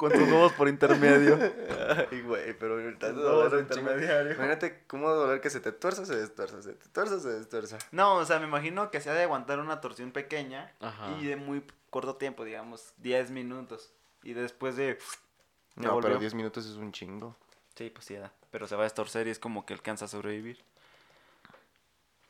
Con 0.00 0.10
tus 0.10 0.22
huevos 0.22 0.54
por 0.54 0.66
intermedio. 0.66 1.38
Ay, 2.10 2.22
güey, 2.22 2.58
pero 2.58 2.80
ahorita 2.80 3.08
chingo. 3.08 3.58
intermediario. 3.58 4.32
Imagínate 4.32 4.84
cómo 4.86 5.10
doler 5.10 5.42
que 5.42 5.50
se 5.50 5.60
te 5.60 5.72
tuerza, 5.72 6.06
se 6.06 6.16
destuerza, 6.16 6.62
se 6.62 6.72
te 6.72 6.88
tuerza, 6.88 7.20
se 7.20 7.28
destuerza. 7.28 7.76
No, 7.92 8.14
o 8.14 8.24
sea, 8.24 8.38
me 8.38 8.46
imagino 8.46 8.90
que 8.90 9.02
se 9.02 9.10
ha 9.10 9.12
de 9.12 9.24
aguantar 9.24 9.58
una 9.58 9.82
torsión 9.82 10.10
pequeña 10.10 10.72
Ajá. 10.80 11.18
y 11.20 11.26
de 11.26 11.36
muy 11.36 11.62
corto 11.90 12.16
tiempo, 12.16 12.46
digamos, 12.46 12.94
10 12.96 13.30
minutos. 13.30 13.92
Y 14.22 14.32
después 14.32 14.76
de... 14.76 14.98
No, 15.76 15.82
pero 15.82 15.94
volvió. 15.94 16.18
10 16.18 16.34
minutos 16.34 16.66
es 16.66 16.76
un 16.76 16.92
chingo. 16.92 17.36
Sí, 17.76 17.90
pues 17.90 18.04
sí, 18.04 18.14
da. 18.14 18.32
Pero 18.50 18.66
se 18.66 18.76
va 18.76 18.84
a 18.84 18.86
estorcer 18.86 19.28
y 19.28 19.30
es 19.30 19.38
como 19.38 19.64
que 19.64 19.72
alcanza 19.72 20.06
a 20.06 20.08
sobrevivir. 20.08 20.64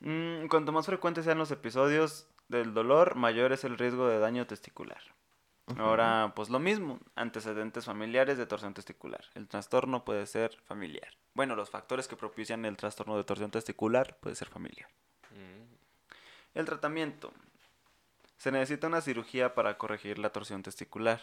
Mm, 0.00 0.46
cuanto 0.48 0.72
más 0.72 0.86
frecuentes 0.86 1.24
sean 1.24 1.38
los 1.38 1.50
episodios 1.50 2.26
del 2.48 2.74
dolor, 2.74 3.14
mayor 3.14 3.52
es 3.52 3.64
el 3.64 3.78
riesgo 3.78 4.08
de 4.08 4.18
daño 4.18 4.46
testicular. 4.46 5.00
Ahora, 5.78 6.32
pues 6.34 6.48
lo 6.48 6.58
mismo, 6.58 6.98
antecedentes 7.14 7.84
familiares 7.84 8.38
de 8.38 8.46
torsión 8.46 8.74
testicular. 8.74 9.24
El 9.34 9.48
trastorno 9.48 10.04
puede 10.04 10.26
ser 10.26 10.56
familiar. 10.64 11.12
Bueno, 11.34 11.54
los 11.56 11.70
factores 11.70 12.08
que 12.08 12.16
propician 12.16 12.64
el 12.64 12.76
trastorno 12.76 13.16
de 13.16 13.24
torsión 13.24 13.50
testicular 13.50 14.16
puede 14.20 14.36
ser 14.36 14.48
familiar. 14.48 14.88
Mm. 15.30 16.58
El 16.58 16.64
tratamiento. 16.66 17.32
Se 18.36 18.50
necesita 18.50 18.86
una 18.86 19.00
cirugía 19.00 19.54
para 19.54 19.76
corregir 19.78 20.18
la 20.18 20.30
torsión 20.30 20.62
testicular. 20.62 21.20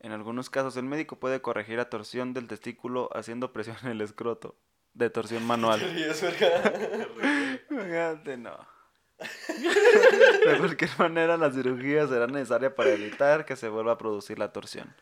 En 0.00 0.12
algunos 0.12 0.50
casos, 0.50 0.76
el 0.76 0.84
médico 0.84 1.16
puede 1.16 1.40
corregir 1.42 1.78
la 1.78 1.90
torsión 1.90 2.32
del 2.32 2.48
testículo 2.48 3.10
haciendo 3.14 3.52
presión 3.52 3.76
en 3.82 3.88
el 3.88 4.00
escroto. 4.00 4.54
De 4.94 5.10
torsión 5.10 5.44
manual. 5.46 5.80
Fíjate, 7.68 8.36
no. 8.36 8.75
De 10.46 10.58
cualquier 10.58 10.90
manera, 10.98 11.36
la 11.36 11.50
cirugía 11.50 12.06
será 12.06 12.26
necesaria 12.26 12.74
para 12.74 12.90
evitar 12.90 13.44
que 13.44 13.56
se 13.56 13.68
vuelva 13.68 13.92
a 13.92 13.98
producir 13.98 14.38
la 14.38 14.52
torsión. 14.52 14.94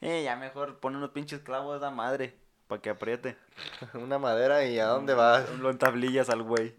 Eh, 0.00 0.22
ya 0.24 0.36
mejor 0.36 0.80
pone 0.80 0.96
unos 0.96 1.10
pinches 1.10 1.40
clavos 1.40 1.74
de 1.74 1.80
la 1.80 1.90
madre. 1.90 2.36
Para 2.66 2.80
que 2.80 2.90
apriete. 2.90 3.36
Una 3.94 4.18
madera 4.18 4.64
y 4.64 4.78
¿a 4.78 4.86
dónde 4.86 5.14
vas? 5.14 5.48
Lo 5.58 5.70
entablillas 5.70 6.30
al 6.30 6.42
güey. 6.42 6.74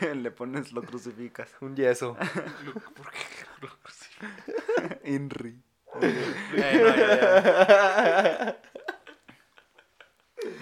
Le 0.14 0.30
pones, 0.30 0.72
lo 0.72 0.82
crucificas. 0.82 1.50
Un 1.60 1.76
yeso. 1.76 2.16
¿Por 2.94 3.10
qué? 3.10 3.18
Inri. 5.04 5.62
Eh, 6.02 6.82
no, 6.82 6.96
ya, 6.96 7.42
ya. 8.22 8.60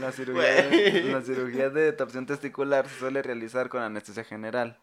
La 0.01 0.13
cirugía, 0.13 0.71
la 1.13 1.23
cirugía 1.23 1.71
de 1.71 1.93
torsión 1.93 2.27
testicular 2.27 2.89
se 2.89 2.99
suele 2.99 3.23
realizar 3.23 3.69
con 3.69 3.83
anestesia 3.83 4.25
general. 4.25 4.79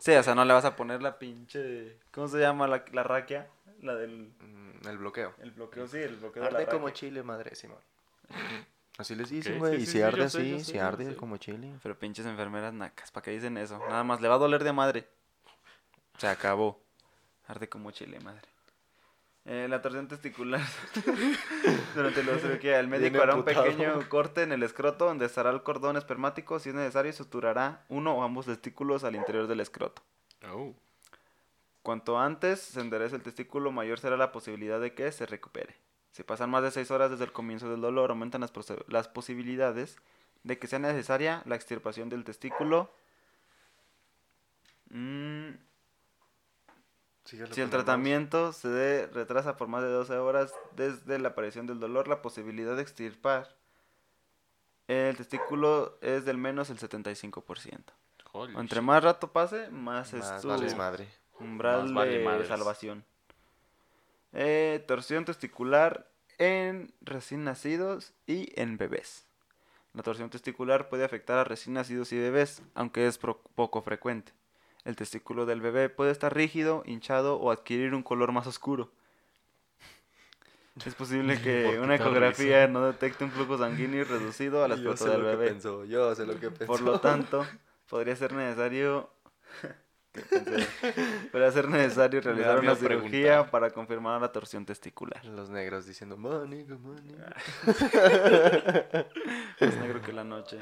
Sí, 0.00 0.12
o 0.12 0.22
sea, 0.22 0.34
no 0.34 0.44
le 0.44 0.52
vas 0.52 0.64
a 0.64 0.76
poner 0.76 1.02
la 1.02 1.18
pinche... 1.18 1.98
¿Cómo 2.12 2.28
se 2.28 2.38
llama 2.38 2.66
la, 2.66 2.84
la 2.92 3.02
raquia? 3.02 3.48
La 3.82 3.94
del... 3.94 4.32
Mm, 4.40 4.86
El 4.88 4.98
bloqueo. 4.98 5.34
El 5.38 5.50
bloqueo, 5.52 5.86
sí, 5.86 5.98
el 5.98 6.16
bloqueo 6.16 6.42
de 6.44 6.50
la 6.50 6.58
Arde 6.58 6.70
como 6.70 6.86
raquia. 6.86 7.00
chile, 7.00 7.22
madre, 7.22 7.54
Simón. 7.54 7.78
Así 8.98 9.14
les 9.14 9.28
dicen, 9.28 9.58
güey. 9.58 9.76
sí, 9.76 9.82
y 9.82 9.86
sí, 9.86 9.92
si 9.92 10.02
arde 10.02 10.24
así, 10.24 10.58
sé, 10.58 10.64
si 10.72 10.78
arde 10.78 11.14
como 11.16 11.36
chile. 11.36 11.70
Pero 11.82 11.98
pinches 11.98 12.24
enfermeras 12.24 12.72
nacas, 12.72 13.10
¿para 13.10 13.24
qué 13.24 13.30
dicen 13.30 13.58
eso? 13.58 13.78
Nada 13.78 14.02
más, 14.04 14.22
le 14.22 14.28
va 14.28 14.36
a 14.36 14.38
doler 14.38 14.64
de 14.64 14.72
madre. 14.72 15.06
Se 16.16 16.26
acabó. 16.26 16.80
Arde 17.46 17.68
como 17.68 17.90
chile, 17.90 18.18
madre. 18.20 18.48
Eh, 19.48 19.68
la 19.68 19.80
torsión 19.80 20.08
testicular. 20.08 20.60
Durante 21.94 22.24
la 22.24 22.36
cirugía, 22.38 22.80
el 22.80 22.88
médico 22.88 23.22
hará 23.22 23.36
un 23.36 23.44
pequeño 23.44 24.08
corte 24.08 24.42
en 24.42 24.50
el 24.50 24.64
escroto 24.64 25.06
donde 25.06 25.26
estará 25.26 25.50
el 25.50 25.62
cordón 25.62 25.96
espermático. 25.96 26.58
Si 26.58 26.70
es 26.70 26.74
necesario, 26.74 27.12
suturará 27.12 27.84
uno 27.88 28.16
o 28.16 28.24
ambos 28.24 28.46
testículos 28.46 29.04
al 29.04 29.14
interior 29.14 29.46
del 29.46 29.60
escroto. 29.60 30.02
Oh. 30.52 30.74
Cuanto 31.82 32.18
antes 32.18 32.60
se 32.60 32.80
enderece 32.80 33.14
el 33.14 33.22
testículo, 33.22 33.70
mayor 33.70 34.00
será 34.00 34.16
la 34.16 34.32
posibilidad 34.32 34.80
de 34.80 34.94
que 34.94 35.12
se 35.12 35.26
recupere. 35.26 35.76
Si 36.10 36.24
pasan 36.24 36.50
más 36.50 36.64
de 36.64 36.72
6 36.72 36.90
horas 36.90 37.12
desde 37.12 37.24
el 37.24 37.32
comienzo 37.32 37.70
del 37.70 37.80
dolor, 37.80 38.10
aumentan 38.10 38.40
las, 38.40 38.52
las 38.88 39.06
posibilidades 39.06 39.96
de 40.42 40.58
que 40.58 40.66
sea 40.66 40.80
necesaria 40.80 41.42
la 41.44 41.54
extirpación 41.54 42.08
del 42.08 42.24
testículo. 42.24 42.90
Mm, 44.90 45.50
si 47.26 47.60
el 47.60 47.70
tratamiento 47.70 48.52
se 48.52 48.68
de- 48.68 49.06
retrasa 49.08 49.56
por 49.56 49.68
más 49.68 49.82
de 49.82 49.88
12 49.90 50.14
horas 50.16 50.52
desde 50.76 51.18
la 51.18 51.28
aparición 51.28 51.66
del 51.66 51.80
dolor, 51.80 52.08
la 52.08 52.22
posibilidad 52.22 52.76
de 52.76 52.82
extirpar 52.82 53.54
el 54.88 55.16
testículo 55.16 55.98
es 56.00 56.24
del 56.24 56.38
menos 56.38 56.70
el 56.70 56.78
75%. 56.78 57.80
Holy 58.32 58.54
Entre 58.56 58.78
shit. 58.78 58.86
más 58.86 59.02
rato 59.02 59.32
pase, 59.32 59.68
más, 59.70 60.12
es 60.14 60.40
tu 60.40 60.48
madre. 60.76 61.08
umbral 61.40 61.84
Más 61.84 61.92
vale 61.94 62.18
de 62.18 62.24
madres. 62.24 62.48
salvación. 62.48 63.04
Eh, 64.32 64.84
torsión 64.86 65.24
testicular 65.24 66.08
en 66.38 66.92
recién 67.00 67.44
nacidos 67.44 68.12
y 68.26 68.52
en 68.60 68.76
bebés. 68.76 69.24
La 69.94 70.02
torsión 70.02 70.28
testicular 70.28 70.88
puede 70.90 71.04
afectar 71.04 71.38
a 71.38 71.44
recién 71.44 71.74
nacidos 71.74 72.12
y 72.12 72.18
bebés, 72.18 72.62
aunque 72.74 73.06
es 73.06 73.16
poco 73.18 73.80
frecuente. 73.82 74.32
El 74.86 74.94
testículo 74.94 75.46
del 75.46 75.60
bebé 75.60 75.88
puede 75.88 76.12
estar 76.12 76.32
rígido, 76.32 76.84
hinchado 76.86 77.40
o 77.40 77.50
adquirir 77.50 77.92
un 77.92 78.04
color 78.04 78.30
más 78.30 78.46
oscuro. 78.46 78.92
Es 80.84 80.94
posible 80.94 81.34
¿Por 81.34 81.42
que 81.42 81.80
una 81.82 81.96
ecografía 81.96 82.68
no 82.68 82.86
detecte 82.86 83.24
un 83.24 83.32
flujo 83.32 83.58
sanguíneo 83.58 84.04
reducido 84.04 84.62
a 84.62 84.68
la 84.68 84.76
Yo 84.84 84.96
sé 84.96 85.08
del 85.08 85.22
lo 85.22 85.28
que 85.28 85.36
bebé. 85.36 85.48
pensó, 85.48 85.84
yo 85.84 86.14
sé 86.14 86.24
lo 86.24 86.38
que 86.38 86.50
pensó. 86.50 86.66
Por 86.66 86.82
lo 86.82 87.00
tanto, 87.00 87.44
podría 87.88 88.14
ser 88.14 88.32
necesario 88.32 89.10
podría 91.32 91.50
ser 91.50 91.68
necesario 91.68 92.20
realizar 92.20 92.60
una 92.60 92.76
cirugía 92.76 93.22
preguntar. 93.22 93.50
para 93.50 93.70
confirmar 93.70 94.20
la 94.20 94.30
torsión 94.30 94.64
testicular. 94.64 95.24
Los 95.26 95.50
negros 95.50 95.84
diciendo, 95.84 96.16
maniga, 96.16 96.76
maniga. 96.78 97.34
Más 99.60 99.76
negro 99.78 100.00
que 100.00 100.12
la 100.12 100.24
noche. 100.24 100.58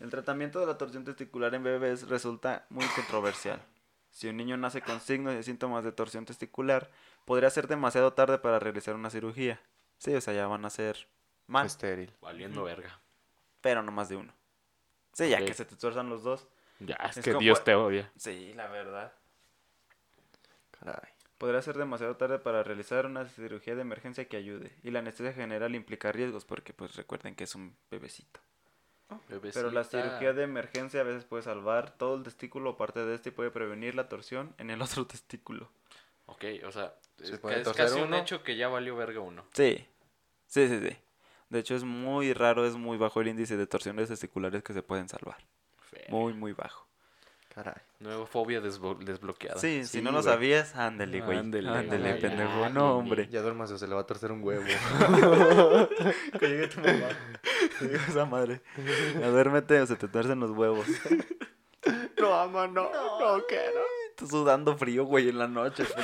El 0.00 0.10
tratamiento 0.10 0.60
de 0.60 0.66
la 0.66 0.76
torsión 0.76 1.04
testicular 1.04 1.54
en 1.54 1.62
bebés 1.62 2.08
resulta 2.08 2.66
muy 2.68 2.84
controversial. 2.96 3.62
Si 4.10 4.28
un 4.28 4.36
niño 4.36 4.56
nace 4.56 4.80
con 4.82 5.00
signos 5.00 5.34
y 5.34 5.42
síntomas 5.42 5.84
de 5.84 5.92
torsión 5.92 6.24
testicular, 6.24 6.90
podría 7.24 7.50
ser 7.50 7.66
demasiado 7.68 8.12
tarde 8.12 8.38
para 8.38 8.58
realizar 8.58 8.94
una 8.94 9.10
cirugía. 9.10 9.60
Sí, 9.98 10.14
o 10.14 10.20
sea, 10.20 10.34
ya 10.34 10.46
van 10.46 10.64
a 10.64 10.70
ser 10.70 11.08
mal, 11.46 11.66
Estéril. 11.66 12.12
Valiendo 12.20 12.64
verga. 12.64 13.00
pero 13.60 13.82
no 13.82 13.90
más 13.92 14.08
de 14.08 14.16
uno. 14.16 14.32
Sí, 15.14 15.28
ya 15.30 15.38
que 15.44 15.54
se 15.54 15.64
te 15.64 15.74
tuerzan 15.76 16.10
los 16.10 16.22
dos. 16.22 16.46
Ya, 16.80 16.96
es, 16.96 17.16
Es 17.16 17.24
que 17.24 17.30
como- 17.32 17.40
Dios 17.40 17.64
te 17.64 17.74
odia. 17.74 18.10
Sí, 18.16 18.52
la 18.54 18.66
verdad. 18.68 19.12
Caray. 20.72 21.10
Podría 21.38 21.62
ser 21.62 21.76
demasiado 21.76 22.16
tarde 22.16 22.38
para 22.38 22.62
realizar 22.62 23.06
una 23.06 23.26
cirugía 23.28 23.74
de 23.74 23.82
emergencia 23.82 24.26
que 24.28 24.36
ayude. 24.36 24.72
Y 24.82 24.90
la 24.90 24.98
anestesia 25.00 25.32
general 25.32 25.74
implica 25.74 26.12
riesgos 26.12 26.44
porque 26.44 26.72
pues 26.72 26.94
recuerden 26.96 27.34
que 27.34 27.44
es 27.44 27.54
un 27.54 27.76
bebecito. 27.90 28.40
Pero 29.52 29.70
la 29.70 29.84
cirugía 29.84 30.32
de 30.32 30.42
emergencia 30.44 31.00
a 31.00 31.04
veces 31.04 31.24
puede 31.24 31.42
salvar 31.42 31.90
todo 31.96 32.16
el 32.16 32.22
testículo 32.22 32.70
o 32.70 32.76
parte 32.76 33.04
de 33.04 33.14
este 33.14 33.28
y 33.28 33.32
puede 33.32 33.50
prevenir 33.50 33.94
la 33.94 34.08
torsión 34.08 34.54
en 34.58 34.70
el 34.70 34.80
otro 34.82 35.06
testículo. 35.06 35.70
Ok, 36.26 36.44
o 36.66 36.72
sea, 36.72 36.94
¿Se 37.22 37.34
es, 37.34 37.68
casi 37.76 38.00
un 38.00 38.14
hecho 38.14 38.42
que 38.42 38.56
ya 38.56 38.68
valió 38.68 38.96
verga 38.96 39.20
uno. 39.20 39.44
Sí, 39.52 39.86
sí, 40.46 40.68
sí, 40.68 40.80
sí. 40.80 40.96
De 41.50 41.58
hecho 41.58 41.76
es 41.76 41.84
muy 41.84 42.32
raro, 42.32 42.66
es 42.66 42.74
muy 42.76 42.96
bajo 42.96 43.20
el 43.20 43.28
índice 43.28 43.56
de 43.56 43.66
torsiones 43.66 44.08
testiculares 44.08 44.62
que 44.62 44.72
se 44.72 44.82
pueden 44.82 45.08
salvar. 45.08 45.36
Muy, 46.08 46.32
muy 46.32 46.52
bajo. 46.52 46.88
Caray. 47.54 47.74
Nueva 48.00 48.26
fobia 48.26 48.60
desbo- 48.60 48.98
desbloqueada. 48.98 49.60
Sí, 49.60 49.84
Sí, 49.84 49.98
si 49.98 50.02
no 50.02 50.10
lo 50.10 50.22
sabías, 50.24 50.74
ándale, 50.74 51.20
güey. 51.20 51.38
Ándele, 51.38 51.68
Ándele, 51.68 52.08
güey, 52.10 52.20
pendejo. 52.20 52.50
ándele. 52.50 52.70
No, 52.74 52.96
hombre. 52.98 53.28
Ya 53.30 53.42
duermas 53.42 53.70
o 53.70 53.78
se 53.78 53.86
le 53.86 53.94
va 53.94 54.00
a 54.00 54.06
torcer 54.06 54.32
un 54.32 54.42
huevo. 54.42 54.64
Que 56.40 56.48
llegue 56.48 56.66
tu 56.66 56.80
mamá. 56.80 57.08
Te 57.78 57.88
digo 57.88 58.00
esa 58.08 58.24
madre. 58.24 58.60
Ya 59.18 59.28
duérmete 59.30 59.80
o 59.80 59.86
se 59.86 59.96
te 59.96 60.08
tuercen 60.08 60.40
los 60.40 60.50
huevos. 60.50 60.86
no, 62.20 62.34
ama, 62.34 62.66
no, 62.66 62.90
no 62.92 63.44
quiero. 63.46 63.80
Estás 64.10 64.30
sudando 64.30 64.76
frío, 64.76 65.04
güey, 65.04 65.28
en 65.28 65.38
la 65.38 65.48
noche. 65.48 65.84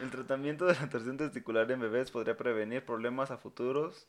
El 0.00 0.10
tratamiento 0.10 0.66
de 0.66 0.74
la 0.74 0.88
torsión 0.88 1.16
testicular 1.16 1.70
en 1.70 1.80
bebés 1.80 2.10
podría 2.10 2.36
prevenir 2.36 2.84
problemas 2.84 3.30
a 3.32 3.36
futuros 3.36 4.06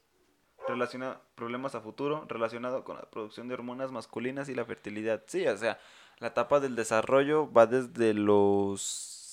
relaciona 0.68 1.20
problemas 1.36 1.76
a 1.76 1.82
futuro 1.82 2.26
relacionado 2.28 2.84
con 2.84 2.98
la 2.98 3.10
producción 3.10 3.48
de 3.48 3.56
hormonas 3.56 3.92
masculinas 3.92 4.50
y 4.50 4.56
la 4.56 4.66
fertilidad. 4.66 5.24
Sí, 5.28 5.48
o 5.48 5.58
sea, 5.58 5.80
la 6.20 6.28
etapa 6.28 6.60
del 6.60 6.76
desarrollo 6.76 7.52
va 7.52 7.66
desde 7.66 8.14
los 8.14 8.82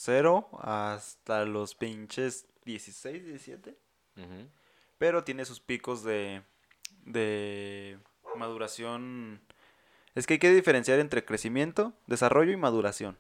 0 0.05 0.49
hasta 0.61 1.45
los 1.45 1.75
pinches 1.75 2.47
16, 2.65 3.25
17. 3.25 3.77
Ujú. 4.17 4.49
Pero 4.99 5.25
tiene 5.25 5.45
sus 5.45 5.61
picos 5.61 6.03
de, 6.05 6.43
de 7.05 7.99
maduración. 8.35 9.41
Es 10.15 10.27
que 10.27 10.35
hay 10.35 10.39
que 10.39 10.55
diferenciar 10.55 10.99
entre 10.99 11.25
crecimiento, 11.25 11.93
desarrollo 12.07 12.53
y 12.53 12.57
maduración. 12.57 13.19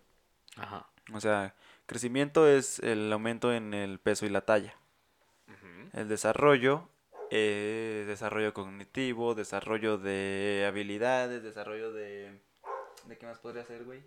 Ajá. 0.57 0.89
O 1.12 1.20
sea, 1.20 1.55
crecimiento 1.87 2.49
es 2.49 2.79
el 2.81 3.12
aumento 3.12 3.53
en 3.53 3.74
el 3.74 3.99
peso 3.99 4.27
y 4.27 4.31
la 4.31 4.41
talla. 4.41 4.74
Ujú. 5.49 5.91
El 5.93 6.09
desarrollo 6.09 6.89
es 7.31 8.07
desarrollo 8.07 8.55
cognitivo, 8.55 9.35
desarrollo 9.35 9.99
de 9.99 10.64
habilidades, 10.66 11.43
desarrollo 11.43 11.93
de... 11.93 12.41
¿De 13.05 13.18
qué 13.18 13.27
más 13.27 13.39
podría 13.39 13.64
ser, 13.64 13.85
güey? 13.85 14.03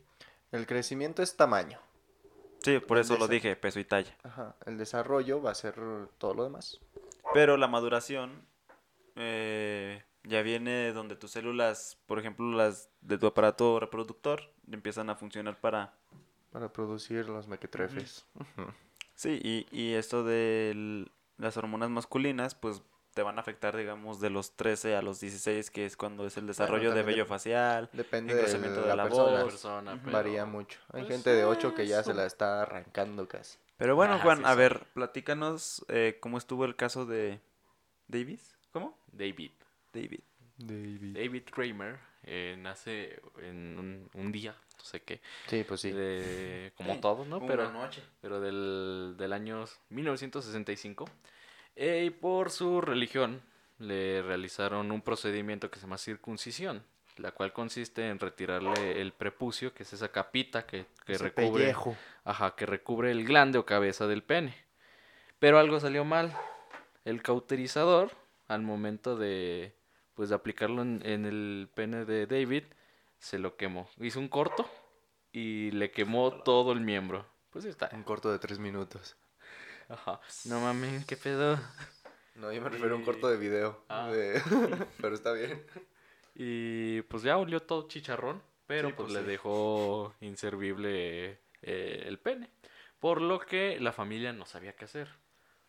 El 0.51 0.65
crecimiento 0.65 1.21
es 1.21 1.37
tamaño. 1.37 1.79
Sí, 2.63 2.79
por 2.79 2.97
El 2.97 3.03
eso 3.03 3.17
lo 3.17 3.27
dije, 3.27 3.55
peso 3.55 3.79
y 3.79 3.85
talla. 3.85 4.17
Ajá. 4.23 4.55
El 4.65 4.77
desarrollo 4.77 5.41
va 5.41 5.51
a 5.51 5.55
ser 5.55 5.75
todo 6.17 6.33
lo 6.33 6.43
demás. 6.43 6.79
Pero 7.33 7.57
la 7.57 7.67
maduración 7.67 8.45
eh, 9.15 10.03
ya 10.23 10.41
viene 10.41 10.91
donde 10.93 11.15
tus 11.15 11.31
células, 11.31 11.97
por 12.05 12.19
ejemplo, 12.19 12.51
las 12.51 12.89
de 13.01 13.17
tu 13.17 13.27
aparato 13.27 13.79
reproductor, 13.79 14.53
empiezan 14.71 15.09
a 15.09 15.15
funcionar 15.15 15.59
para... 15.59 15.97
Para 16.51 16.73
producir 16.73 17.29
los 17.29 17.47
mequetrefes. 17.47 18.25
Sí, 19.13 19.39
y, 19.43 19.67
y 19.71 19.93
esto 19.93 20.23
de 20.23 21.05
las 21.37 21.57
hormonas 21.57 21.89
masculinas, 21.89 22.55
pues 22.55 22.81
te 23.13 23.23
van 23.23 23.37
a 23.37 23.41
afectar, 23.41 23.75
digamos, 23.75 24.19
de 24.19 24.29
los 24.29 24.51
13 24.55 24.95
a 24.95 25.01
los 25.01 25.19
16, 25.19 25.71
que 25.71 25.85
es 25.85 25.97
cuando 25.97 26.25
es 26.25 26.37
el 26.37 26.47
desarrollo 26.47 26.93
de 26.93 27.03
vello 27.03 27.25
facial. 27.25 27.89
Depende 27.93 28.33
de 28.33 28.39
engrosamiento 28.41 28.81
de 28.81 28.87
la, 28.87 28.95
la 28.95 29.03
persona. 29.03 29.31
voz. 29.43 29.51
persona, 29.51 29.93
Ujú. 29.93 30.01
pero- 30.05 30.17
Varía 30.17 30.45
mucho. 30.45 30.79
Hay 30.93 31.01
pues, 31.01 31.13
gente 31.13 31.29
de 31.31 31.45
8 31.45 31.73
que 31.75 31.87
ya 31.87 31.99
eso. 32.01 32.11
se 32.11 32.15
la 32.15 32.25
está 32.25 32.61
arrancando 32.61 33.27
casi. 33.27 33.57
Pero 33.77 33.95
bueno, 33.95 34.15
Ajá, 34.15 34.23
Juan, 34.23 34.37
sí, 34.39 34.43
a 34.45 34.51
sí. 34.51 34.57
ver, 34.57 34.83
platícanos 34.93 35.85
eh, 35.87 36.17
cómo 36.19 36.37
estuvo 36.37 36.65
el 36.65 36.75
caso 36.75 37.05
de 37.05 37.39
Davis. 38.07 38.55
¿Cómo? 38.71 38.97
David. 39.11 39.51
David. 39.93 40.19
David. 40.57 41.17
David 41.17 41.43
Kramer 41.51 41.97
eh, 42.23 42.55
nace 42.59 43.21
en 43.41 43.79
un, 43.79 44.09
un 44.13 44.31
día, 44.33 44.53
no 44.77 44.83
sé 44.83 45.01
qué, 45.01 45.21
Sí, 45.47 45.63
pues 45.65 45.79
sí. 45.81 45.91
de- 45.91 46.73
como 46.75 46.97
todos, 47.01 47.25
¿no? 47.27 47.39
Pero, 47.47 47.71
noche. 47.71 48.03
pero 48.21 48.39
del, 48.41 49.15
del 49.17 49.31
año 49.33 49.65
1965. 49.89 51.05
Eh, 51.81 52.03
y 52.07 52.09
por 52.09 52.51
su 52.51 52.81
religión 52.81 53.41
le 53.77 54.21
realizaron 54.21 54.91
un 54.91 55.01
procedimiento 55.01 55.71
que 55.71 55.79
se 55.79 55.83
llama 55.85 55.97
circuncisión, 55.97 56.83
la 57.15 57.31
cual 57.31 57.53
consiste 57.53 58.09
en 58.09 58.19
retirarle 58.19 58.99
el 59.01 59.13
prepucio, 59.13 59.73
que 59.73 59.83
es 59.83 59.93
esa 59.93 60.11
capita 60.11 60.65
que, 60.65 60.87
que 61.05 61.13
Ese 61.13 61.23
recubre, 61.23 61.63
pellejo. 61.63 61.95
ajá, 62.25 62.53
que 62.57 62.65
recubre 62.65 63.11
el 63.11 63.23
glande 63.25 63.57
o 63.59 63.65
cabeza 63.65 64.07
del 64.07 64.23
pene. 64.23 64.55
Pero 65.39 65.57
algo 65.57 65.79
salió 65.79 66.03
mal. 66.03 66.35
El 67.05 67.21
cauterizador, 67.21 68.11
al 68.49 68.61
momento 68.61 69.15
de, 69.15 69.73
pues, 70.15 70.27
de 70.27 70.35
aplicarlo 70.35 70.81
en, 70.81 71.01
en 71.05 71.25
el 71.25 71.69
pene 71.73 72.03
de 72.03 72.27
David, 72.27 72.65
se 73.19 73.39
lo 73.39 73.55
quemó. 73.55 73.89
Hizo 74.01 74.19
un 74.19 74.27
corto 74.27 74.69
y 75.31 75.71
le 75.71 75.91
quemó 75.91 76.43
todo 76.43 76.73
el 76.73 76.81
miembro. 76.81 77.25
Pues 77.51 77.63
está. 77.63 77.89
Un 77.93 78.03
corto 78.03 78.29
de 78.33 78.39
3 78.39 78.59
minutos. 78.59 79.15
Ajá. 79.89 80.19
No 80.45 80.59
mames, 80.61 81.05
qué 81.05 81.17
pedo. 81.17 81.59
No, 82.35 82.51
yo 82.53 82.61
me 82.61 82.69
refiero 82.69 82.93
a 82.95 82.97
un 82.97 83.03
corto 83.03 83.27
de 83.29 83.37
video. 83.37 83.83
Ah. 83.89 84.07
de- 84.09 84.41
Pero 85.01 85.15
está 85.15 85.33
bien. 85.33 85.61
Y 86.35 87.01
pues 87.03 87.23
ya 87.23 87.37
olió 87.37 87.59
todo 87.61 87.87
chicharrón, 87.87 88.41
pero 88.65 88.89
Sí, 88.89 88.93
pues, 88.95 89.07
pues, 89.07 89.13
le 89.13 89.21
sí. 89.25 89.31
dejó 89.31 90.15
inservible 90.21 91.39
eh, 91.61 92.03
el 92.05 92.17
pene. 92.19 92.49
Por 92.99 93.21
lo 93.21 93.39
que 93.39 93.79
la 93.79 93.91
familia 93.91 94.31
no 94.33 94.45
sabía 94.45 94.73
qué 94.75 94.85
hacer. 94.85 95.09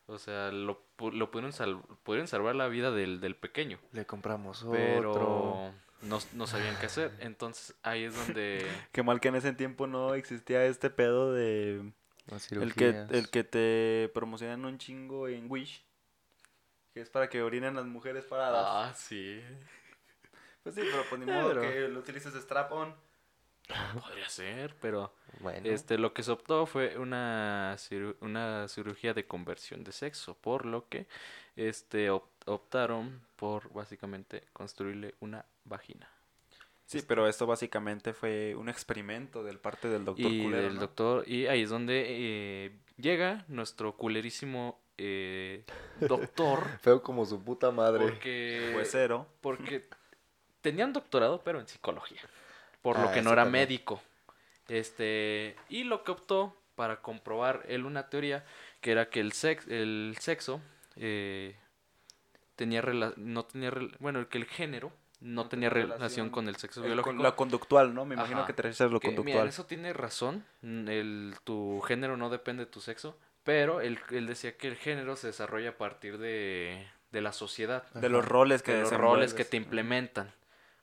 O 0.07 0.19
sea, 0.19 0.51
lo, 0.53 0.83
lo 1.13 1.31
pudieron, 1.31 1.53
sal- 1.53 1.83
pudieron 2.03 2.27
salvar 2.29 2.55
la 2.57 2.69
vida 2.69 2.91
del, 2.91 3.21
del 3.21 3.37
pequeño, 3.37 3.79
Le 3.93 4.07
compramos 4.07 4.63
otro. 4.63 4.73
pero 4.73 5.73
no, 6.03 6.19
no 6.35 6.47
sabían 6.49 6.77
qué 6.81 6.87
hacer. 6.87 7.13
Entonces 7.21 7.77
ahí 7.83 8.05
es 8.05 8.15
donde... 8.17 8.67
Qué 8.93 9.03
mal 9.05 9.21
que 9.21 9.29
en 9.29 9.37
ese 9.37 9.53
tiempo 9.53 9.87
no 9.87 10.15
existía 10.15 10.65
este 10.67 10.91
pedo 10.91 11.33
de... 11.33 11.93
El 12.51 12.75
que, 12.75 12.89
el 13.11 13.31
que 13.31 13.45
te 13.45 14.11
promocionan 14.15 14.65
un 14.65 14.79
chingo 14.79 15.29
en 15.29 15.51
Wish. 15.51 15.85
Que 16.95 17.01
es 17.01 17.11
para 17.11 17.29
que 17.29 17.43
orinen 17.43 17.75
las 17.77 17.87
mujeres 17.87 18.25
paradas. 18.25 18.65
Ah, 18.67 18.95
sí. 18.97 19.41
Pues 20.63 20.75
sí, 20.75 20.83
pero 20.91 21.05
pues 21.09 21.21
ni 21.21 21.27
modo 21.27 21.49
Pero- 21.49 21.61
que 21.63 21.89
lo 21.89 22.01
utilices 22.01 22.35
strap-on. 22.35 22.95
Podría 24.03 24.29
ser, 24.29 24.75
pero... 24.81 25.15
Bueno. 25.39 25.61
Este, 25.69 25.97
lo 25.97 26.13
que 26.13 26.25
se 26.25 26.33
optó 26.33 26.67
fue 26.67 26.99
una, 26.99 27.75
ciru- 27.79 28.17
una 28.21 28.67
cirugía 28.67 29.15
de 29.15 29.27
conversión 29.27 29.85
de 29.85 29.93
sexo, 29.93 30.35
por 30.35 30.67
lo 30.67 30.89
que 30.89 31.07
este, 31.55 32.11
op- 32.11 32.29
optaron 32.47 33.25
por 33.37 33.73
básicamente 33.73 34.49
construirle 34.53 35.15
una 35.21 35.45
vagina. 35.65 36.11
Sí, 36.91 37.03
pero 37.07 37.29
esto 37.29 37.47
básicamente 37.47 38.13
fue 38.13 38.57
un 38.57 38.69
experimento 38.69 39.45
del 39.45 39.59
parte 39.61 39.87
del 39.89 40.05
doctor 40.05 40.33
y 40.33 40.43
culero, 40.43 40.63
del 40.65 40.75
¿no? 40.75 40.81
doctor, 40.81 41.23
y 41.29 41.47
ahí 41.47 41.63
es 41.63 41.71
donde 41.71 42.05
eh, 42.09 42.73
llega 42.97 43.45
nuestro 43.47 43.97
culerísimo 43.97 44.81
eh, 44.99 45.63
doctor, 46.09 46.63
Feo 46.83 47.01
como 47.01 47.25
su 47.27 47.41
puta 47.45 47.71
madre. 47.71 48.07
porque, 48.07 48.73
Huesero. 48.75 49.29
porque 49.41 49.85
tenía 50.63 50.85
un 50.85 50.93
doctorado, 50.93 51.41
pero 51.45 51.61
en 51.61 51.69
psicología, 51.69 52.23
por 52.83 52.99
lo 52.99 53.07
Ah, 53.07 53.13
que 53.13 53.23
no 53.23 53.33
era 53.33 53.45
también. 53.45 53.67
médico. 53.69 54.03
Este, 54.69 55.55
y 55.69 55.85
lo 55.85 56.03
que 56.03 56.11
optó 56.11 56.57
para 56.75 57.03
comprobar 57.03 57.65
él 57.69 57.85
una 57.87 58.09
teoría 58.09 58.45
que 58.81 58.91
era 58.91 59.11
que 59.11 59.21
el, 59.21 59.31
sex, 59.31 59.65
el 59.69 60.17
sexo 60.19 60.61
eh, 60.97 61.55
tenía 62.57 62.83
rela- 62.83 63.15
no 63.17 63.45
tenía 63.45 63.71
rel- 63.71 63.95
bueno 64.01 64.29
que 64.29 64.39
el 64.39 64.45
género 64.47 64.93
no, 65.21 65.43
No 65.45 65.49
tenía 65.49 65.69
relación 65.71 65.99
relación 65.99 66.31
con 66.31 66.49
el 66.49 66.57
sexo 66.57 66.81
El 66.81 66.85
con- 66.85 66.89
biológico 67.05 67.23
la 67.23 67.37
conductual, 67.37 67.95
¿no? 67.95 68.05
Me 68.05 68.15
imagino 68.15 68.39
Ajá. 68.39 68.47
que 68.47 68.53
te 68.55 68.63
refieres 68.63 68.81
a 68.81 68.93
lo 68.93 69.01
que, 69.01 69.09
mira, 69.09 69.17
conductual. 69.19 69.43
en 69.45 69.49
eso 69.49 69.67
tiene 69.67 69.93
razón. 69.93 70.45
mm, 70.63 70.89
El, 70.89 71.35
tu 71.45 71.81
género 71.83 72.17
no 72.17 72.31
depende 72.31 72.65
de 72.65 72.71
tu 72.71 72.81
sexo. 72.81 73.17
Pero 73.43 73.81
él, 73.81 73.99
él 74.11 74.27
decía 74.27 74.57
que 74.57 74.69
el 74.69 74.77
género 74.77 75.17
se 75.17 75.29
desarrolla 75.29 75.71
a 75.71 75.79
partir 75.79 76.19
de, 76.19 76.87
de 77.11 77.21
la 77.23 77.33
sociedad. 77.33 77.89
De 77.95 78.09
los 78.11 78.25
roles 78.27 78.63
que 78.63 78.73
de 78.73 78.83
los 78.83 78.93
roles 78.93 79.33
que 79.35 79.45
te 79.47 79.57
implementan. 79.57 80.31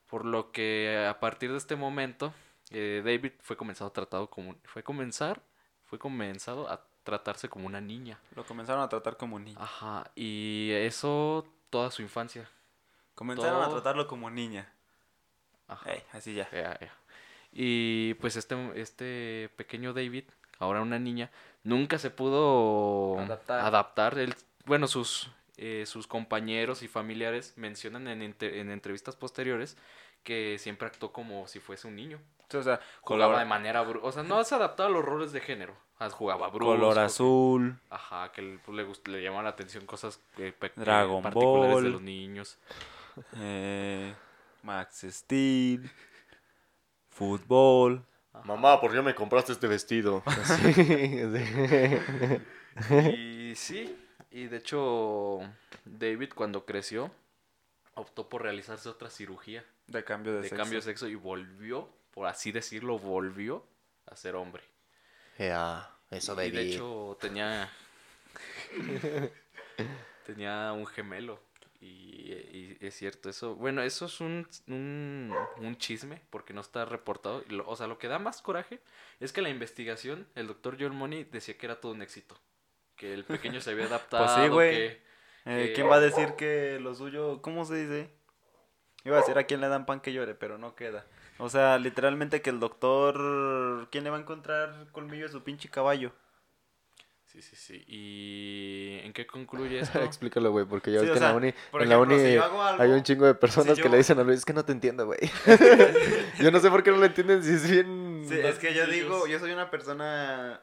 Por 0.08 0.24
lo 0.24 0.50
que 0.52 1.06
a 1.08 1.20
partir 1.20 1.52
de 1.52 1.58
este 1.58 1.76
momento, 1.76 2.32
eh, 2.70 3.02
David 3.04 3.32
fue 3.42 3.56
comenzado 3.56 3.90
tratado 3.92 4.28
como 4.30 4.56
fue 4.64 4.82
comenzar, 4.82 5.40
fue 5.84 5.98
comenzado 5.98 6.68
a 6.70 6.84
tratarse 7.04 7.48
como 7.48 7.66
una 7.66 7.80
niña. 7.80 8.18
Lo 8.34 8.44
comenzaron 8.44 8.82
a 8.82 8.88
tratar 8.88 9.16
como 9.16 9.38
niña. 9.38 9.58
Ajá, 9.60 10.10
y 10.16 10.70
eso 10.72 11.46
toda 11.70 11.90
su 11.90 12.02
infancia. 12.02 12.48
Comenzaron 13.18 13.62
a 13.62 13.68
tratarlo 13.68 14.06
como 14.06 14.30
niña. 14.30 14.72
Ajá. 15.66 15.90
Ey, 15.92 16.02
así 16.12 16.34
ya. 16.34 16.48
Ya, 16.52 16.78
ya. 16.80 16.92
Y 17.52 18.14
pues 18.14 18.36
este, 18.36 18.54
este 18.80 19.50
pequeño 19.56 19.92
David, 19.92 20.22
ahora 20.60 20.82
una 20.82 21.00
niña, 21.00 21.30
nunca 21.64 21.98
se 21.98 22.10
pudo 22.10 23.18
Adaptar. 23.18 23.60
adaptar. 23.64 24.18
Él, 24.18 24.34
bueno, 24.66 24.86
sus, 24.86 25.30
eh, 25.56 25.84
sus 25.86 26.06
compañeros 26.06 26.82
y 26.84 26.88
familiares 26.88 27.54
mencionan 27.56 28.06
en, 28.06 28.22
en 28.40 28.70
entrevistas 28.70 29.16
posteriores 29.16 29.76
que 30.22 30.56
siempre 30.60 30.86
actuó 30.86 31.10
como 31.12 31.48
si 31.48 31.58
fuese 31.58 31.88
un 31.88 31.96
niño. 31.96 32.20
O 32.54 32.62
sea, 32.62 32.80
Jugaba 33.00 33.32
color, 33.32 33.38
de 33.40 33.44
manera 33.44 33.84
bru- 33.84 34.00
O 34.02 34.12
sea, 34.12 34.22
no 34.22 34.42
se 34.44 34.54
adaptaba 34.54 34.88
a 34.88 34.92
los 34.92 35.04
roles 35.04 35.32
de 35.32 35.40
género. 35.40 35.74
Ah, 35.98 36.08
Jugaba 36.10 36.48
brusco. 36.48 36.66
color 36.76 36.98
azul. 37.00 37.76
Ajá, 37.90 38.30
que 38.30 38.42
le, 38.42 38.58
pues, 38.58 38.76
le, 38.76 38.86
gust- 38.86 39.08
le 39.08 39.20
llamaban 39.22 39.44
la 39.44 39.50
atención 39.50 39.84
cosas 39.86 40.20
eh, 40.38 40.52
pe- 40.56 40.68
eh, 40.68 40.72
Dragon 40.76 41.22
particulares 41.22 41.82
de 41.82 41.90
los 41.90 42.00
niños. 42.00 42.56
Eh, 43.36 44.14
Max 44.62 45.04
Steel. 45.08 45.90
Fútbol. 47.08 48.04
Mamá, 48.44 48.80
¿por 48.80 48.92
qué 48.92 49.02
me 49.02 49.14
compraste 49.14 49.52
este 49.52 49.66
vestido? 49.66 50.22
Y 53.12 53.54
sí, 53.56 53.98
y 54.30 54.46
de 54.46 54.58
hecho 54.58 55.40
David 55.84 56.30
cuando 56.34 56.64
creció 56.64 57.10
optó 57.94 58.28
por 58.28 58.42
realizarse 58.42 58.88
otra 58.88 59.10
cirugía 59.10 59.64
De 59.88 60.04
cambio 60.04 60.32
de, 60.32 60.42
de 60.42 60.48
sexo. 60.48 60.62
cambio 60.62 60.78
de 60.78 60.82
sexo 60.82 61.08
y 61.08 61.16
volvió, 61.16 61.88
por 62.12 62.28
así 62.28 62.52
decirlo, 62.52 63.00
volvió 63.00 63.66
a 64.06 64.14
ser 64.14 64.36
hombre. 64.36 64.62
Ya, 65.38 65.90
eso 66.10 66.40
y 66.40 66.50
de 66.52 66.62
hecho 66.62 67.18
tenía 67.20 67.68
tenía 70.26 70.72
un 70.72 70.86
gemelo 70.86 71.40
y, 71.80 72.32
y 72.32 72.76
es 72.80 72.94
cierto 72.94 73.28
eso. 73.30 73.54
Bueno, 73.54 73.82
eso 73.82 74.06
es 74.06 74.20
un, 74.20 74.46
un, 74.66 75.32
un 75.58 75.76
chisme 75.78 76.22
porque 76.30 76.52
no 76.52 76.60
está 76.60 76.84
reportado. 76.84 77.44
O 77.66 77.76
sea, 77.76 77.86
lo 77.86 77.98
que 77.98 78.08
da 78.08 78.18
más 78.18 78.42
coraje 78.42 78.80
es 79.20 79.32
que 79.32 79.42
la 79.42 79.48
investigación, 79.50 80.26
el 80.34 80.46
doctor 80.48 80.76
John 80.78 80.96
Money 80.96 81.24
decía 81.24 81.56
que 81.56 81.66
era 81.66 81.80
todo 81.80 81.92
un 81.92 82.02
éxito. 82.02 82.36
Que 82.96 83.14
el 83.14 83.24
pequeño 83.24 83.60
se 83.60 83.70
había 83.70 83.84
adaptado. 83.86 84.52
güey. 84.52 84.70
que- 84.76 85.08
Eh, 85.46 85.66
que- 85.68 85.72
¿Quién 85.74 85.88
va 85.88 85.94
a 85.96 86.00
decir 86.00 86.34
que 86.34 86.78
lo 86.80 86.94
suyo... 86.94 87.40
¿Cómo 87.40 87.64
se 87.64 87.76
dice? 87.76 88.10
Iba 89.04 89.16
a 89.16 89.20
decir 89.20 89.38
a 89.38 89.44
quién 89.44 89.60
le 89.62 89.68
dan 89.68 89.86
pan 89.86 90.00
que 90.00 90.12
llore, 90.12 90.34
pero 90.34 90.58
no 90.58 90.74
queda. 90.74 91.06
O 91.38 91.48
sea, 91.48 91.78
literalmente 91.78 92.42
que 92.42 92.50
el 92.50 92.58
doctor... 92.60 93.88
¿Quién 93.90 94.04
le 94.04 94.10
va 94.10 94.16
a 94.16 94.20
encontrar 94.20 94.88
colmillo 94.92 95.24
a 95.26 95.30
su 95.30 95.42
pinche 95.44 95.70
caballo? 95.70 96.12
Sí, 97.40 97.42
sí, 97.42 97.56
sí. 97.56 97.84
¿Y 97.86 98.98
en 99.04 99.12
qué 99.12 99.26
concluye 99.26 99.78
esto? 99.80 100.02
Explícalo, 100.02 100.50
güey, 100.50 100.64
porque 100.66 100.90
ya 100.90 101.00
Sí, 101.00 101.06
que 101.06 101.18
sea, 101.18 101.28
en 101.28 101.32
la 101.32 101.36
uni, 101.38 101.54
por 101.70 101.82
en 101.82 101.88
la 101.88 101.94
ejemplo, 101.94 102.16
uni 102.16 102.24
si 102.26 102.34
yo 102.34 102.42
hago 102.44 102.62
algo- 102.62 102.82
hay 102.82 102.90
un 102.90 103.02
chingo 103.04 103.26
de 103.26 103.34
personas 103.34 103.76
si 103.76 103.82
que 103.82 103.88
yo- 103.88 103.92
le 103.92 103.98
dicen 103.98 104.18
a 104.18 104.24
Luis, 104.24 104.38
es 104.40 104.44
que 104.44 104.52
no 104.52 104.64
te 104.64 104.72
entiendo, 104.72 105.06
güey. 105.06 105.18
yo 106.40 106.50
no 106.50 106.58
sé 106.58 106.68
por 106.70 106.82
qué 106.82 106.90
no 106.90 106.96
lo 106.96 107.04
entienden 107.06 107.42
si 107.44 107.50
es 107.52 107.70
bien... 107.70 108.24
Sí, 108.28 108.34
es 108.40 108.58
que 108.58 108.74
yo 108.74 108.86
digo, 108.86 109.26
yo 109.28 109.38
soy 109.38 109.52
una 109.52 109.70
persona 109.70 110.60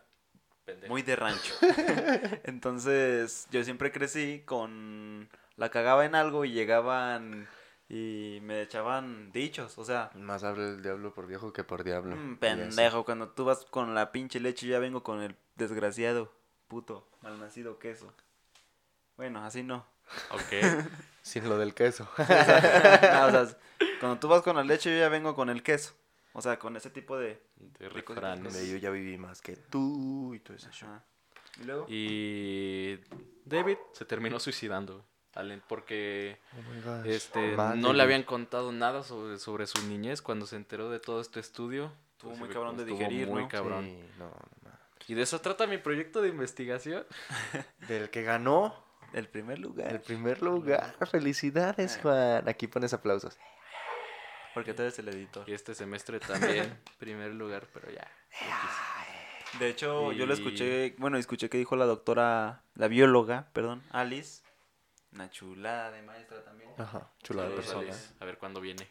Pendejo. 0.65 0.91
muy 0.91 1.01
de 1.01 1.15
rancho. 1.15 1.53
Entonces, 2.43 3.47
yo 3.51 3.63
siempre 3.63 3.91
crecí 3.91 4.43
con 4.45 5.29
la 5.55 5.69
cagaba 5.69 6.05
en 6.05 6.15
algo 6.15 6.43
y 6.45 6.51
llegaban 6.51 7.47
y 7.87 8.39
me 8.41 8.61
echaban 8.63 9.31
dichos, 9.31 9.77
o 9.77 9.85
sea, 9.85 10.09
Más 10.15 10.43
habla 10.43 10.63
el 10.69 10.81
diablo 10.81 11.13
por 11.13 11.27
viejo 11.27 11.53
que 11.53 11.63
por 11.63 11.83
diablo. 11.83 12.15
mm, 12.15 12.37
pendejo, 12.37 13.05
cuando 13.05 13.29
tú 13.29 13.45
vas 13.45 13.63
con 13.65 13.93
la 13.93 14.11
pinche 14.11 14.39
leche, 14.39 14.65
yo 14.67 14.73
ya 14.73 14.79
vengo 14.79 15.03
con 15.03 15.21
el 15.21 15.35
desgraciado, 15.55 16.33
puto, 16.67 17.07
malnacido 17.21 17.79
queso. 17.79 18.13
Bueno, 19.17 19.43
así 19.43 19.63
no. 19.63 19.85
Ok. 20.31 20.41
Sin 21.21 21.47
lo 21.49 21.57
del 21.57 21.73
queso. 21.73 22.07
No, 22.17 23.25
o 23.27 23.31
sea, 23.31 23.47
cuando 23.99 24.19
tú 24.19 24.27
vas 24.27 24.41
con 24.41 24.55
la 24.55 24.63
leche, 24.63 24.91
yo 24.91 24.99
ya 24.99 25.09
vengo 25.09 25.35
con 25.35 25.49
el 25.49 25.63
queso. 25.63 25.93
O 26.33 26.41
sea, 26.41 26.59
con 26.59 26.75
ese 26.75 26.89
tipo 26.89 27.17
de... 27.17 27.41
De. 27.55 27.89
Donde 27.89 28.69
yo 28.69 28.77
ya 28.77 28.89
viví 28.89 29.17
más 29.17 29.41
que 29.41 29.55
tú 29.55 30.33
y 30.33 30.39
todo. 30.39 30.57
Ajá. 30.67 31.03
Y 31.61 31.63
luego... 31.63 31.85
Y 31.87 32.99
David 33.45 33.77
se 33.93 34.03
terminó 34.05 34.39
suicidando. 34.39 35.05
porque 35.67 36.39
Oh 36.53 37.05
este 37.05 37.55
no 37.77 37.93
le 37.93 38.03
habían 38.03 38.23
contado 38.23 38.71
nada 38.73 39.03
sobre, 39.03 39.39
sobre 39.39 39.65
su 39.65 39.81
niñez 39.87 40.21
cuando 40.21 40.45
se 40.45 40.57
enteró 40.57 40.89
de 40.89 40.99
todo 40.99 41.21
este 41.21 41.39
estudio. 41.39 41.93
Estuvo 42.11 42.31
pues, 42.31 42.39
muy 42.39 42.49
cabrón 42.49 42.77
de 42.77 42.83
estuvo 42.83 42.97
digerir, 42.97 43.27
muy 43.27 43.43
¿no? 43.43 43.49
cabrón. 43.49 43.85
Sí, 43.85 43.99
no, 44.19 44.25
no. 44.25 44.35
Y 45.07 45.13
de 45.13 45.21
eso 45.21 45.39
trata 45.41 45.67
mi 45.67 45.77
proyecto 45.77 46.21
de 46.21 46.29
investigación. 46.29 47.05
Del 47.87 48.09
que 48.09 48.23
ganó 48.23 48.83
El 49.13 49.27
primer 49.27 49.59
lugar. 49.59 49.91
el 49.91 50.01
primer 50.01 50.41
lugar. 50.41 50.95
Felicidades, 51.09 51.99
Juan. 52.01 52.47
Aquí 52.47 52.67
pones 52.67 52.93
aplausos. 52.93 53.37
Porque 54.53 54.73
tú 54.73 54.83
eres 54.83 54.97
el 54.99 55.09
editor. 55.09 55.47
Y 55.49 55.53
este 55.53 55.75
semestre 55.75 56.19
también, 56.19 56.81
primer 56.97 57.33
lugar, 57.33 57.67
pero 57.73 57.91
ya. 57.91 58.09
De 59.59 59.69
hecho, 59.69 60.13
yo 60.13 60.25
lo 60.25 60.33
escuché, 60.33 60.95
bueno, 60.97 61.17
escuché 61.17 61.49
que 61.49 61.57
dijo 61.57 61.75
la 61.75 61.85
doctora, 61.85 62.63
la 62.73 62.87
bióloga, 62.87 63.49
perdón, 63.51 63.83
Alice. 63.91 64.43
Una 65.11 65.29
chulada 65.29 65.91
de 65.91 66.01
maestra 66.01 66.43
también. 66.43 66.69
Ajá, 66.77 67.09
chula 67.21 67.43
de 67.43 67.55
persona. 67.55 67.81
Alice. 67.81 68.13
A 68.19 68.25
ver 68.25 68.37
cuándo 68.37 68.59
viene. 68.61 68.89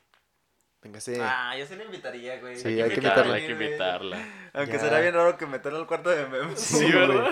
Véngase. 0.85 1.19
Ah, 1.21 1.57
yo 1.59 1.65
sí 1.67 1.77
la 1.77 1.85
invitaría, 1.85 2.39
güey. 2.41 2.57
Sí, 2.57 2.69
hay 2.81 2.91
que 2.91 2.97
invitarla. 2.97 3.35
Hay 3.35 3.47
que 3.47 3.53
invitarla. 3.53 4.19
Aunque 4.53 4.75
Ya. 4.75 4.79
será 4.81 5.01
bien 5.01 5.15
raro 5.15 5.39
que 5.39 5.47
meterla 5.47 5.79
al 5.79 5.87
cuarto 5.87 6.11
de 6.11 6.27
memes. 6.27 6.61
Sí, 6.61 6.93
¿verdad? 6.93 7.31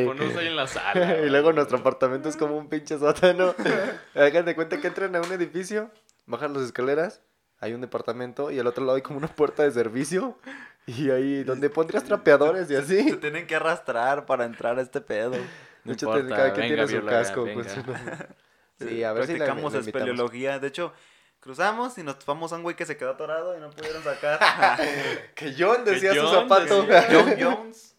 Lo 0.00 0.06
ponemos 0.06 0.36
ahí 0.36 0.46
en 0.48 0.56
la 0.56 0.66
sala. 0.66 1.18
y 1.24 1.30
luego 1.30 1.52
nuestro 1.52 1.78
apartamento 1.78 2.28
es 2.28 2.36
como 2.36 2.56
un 2.56 2.68
pinche 2.68 2.98
sótano. 2.98 3.54
Hagan 4.16 4.44
de 4.44 4.54
cuenta 4.56 4.80
que 4.80 4.88
entran 4.88 5.14
a 5.14 5.20
un 5.20 5.30
edificio, 5.32 5.90
bajan 6.26 6.52
las 6.52 6.64
escaleras, 6.64 7.22
hay 7.60 7.74
un 7.74 7.80
departamento 7.80 8.50
y 8.50 8.58
al 8.58 8.66
otro 8.66 8.84
lado 8.84 8.96
hay 8.96 9.02
como 9.02 9.18
una 9.18 9.28
puerta 9.28 9.62
de 9.62 9.70
servicio. 9.70 10.36
Y 10.86 11.10
ahí 11.10 11.44
donde 11.44 11.70
pondrías 11.70 12.02
trapeadores 12.02 12.64
y 12.70 12.74
Se 12.74 12.78
así. 12.78 13.16
tienen 13.18 13.46
que 13.46 13.54
arrastrar 13.54 14.26
para 14.26 14.46
entrar 14.46 14.78
a 14.78 14.82
este 14.82 15.00
pedo. 15.00 15.32
De 15.84 15.92
hecho, 15.92 16.06
importa, 16.06 16.34
cada 16.34 16.52
quien 16.54 16.70
venga, 16.70 16.86
tiene 16.86 17.00
su 17.02 17.06
casco. 17.06 17.46
pues, 17.54 17.76
sí, 18.80 19.04
a 19.04 19.12
ver 19.12 19.26
si 19.26 19.32
la, 19.32 19.38
Practicamos 19.44 19.72
la 19.74 19.78
espeleología. 19.80 20.58
De 20.58 20.66
hecho, 20.68 20.92
cruzamos 21.40 21.96
y 21.98 22.02
nos 22.02 22.18
topamos 22.18 22.52
a 22.52 22.56
un 22.56 22.62
güey 22.62 22.76
que 22.76 22.86
se 22.86 22.96
quedó 22.96 23.10
atorado 23.10 23.56
y 23.56 23.60
no 23.60 23.70
pudieron 23.70 24.02
sacar. 24.02 24.38
Que 25.34 25.54
John 25.58 25.84
decía 25.84 26.12
Que 26.12 26.20
su 26.20 26.26
John 26.26 26.48
zapato. 26.48 26.82
decía. 26.82 27.08
John 27.12 27.34
Jones. 27.38 27.96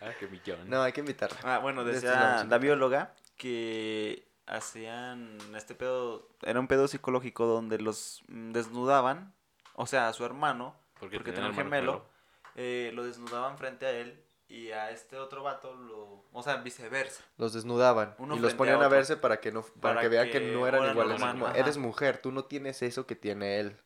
Ah, 0.00 0.12
qué 0.18 0.26
millón. 0.28 0.68
No, 0.70 0.82
hay 0.82 0.92
que 0.92 1.00
invitarla. 1.00 1.38
Ah, 1.42 1.58
bueno, 1.58 1.82
estos 1.82 2.02
decía 2.02 2.12
vamos 2.20 2.42
a 2.42 2.44
la 2.44 2.58
bióloga 2.58 3.14
que 3.36 4.28
hacían 4.46 5.38
este 5.54 5.74
pedo, 5.74 6.28
era 6.42 6.60
un 6.60 6.68
pedo 6.68 6.88
psicológico 6.88 7.46
donde 7.46 7.78
los 7.78 8.22
mm, 8.28 8.52
desnudaban, 8.52 9.34
o 9.74 9.86
sea, 9.86 10.08
a 10.08 10.12
su 10.12 10.24
hermano, 10.24 10.74
porque, 10.98 11.18
tenía 11.18 11.34
tenía 11.34 11.50
un 11.50 11.56
gemelo, 11.56 12.06
eh, 12.54 12.90
lo 12.94 13.04
desnudaban 13.04 13.58
frente 13.58 13.86
a 13.86 13.90
él 13.90 14.24
y 14.48 14.70
a 14.70 14.90
este 14.90 15.16
otro 15.16 15.42
vato 15.42 15.74
lo, 15.74 16.24
o 16.32 16.42
sea, 16.42 16.56
viceversa. 16.56 17.22
Los 17.36 17.52
desnudaban 17.52 18.14
Uno 18.18 18.36
y 18.36 18.38
los 18.40 18.54
ponían 18.54 18.82
a 18.82 18.88
verse 18.88 19.16
para 19.16 19.40
que 19.40 19.52
no 19.52 19.62
para, 19.62 19.80
Para 19.80 20.00
que 20.00 20.08
vean 20.08 20.26
que, 20.30 20.40
que 20.40 20.52
no 20.52 20.66
eran 20.66 20.90
iguales. 20.90 21.20
Como, 21.20 21.48
eres 21.48 21.76
mujer, 21.76 22.18
tú 22.18 22.32
no 22.32 22.44
tienes 22.44 22.80
eso 22.82 23.06
que 23.06 23.14
tiene 23.14 23.60
él. 23.60 23.76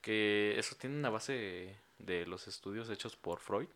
Que 0.00 0.58
eso 0.58 0.74
tiene 0.76 0.96
una 0.96 1.10
base 1.10 1.76
de 1.98 2.26
los 2.26 2.48
estudios 2.48 2.90
hechos 2.90 3.14
por 3.16 3.38
Freud, 3.38 3.68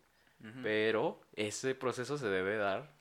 pero 0.61 1.21
ese 1.33 1.73
proceso 1.75 2.17
se 2.17 2.27
debe 2.27 2.57
dar 2.57 2.91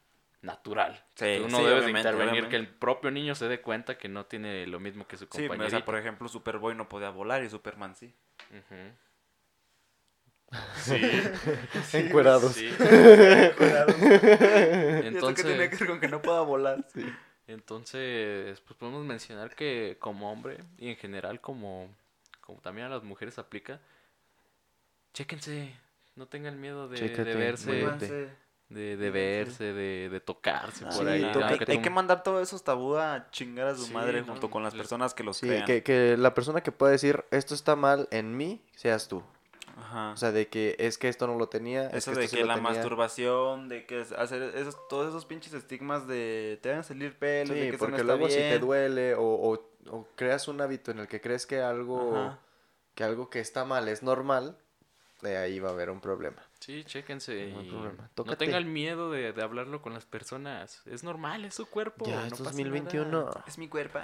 natural. 0.42 1.04
Sí, 1.16 1.38
Tú 1.38 1.48
no 1.48 1.58
sí, 1.58 1.64
debes 1.64 1.88
intervenir 1.88 2.30
obviamente. 2.30 2.48
que 2.50 2.56
el 2.56 2.68
propio 2.68 3.10
niño 3.10 3.34
se 3.34 3.48
dé 3.48 3.60
cuenta 3.60 3.98
que 3.98 4.08
no 4.08 4.26
tiene 4.26 4.66
lo 4.68 4.78
mismo 4.78 5.08
que 5.08 5.16
su 5.16 5.24
Sí, 5.24 5.28
compañero. 5.48 5.66
o 5.66 5.70
sea, 5.70 5.84
por 5.84 5.96
ejemplo, 5.96 6.28
Superboy 6.28 6.76
no 6.76 6.88
podía 6.88 7.10
volar 7.10 7.42
y 7.42 7.50
Superman 7.50 7.96
sí. 7.96 8.14
Sí. 10.76 11.00
Encuerados. 11.92 12.52
sí. 12.54 12.68
Entonces, 12.78 13.54
Entonces- 15.04 15.44
¿qué 15.44 15.48
tiene 15.50 15.70
que 15.70 15.76
ver 15.76 15.86
con 15.88 16.00
que 16.00 16.08
no 16.08 16.22
pueda 16.22 16.40
volar? 16.40 16.84
Entonces, 17.48 18.60
pues 18.60 18.76
podemos 18.78 19.04
mencionar 19.04 19.54
que 19.54 19.96
como 20.00 20.32
hombre 20.32 20.58
y 20.78 20.88
en 20.90 20.96
general 20.96 21.40
como, 21.40 21.88
como 22.40 22.60
también 22.60 22.88
a 22.88 22.90
las 22.90 23.02
mujeres 23.04 23.38
aplica, 23.38 23.80
chéquense, 25.12 25.72
no 26.16 26.26
tengan 26.26 26.60
miedo 26.60 26.88
de, 26.88 27.00
verse, 27.08 27.70
muévanse. 27.70 28.28
de, 28.68 29.10
verse, 29.10 29.72
de, 29.72 30.08
de 30.08 30.20
tocarse 30.20 30.84
Ah, 30.84 30.88
por 30.90 31.04
Sí, 31.04 31.08
ahí. 31.08 31.24
hay, 31.68 31.78
que 31.80 31.90
mandar 31.90 32.22
todos 32.24 32.42
esos 32.46 32.64
tabú 32.64 32.96
a 32.96 33.28
chingar 33.30 33.68
a 33.68 33.74
su 33.76 33.84
Sí, 33.86 33.92
madre 33.94 34.22
no, 34.22 34.26
junto 34.32 34.50
con 34.50 34.62
las 34.64 34.74
personas 34.74 35.14
que 35.14 35.22
los 35.22 35.36
Sí, 35.36 35.46
crean. 35.46 35.64
que, 35.66 35.82
que 35.84 36.16
la 36.16 36.34
persona 36.34 36.62
que 36.62 36.72
pueda 36.72 36.90
decir 36.92 37.24
esto 37.30 37.54
está 37.54 37.76
mal 37.76 38.08
en 38.10 38.36
mí, 38.36 38.60
seas 38.74 39.06
tú. 39.08 39.22
Ajá. 39.76 40.12
O 40.12 40.16
sea, 40.16 40.32
de 40.32 40.48
que 40.48 40.74
es 40.78 40.96
que 40.98 41.08
esto 41.08 41.26
no 41.26 41.36
lo 41.36 41.48
tenía. 41.48 41.88
es 41.88 41.94
Eso 41.98 42.12
que 42.12 42.18
de 42.20 42.24
esto 42.24 42.36
que 42.38 42.42
sí 42.42 42.48
la 42.48 42.54
tenía. 42.54 42.70
masturbación, 42.70 43.68
de 43.68 43.84
que 43.86 44.00
hacer 44.16 44.42
esos, 44.56 44.76
todos 44.88 45.08
esos 45.08 45.26
pinches 45.26 45.52
estigmas 45.52 46.06
de 46.08 46.58
te 46.62 46.70
van 46.70 46.78
a 46.78 46.82
salir 46.82 47.16
de 47.18 47.42
eso 47.42 47.52
no 47.74 47.78
porque 47.78 47.96
está 48.00 48.04
luego 48.04 48.28
si 48.28 48.36
te 48.36 48.58
duele 48.58 49.14
o, 49.14 49.22
o- 49.22 49.70
o 49.90 50.08
creas 50.16 50.48
un 50.48 50.60
hábito 50.60 50.90
en 50.90 50.98
el 51.00 51.08
que 51.08 51.20
crees 51.20 51.46
que 51.46 51.60
algo, 51.60 52.16
Ajá. 52.16 52.38
que 52.94 53.04
algo 53.04 53.28
que 53.30 53.38
está 53.40 53.64
mal 53.64 53.86
es 53.88 54.02
normal, 54.02 54.56
de 55.22 55.36
ahí 55.36 55.60
va 55.60 55.68
a 55.68 55.72
haber 55.72 55.90
un 55.90 56.00
problema. 56.00 56.42
Sí, 56.58 56.82
chéquense 56.84 57.50
No 57.52 57.60
hay 57.60 57.68
problema. 57.68 58.10
no 58.16 58.36
tengan 58.38 58.72
miedo 58.72 59.10
de, 59.10 59.32
de 59.32 59.42
hablarlo 59.42 59.82
con 59.82 59.92
las 59.92 60.06
personas. 60.06 60.82
Es 60.86 61.04
normal, 61.04 61.44
es 61.44 61.54
su 61.54 61.66
cuerpo. 61.66 62.04
ya 62.06 62.16
no 62.20 62.24
es 62.26 62.30
pasa 62.32 62.44
2021. 62.44 63.08
nada. 63.24 63.44
Es 63.46 63.58
mi 63.58 63.68
cuerpo. 63.68 64.00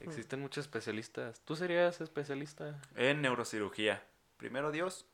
Existen 0.00 0.40
muchos 0.40 0.64
especialistas. 0.66 1.40
¿Tú 1.44 1.54
serías 1.56 2.00
especialista? 2.00 2.78
En 2.96 3.22
neurocirugía. 3.22 4.02
Primero 4.36 4.70
Dios. 4.72 5.06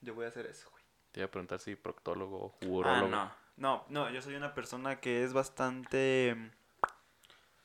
Yo 0.00 0.14
voy 0.14 0.24
a 0.24 0.28
hacer 0.28 0.46
eso, 0.46 0.68
güey. 0.70 0.82
Te 1.12 1.20
iba 1.20 1.26
a 1.26 1.30
preguntar 1.30 1.58
si 1.60 1.74
proctólogo, 1.76 2.54
Ah, 2.62 2.66
urólogo. 2.66 3.08
no. 3.08 3.32
No, 3.56 3.84
no, 3.90 4.08
yo 4.10 4.22
soy 4.22 4.36
una 4.36 4.54
persona 4.54 5.00
que 5.00 5.22
es 5.22 5.32
bastante. 5.34 6.34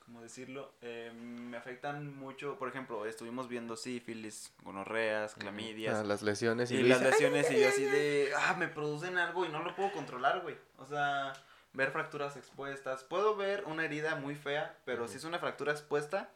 ¿Cómo 0.04 0.20
decirlo? 0.20 0.72
Eh, 0.82 1.10
me 1.14 1.56
afectan 1.56 2.14
mucho. 2.16 2.58
Por 2.58 2.68
ejemplo, 2.68 3.06
estuvimos 3.06 3.48
viendo 3.48 3.76
sífilis, 3.76 4.52
gonorreas, 4.62 5.34
clamidias. 5.34 5.96
Ah, 5.96 6.04
las 6.04 6.22
lesiones 6.22 6.70
y, 6.70 6.82
las 6.82 7.00
lesiones 7.00 7.50
y 7.50 7.60
yo 7.60 7.68
así 7.68 7.84
de, 7.84 8.30
ah, 8.36 8.54
me 8.58 8.68
producen 8.68 9.16
algo 9.18 9.46
y 9.46 9.48
no 9.48 9.62
lo 9.64 9.74
puedo 9.74 9.90
controlar, 9.92 10.42
güey. 10.42 10.56
O 10.78 10.86
sea, 10.86 11.32
ver 11.72 11.90
fracturas 11.90 12.36
expuestas. 12.36 13.02
Puedo 13.02 13.34
ver 13.36 13.64
una 13.64 13.84
herida 13.84 14.14
muy 14.16 14.34
fea, 14.36 14.76
pero 14.84 15.08
si 15.08 15.16
es 15.16 15.24
una 15.24 15.38
fractura 15.40 15.72
expuesta, 15.72 16.30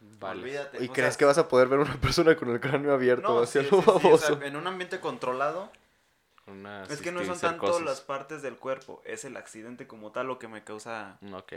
Vale. 0.00 0.40
olvídate. 0.42 0.82
¿Y 0.84 0.88
O 0.88 0.92
crees 0.92 1.14
sea, 1.14 1.18
que 1.18 1.24
vas 1.26 1.38
a 1.38 1.48
poder 1.48 1.68
ver 1.68 1.78
una 1.78 1.94
persona 2.00 2.36
con 2.36 2.50
el 2.50 2.60
cráneo 2.60 2.92
abierto 2.92 3.34
no, 3.34 3.40
hacia 3.42 3.62
sí, 3.62 3.68
lo 3.70 3.78
sí, 3.78 3.82
sí, 3.84 3.90
o 3.90 4.00
baboso? 4.00 4.38
sea, 4.38 4.46
en 4.46 4.56
un 4.56 4.66
ambiente 4.66 5.00
controlado, 5.00 5.70
Una 6.50 6.84
es 6.84 7.00
que 7.00 7.12
no 7.12 7.24
son 7.24 7.38
tanto 7.38 7.80
las 7.80 8.00
partes 8.00 8.42
del 8.42 8.56
cuerpo, 8.56 9.02
es 9.04 9.24
el 9.24 9.36
accidente 9.36 9.86
como 9.86 10.10
tal 10.12 10.26
lo 10.26 10.38
que 10.38 10.48
me 10.48 10.64
causa. 10.64 11.18
Ok. 11.32 11.52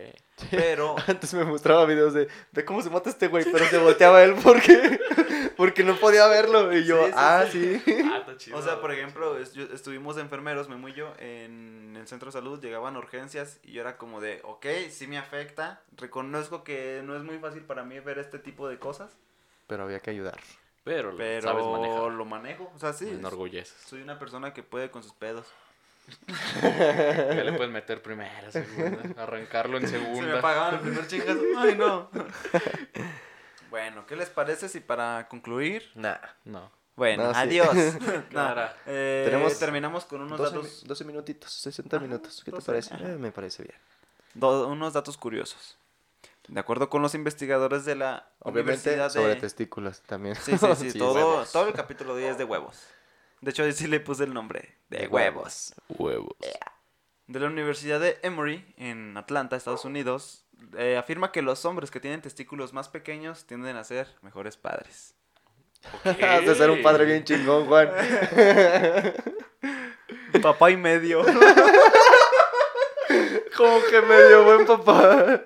Pero, 0.52 0.96
Antes 1.08 1.34
me 1.34 1.44
mostraba 1.46 1.86
videos 1.86 2.14
de, 2.14 2.28
ve 2.52 2.64
cómo 2.66 2.82
se 2.82 2.90
mata 2.90 3.10
este 3.10 3.28
güey, 3.28 3.44
pero 3.52 3.66
se 3.66 3.78
volteaba 3.80 4.24
él 4.24 4.36
porque, 4.44 5.00
porque 5.58 5.84
no 5.84 5.96
podía 5.98 6.28
verlo. 6.28 6.76
Y 6.76 6.84
yo, 6.86 7.00
Sí, 7.06 7.12
sí, 7.12 7.14
ah, 7.18 7.46
sí. 7.52 7.80
sí. 7.84 7.98
Ah, 8.06 8.18
está 8.20 8.38
chido. 8.38 8.58
o 8.58 8.62
sea, 8.62 8.80
por 8.82 8.92
ejemplo, 8.92 9.38
es- 9.38 9.54
yo- 9.54 9.66
estuvimos 9.74 10.16
de 10.16 10.22
enfermeros, 10.22 10.70
Memo 10.70 10.88
y 10.90 10.94
yo, 10.94 11.14
en 11.20 11.96
el 11.98 12.08
centro 12.08 12.28
de 12.28 12.34
salud, 12.34 12.62
llegaban 12.62 12.96
urgencias 12.98 13.60
y 13.64 13.72
yo 13.74 13.82
era 13.82 13.98
como 13.98 14.22
de, 14.22 14.42
ok, 14.44 14.66
sí 14.90 15.08
me 15.08 15.18
afecta, 15.18 15.82
reconozco 15.98 16.64
que 16.64 17.02
no 17.04 17.16
es 17.16 17.24
muy 17.24 17.38
fácil 17.40 17.62
para 17.64 17.84
mí 17.84 18.00
ver 18.00 18.20
este 18.20 18.40
tipo 18.40 18.68
de 18.68 18.78
cosas. 18.80 19.12
Pero 19.68 19.84
había 19.84 20.00
que 20.02 20.10
ayudar. 20.12 20.40
Pero, 20.84 21.12
lo 21.12 21.18
Pero 21.18 21.48
sabes 21.48 21.66
manejar. 21.66 22.12
lo 22.12 22.26
manejo. 22.26 22.72
O 22.76 22.80
sea, 22.80 22.92
sí. 22.94 23.06
Me 23.06 23.12
es- 23.12 23.20
enorgulleces. 23.20 23.76
soy 23.88 24.02
una 24.02 24.20
persona 24.20 24.54
que 24.54 24.64
puede 24.64 24.92
con 24.92 25.04
sus 25.04 25.14
pedos. 25.14 25.46
Ya 26.62 27.44
le 27.46 27.54
puedes 27.54 27.72
meter 27.72 28.02
primera, 28.02 28.52
segunda, 28.52 29.22
arrancarlo 29.24 29.78
en 29.78 29.88
Se 29.88 29.98
me 29.98 30.06
segunda. 30.06 30.40
apagaban 30.40 30.74
el 30.76 30.80
primer 30.82 31.08
chingazo. 31.08 31.40
Ay, 31.58 31.76
no. 31.76 32.10
bueno, 33.70 34.06
¿qué 34.06 34.16
les 34.16 34.30
parece 34.30 34.70
si 34.70 34.80
para 34.82 35.28
concluir? 35.30 35.90
Nah. 35.96 36.18
No. 36.46 36.70
Bueno, 36.96 37.24
No, 37.24 37.34
sí. 37.34 37.40
adiós. 37.40 37.74
No, 38.02 38.24
Clara. 38.30 38.76
eh, 38.86 39.24
Tenemos 39.26 39.58
terminamos 39.58 40.06
con 40.06 40.22
unos 40.22 40.38
12, 40.38 40.56
datos, 40.56 40.82
mi- 40.84 40.88
12 40.90 41.06
minutitos, 41.06 41.52
60 41.52 41.98
Ajá, 41.98 42.06
minutos. 42.06 42.42
¿Qué 42.46 42.52
te 42.52 42.56
12, 42.58 42.66
parece? 42.68 42.94
ajá. 42.94 43.04
Eh, 43.14 43.18
me 43.18 43.32
parece 43.32 43.64
bien. 43.64 43.76
do- 44.36 44.68
unos 44.68 44.94
datos 44.94 45.18
curiosos. 45.18 45.78
De 46.48 46.60
acuerdo 46.60 46.90
con 46.90 47.02
los 47.02 47.16
investigadores 47.16 47.86
de 47.86 47.96
la 47.96 48.30
Obviamente 48.40 48.90
Universidad 48.90 49.10
sobre 49.10 49.36
de... 49.36 49.42
testículos 49.42 50.02
también. 50.02 50.36
Sí, 50.36 50.58
sí, 50.58 50.92
sí, 50.92 50.94
todo, 51.00 51.46
todo 51.46 51.68
el 51.68 51.74
capítulo 51.74 52.16
10 52.16 52.32
es 52.32 52.38
de 52.38 52.44
huevos. 52.44 52.84
De 53.42 53.52
hecho, 53.52 53.64
ahí 53.64 53.74
sí 53.74 53.88
le 53.88 54.00
puse 54.00 54.24
el 54.24 54.34
nombre. 54.34 54.76
De 54.90 55.00
De 55.00 55.08
huevos. 55.08 55.74
Huevos. 55.90 56.36
de 57.28 57.40
la 57.40 57.48
Universidad 57.48 58.00
de 58.00 58.20
Emory 58.24 58.74
en 58.78 59.18
Atlanta, 59.18 59.56
Estados 59.56 59.86
Unidos, 59.86 60.46
eh, 60.78 60.98
afirma 60.98 61.32
que 61.32 61.42
los 61.42 61.66
hombres 61.66 61.92
que 61.92 62.00
tienen 62.00 62.22
testículos 62.22 62.74
más 62.74 62.90
pequeños 62.90 63.46
tienden 63.46 63.76
a 63.76 63.84
ser 63.84 64.08
mejores 64.22 64.58
padres. 64.58 65.16
Has 66.06 66.46
de 66.46 66.56
ser 66.56 66.70
un 66.70 66.82
padre 66.82 67.06
bien 67.06 67.24
chingón, 67.24 67.66
Juan. 67.68 67.90
Papá 70.42 70.72
y 70.72 70.78
medio. 70.78 71.24
Como 73.56 73.80
que 73.90 74.02
medio 74.02 74.44
buen 74.44 74.66
papá. 74.66 75.44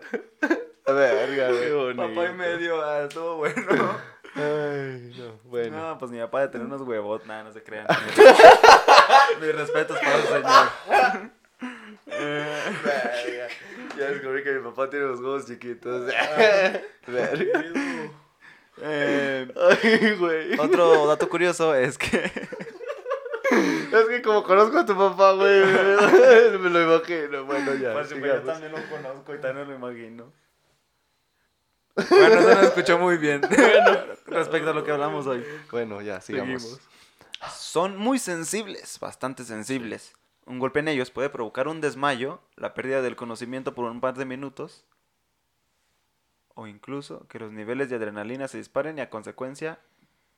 A 0.88 0.92
ver, 0.94 1.28
verga, 1.28 1.50
güey. 1.52 1.72
bonito. 1.72 2.16
Papá 2.16 2.30
y 2.30 2.34
medio, 2.34 2.82
ah, 2.84 3.02
estuvo 3.04 3.38
bueno. 3.38 3.98
Ay, 4.36 5.14
no, 5.18 5.40
bueno. 5.46 5.78
No, 5.78 5.98
pues 5.98 6.12
mi 6.12 6.20
papá 6.20 6.42
de 6.42 6.48
tener 6.50 6.68
unos 6.68 6.82
huevos, 6.82 7.26
nada, 7.26 7.44
no 7.44 7.52
se 7.52 7.64
crean. 7.64 7.88
Mis 9.42 9.56
respetos 9.56 9.98
para 9.98 10.16
el 10.16 10.24
señor. 10.24 11.32
Verga. 12.06 13.48
Ya 13.98 14.06
descubrí 14.12 14.44
que 14.44 14.52
mi 14.54 14.62
papá 14.64 14.90
tiene 14.90 15.08
los 15.08 15.20
huevos 15.22 15.48
chiquitos. 15.48 16.06
Verga. 17.08 17.64
Eh, 18.80 19.48
Ay, 19.84 20.16
güey. 20.20 20.60
otro 20.60 21.08
dato 21.08 21.28
curioso 21.30 21.74
es 21.74 21.98
que 21.98 22.32
Es 23.50 24.06
que 24.08 24.22
como 24.24 24.44
conozco 24.44 24.78
a 24.78 24.86
tu 24.86 24.96
papá, 24.96 25.32
güey, 25.32 25.66
me 26.60 26.70
lo 26.70 26.96
imagino. 26.96 27.46
Bueno, 27.46 27.74
ya. 27.74 27.94
Pues, 27.94 28.10
yo 28.12 28.42
también 28.44 28.72
lo 28.72 28.78
conozco 28.88 29.34
y 29.34 29.40
también 29.40 29.68
lo 29.68 29.74
imagino. 29.76 30.32
Bueno, 32.10 32.36
eso 32.40 32.54
no 32.56 32.62
escuchó 32.62 33.00
muy 33.00 33.18
bien 33.18 33.42
respecto 34.28 34.70
a 34.70 34.74
lo 34.74 34.84
que 34.84 34.92
hablamos 34.92 35.26
hoy. 35.28 35.44
Bueno, 35.72 36.02
ya, 36.02 36.22
sigamos. 36.22 36.62
Seguimos. 36.64 36.82
Son 37.56 37.98
muy 37.98 38.20
sensibles, 38.20 39.00
bastante 39.00 39.44
sensibles. 39.44 40.14
Un 40.46 40.60
golpe 40.60 40.80
en 40.80 40.88
ellos 40.88 41.12
puede 41.12 41.30
provocar 41.30 41.68
un 41.68 41.82
desmayo, 41.82 42.40
la 42.56 42.74
pérdida 42.74 43.02
del 43.02 43.16
conocimiento 43.16 43.76
por 43.76 43.86
un 43.92 44.00
par 44.00 44.16
de 44.16 44.26
minutos, 44.26 44.86
o 46.56 46.68
incluso 46.68 47.28
que 47.28 47.40
los 47.40 47.52
niveles 47.52 47.90
de 47.90 47.98
adrenalina 47.98 48.48
se 48.48 48.58
disparen 48.58 48.98
y 48.98 49.02
a 49.02 49.10
consecuencia 49.10 49.80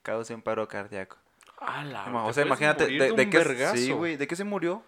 causen 0.01 0.41
paro 0.41 0.67
cardíaco. 0.67 1.17
La- 2.15 2.25
o 2.25 2.33
sea, 2.33 2.45
imagínate, 2.45 2.85
de, 2.87 3.11
de 3.11 3.29
qué, 3.29 3.37
sí, 3.77 3.91
güey, 3.97 4.17
¿de 4.17 4.27
qué 4.27 4.35
se 4.35 4.43
murió? 4.43 4.83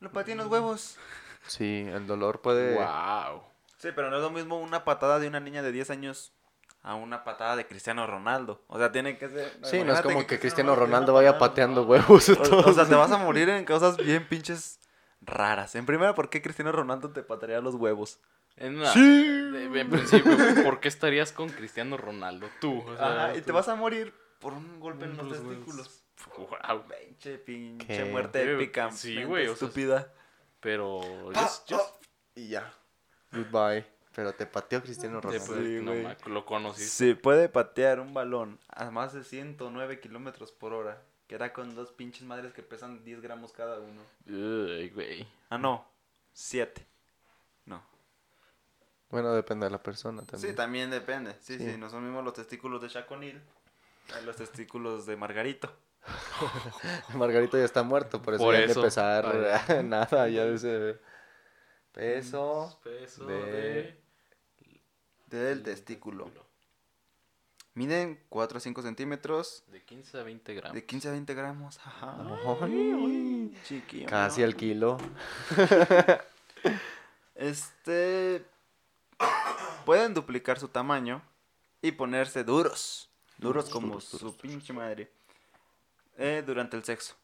Lo 0.00 0.10
pateé 0.12 0.32
en 0.32 0.38
los 0.38 0.48
huevos. 0.48 0.98
Sí, 1.46 1.84
el 1.88 2.06
dolor 2.06 2.40
puede. 2.40 2.74
Wow. 2.74 3.42
Sí, 3.82 3.88
pero 3.94 4.10
no 4.10 4.16
es 4.16 4.22
lo 4.22 4.30
mismo 4.30 4.60
una 4.60 4.84
patada 4.84 5.18
de 5.18 5.26
una 5.26 5.40
niña 5.40 5.60
de 5.62 5.72
10 5.72 5.90
años 5.90 6.32
a 6.82 6.94
una 6.94 7.24
patada 7.24 7.56
de 7.56 7.66
Cristiano 7.66 8.06
Ronaldo. 8.06 8.62
O 8.68 8.78
sea, 8.78 8.92
tiene 8.92 9.18
que 9.18 9.28
ser... 9.28 9.52
Sí, 9.64 9.82
no 9.84 9.92
es 9.92 10.00
como 10.02 10.24
que 10.26 10.38
Cristiano 10.38 10.74
Ronaldo 10.76 11.12
vaya 11.12 11.36
pateando 11.38 11.82
no. 11.82 11.88
huevos. 11.88 12.28
O, 12.28 12.36
todo. 12.36 12.70
o 12.70 12.72
sea, 12.72 12.86
te 12.88 12.94
vas 12.94 13.10
a 13.10 13.18
morir 13.18 13.48
en 13.48 13.64
cosas 13.64 13.96
bien 13.96 14.26
pinches 14.28 14.78
raras. 15.20 15.74
En 15.74 15.84
primera, 15.86 16.14
¿por 16.14 16.30
qué 16.30 16.40
Cristiano 16.42 16.70
Ronaldo 16.72 17.10
te 17.10 17.22
patearía 17.22 17.60
los 17.60 17.74
huevos? 17.74 18.20
En, 18.56 18.78
una- 18.78 18.92
de- 18.94 19.80
en 19.80 19.90
principio, 19.90 20.36
¿por 20.62 20.78
qué 20.80 20.88
estarías 20.88 21.32
con 21.32 21.48
Cristiano 21.48 21.96
Ronaldo? 21.96 22.48
Tú. 22.60 22.82
o 22.86 22.96
sea, 22.96 23.24
Ajá, 23.26 23.36
y 23.36 23.40
te 23.40 23.50
vas 23.50 23.68
a 23.68 23.74
morir 23.74 24.14
por 24.40 24.52
un 24.52 24.78
golpe 24.78 25.06
en 25.06 25.16
Los 25.16 25.26
los 25.26 25.38
huevos. 25.40 25.56
testículos. 25.56 26.04
Wow. 26.36 26.84
Pinche, 26.86 27.38
pinche 27.38 27.86
¿Qué? 27.86 28.04
muerte 28.04 28.44
Sí, 28.44 28.50
épica. 28.50 28.90
sí, 28.92 29.24
güey, 29.24 29.46
o 29.48 29.56
sea, 29.56 29.66
estúpida. 29.66 30.12
Pero. 30.60 31.00
Yo- 31.32 31.48
yo- 31.66 31.92
Y 32.36 32.48
ya. 32.48 32.72
Goodbye. 33.32 33.86
Pero 34.14 34.34
te 34.34 34.46
pateó 34.46 34.82
Cristiano 34.82 35.20
Ronaldo. 35.20 35.56
Sí, 35.56 35.80
no, 35.82 35.94
lo 36.30 36.44
conociste. 36.44 36.90
Se 36.90 37.14
puede 37.16 37.48
patear 37.48 37.98
un 37.98 38.12
balón 38.12 38.58
a 38.68 38.90
más 38.90 39.14
de 39.14 39.24
109 39.24 40.00
kilómetros 40.00 40.52
por 40.52 40.74
hora. 40.74 41.02
Que 41.26 41.38
da 41.38 41.54
con 41.54 41.74
dos 41.74 41.92
pinches 41.92 42.24
madres 42.24 42.52
que 42.52 42.62
pesan 42.62 43.04
10 43.04 43.22
gramos 43.22 43.52
cada 43.52 43.78
uno. 43.80 44.02
Uy, 44.26 44.90
güey. 44.90 45.26
Ah, 45.48 45.56
no. 45.56 45.86
7. 46.34 46.86
No. 47.64 47.82
Bueno, 49.08 49.32
depende 49.32 49.64
de 49.64 49.70
la 49.70 49.82
persona 49.82 50.22
también. 50.26 50.50
Sí, 50.50 50.56
también 50.56 50.90
depende. 50.90 51.34
Sí, 51.40 51.56
sí, 51.56 51.70
Sí. 51.72 51.78
no 51.78 51.88
son 51.88 52.04
mismos 52.04 52.22
los 52.22 52.34
testículos 52.34 52.82
de 52.82 52.88
Chaconil 52.88 53.40
a 54.14 54.20
los 54.20 54.36
testículos 54.36 55.06
de 55.06 55.16
Margarito. 55.16 55.72
Margarito 57.14 57.56
ya 57.56 57.64
está 57.64 57.82
muerto, 57.82 58.20
por 58.20 58.34
eso 58.34 58.44
Por 58.44 58.54
ya 58.54 58.74
pesar 58.74 59.24
nada, 59.84 60.28
ya 60.28 60.44
de 60.44 60.54
ese 60.54 60.98
peso. 61.92 62.78
Peso 62.82 63.24
de- 63.26 63.96
de... 65.28 65.38
Del 65.38 65.62
testículo. 65.62 66.30
Miden 67.74 68.22
4 68.28 68.58
a 68.58 68.60
5 68.60 68.82
centímetros. 68.82 69.64
De 69.68 69.82
15 69.82 70.18
a 70.18 70.22
20 70.24 70.54
gramos. 70.54 70.74
De 70.74 70.84
15 70.84 71.08
a 71.08 71.12
20 71.12 71.34
gramos. 71.34 71.78
Ajá. 71.78 72.16
Ay, 72.60 73.56
Chiquillo. 73.64 74.06
Casi 74.08 74.42
al 74.42 74.54
kilo. 74.56 74.98
Este. 77.34 78.44
Pueden 79.84 80.14
duplicar 80.14 80.58
su 80.58 80.68
tamaño 80.68 81.22
y 81.80 81.92
ponerse 81.92 82.44
duros. 82.44 83.08
Duros 83.38 83.70
como 83.70 84.00
su 84.00 84.36
pinche 84.36 84.72
madre. 84.72 85.10
eh, 86.18 86.42
durante 86.46 86.76
el 86.76 86.84
sexo. 86.84 87.14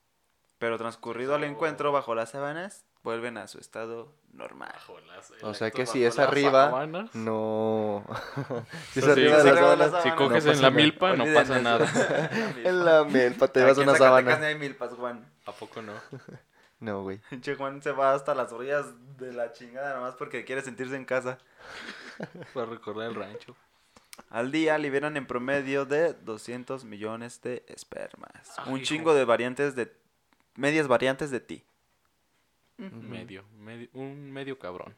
Pero 0.59 0.77
transcurrido 0.79 1.37
el 1.37 1.45
encuentro 1.45 1.93
bajo 1.93 2.15
las 2.17 2.31
sábanas, 2.31 2.85
vuelven 3.03 3.39
a 3.39 3.47
su 3.49 3.59
estado 3.59 4.13
normal. 4.33 4.75
O 5.43 5.55
sea 5.55 5.71
que 5.71 5.87
si 5.87 6.05
es 6.05 6.19
arriba, 6.19 6.87
no. 7.15 8.05
si 8.93 8.99
es 9.01 9.05
Sí, 9.05 9.11
arriba 9.11 9.37
de 9.39 9.43
sí, 9.43 9.49
las 9.49 9.59
sábanas, 9.59 10.03
Si 10.03 10.11
coges 10.13 10.45
no 10.45 10.53
en 10.53 10.63
la 10.63 10.71
milpa, 10.71 11.17
no 11.17 11.25
pasa 11.35 11.61
nada. 11.61 12.31
En 12.65 12.85
la 12.85 13.05
milpa 13.05 13.49
te 13.49 13.61
llevas 13.61 13.79
en 13.79 13.89
una 13.89 13.99
sábana. 13.99 14.35
hay 14.47 14.55
milpas, 14.59 14.93
Juan. 14.95 15.27
¿A 15.47 15.53
poco 15.53 15.83
no? 15.83 15.93
No, 16.81 17.03
güey. 17.03 17.19
Pinche 17.29 17.57
Juan 17.57 17.83
se 17.83 17.91
va 17.91 18.15
hasta 18.15 18.37
las 18.37 18.53
orillas 18.53 18.87
de 19.19 19.33
la 19.33 19.53
chingada 19.53 19.97
nomás 19.97 20.15
porque 20.15 20.45
quiere 20.45 20.63
sentirse 20.63 20.95
en 20.95 21.05
casa. 21.05 21.39
Para 22.55 22.67
recordar 22.67 23.09
el 23.09 23.17
rancho. 23.17 23.57
Al 24.31 24.53
día 24.53 24.79
liberan 24.79 25.17
en 25.17 25.27
promedio 25.27 25.87
de 25.87 26.13
200 26.15 26.85
millones 26.85 27.43
de 27.43 27.65
espermas. 27.67 28.31
Ay, 28.59 28.73
Un 28.73 28.77
hijo. 28.77 28.85
chingo 28.87 29.15
de 29.15 29.25
variantes 29.25 29.75
de... 29.75 29.93
Medias 30.55 30.87
variantes 30.87 31.33
de 31.33 31.41
ti. 31.41 31.65
Medio, 32.79 33.45
medio. 33.59 33.89
Un 33.95 34.31
medio 34.33 34.59
cabrón. 34.59 34.95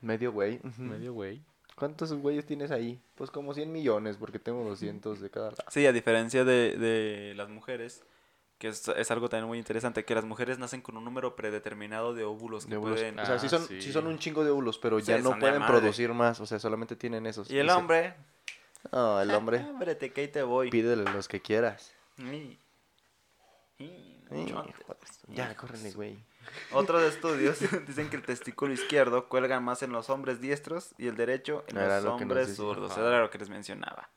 Medio 0.00 0.32
güey. 0.32 0.60
Medio 0.78 1.12
güey. 1.12 1.42
¿Cuántos 1.74 2.12
güeyes 2.12 2.46
tienes 2.46 2.70
ahí? 2.70 3.00
Pues 3.16 3.30
como 3.30 3.52
100 3.52 3.72
millones, 3.72 4.16
porque 4.16 4.38
tengo 4.38 4.62
200 4.64 5.20
de 5.20 5.30
cada 5.30 5.50
lado. 5.50 5.64
Sí, 5.68 5.84
a 5.86 5.92
diferencia 5.92 6.44
de, 6.44 6.76
de 6.76 7.34
las 7.34 7.48
mujeres, 7.48 8.04
que 8.58 8.68
es, 8.68 8.86
es 8.86 9.10
algo 9.10 9.28
también 9.28 9.48
muy 9.48 9.58
interesante, 9.58 10.04
que 10.04 10.14
las 10.14 10.24
mujeres 10.24 10.58
nacen 10.58 10.82
con 10.82 10.96
un 10.96 11.04
número 11.04 11.34
predeterminado 11.34 12.14
de 12.14 12.22
óvulos 12.22 12.64
que 12.66 12.70
De 12.72 12.76
óvulos. 12.76 13.00
pueden... 13.00 13.18
O 13.18 13.26
sea, 13.26 13.40
sí 13.40 13.46
Ah, 13.46 13.50
son, 13.50 13.66
sí. 13.66 13.82
sí 13.82 13.92
son 13.92 14.06
un 14.06 14.18
chingo 14.18 14.44
de 14.44 14.50
óvulos, 14.50 14.78
pero 14.78 15.00
ya 15.00 15.18
no 15.18 15.36
pueden 15.38 15.66
producir 15.66 16.12
más. 16.12 16.38
O 16.40 16.46
sea, 16.46 16.60
solamente 16.60 16.94
tienen 16.94 17.26
esos. 17.26 17.50
Y 17.50 17.58
el 17.58 17.66
Dice, 17.66 17.76
hombre... 17.78 18.14
No, 18.92 19.20
el 19.20 19.30
hombre. 19.32 19.58
Hombre, 19.60 19.94
te 19.96 20.12
cae 20.12 20.24
y 20.24 20.28
te 20.28 20.42
voy. 20.42 20.70
Pídele 20.70 21.10
los 21.10 21.26
que 21.26 21.40
quieras. 21.40 21.92
Joder, 24.28 24.74
Ya, 25.28 25.56
córrele, 25.56 25.90
güey. 25.92 26.16
Otros 26.72 27.02
estudios 27.02 27.58
dicen 27.86 28.10
que 28.10 28.16
el 28.16 28.22
testículo 28.22 28.72
izquierdo 28.72 29.28
cuelga 29.28 29.60
más 29.60 29.82
en 29.82 29.92
los 29.92 30.10
hombres 30.10 30.40
diestros 30.40 30.94
y 30.98 31.06
el 31.08 31.16
derecho 31.16 31.64
en 31.68 31.76
Era 31.78 31.96
los 31.96 32.04
lo 32.04 32.14
hombres 32.16 32.56
zurdos. 32.56 32.92
Ajá. 32.92 33.06
Era 33.06 33.20
lo 33.20 33.30
que 33.30 33.38
les 33.38 33.48
mencionaba. 33.48 34.08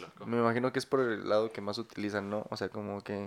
Loco. 0.00 0.26
Me 0.26 0.38
imagino 0.38 0.72
que 0.72 0.78
es 0.78 0.86
por 0.86 1.00
el 1.00 1.28
lado 1.28 1.50
que 1.50 1.60
más 1.60 1.78
utilizan, 1.78 2.30
¿no? 2.30 2.46
O 2.50 2.56
sea, 2.56 2.68
como 2.68 3.02
que... 3.02 3.26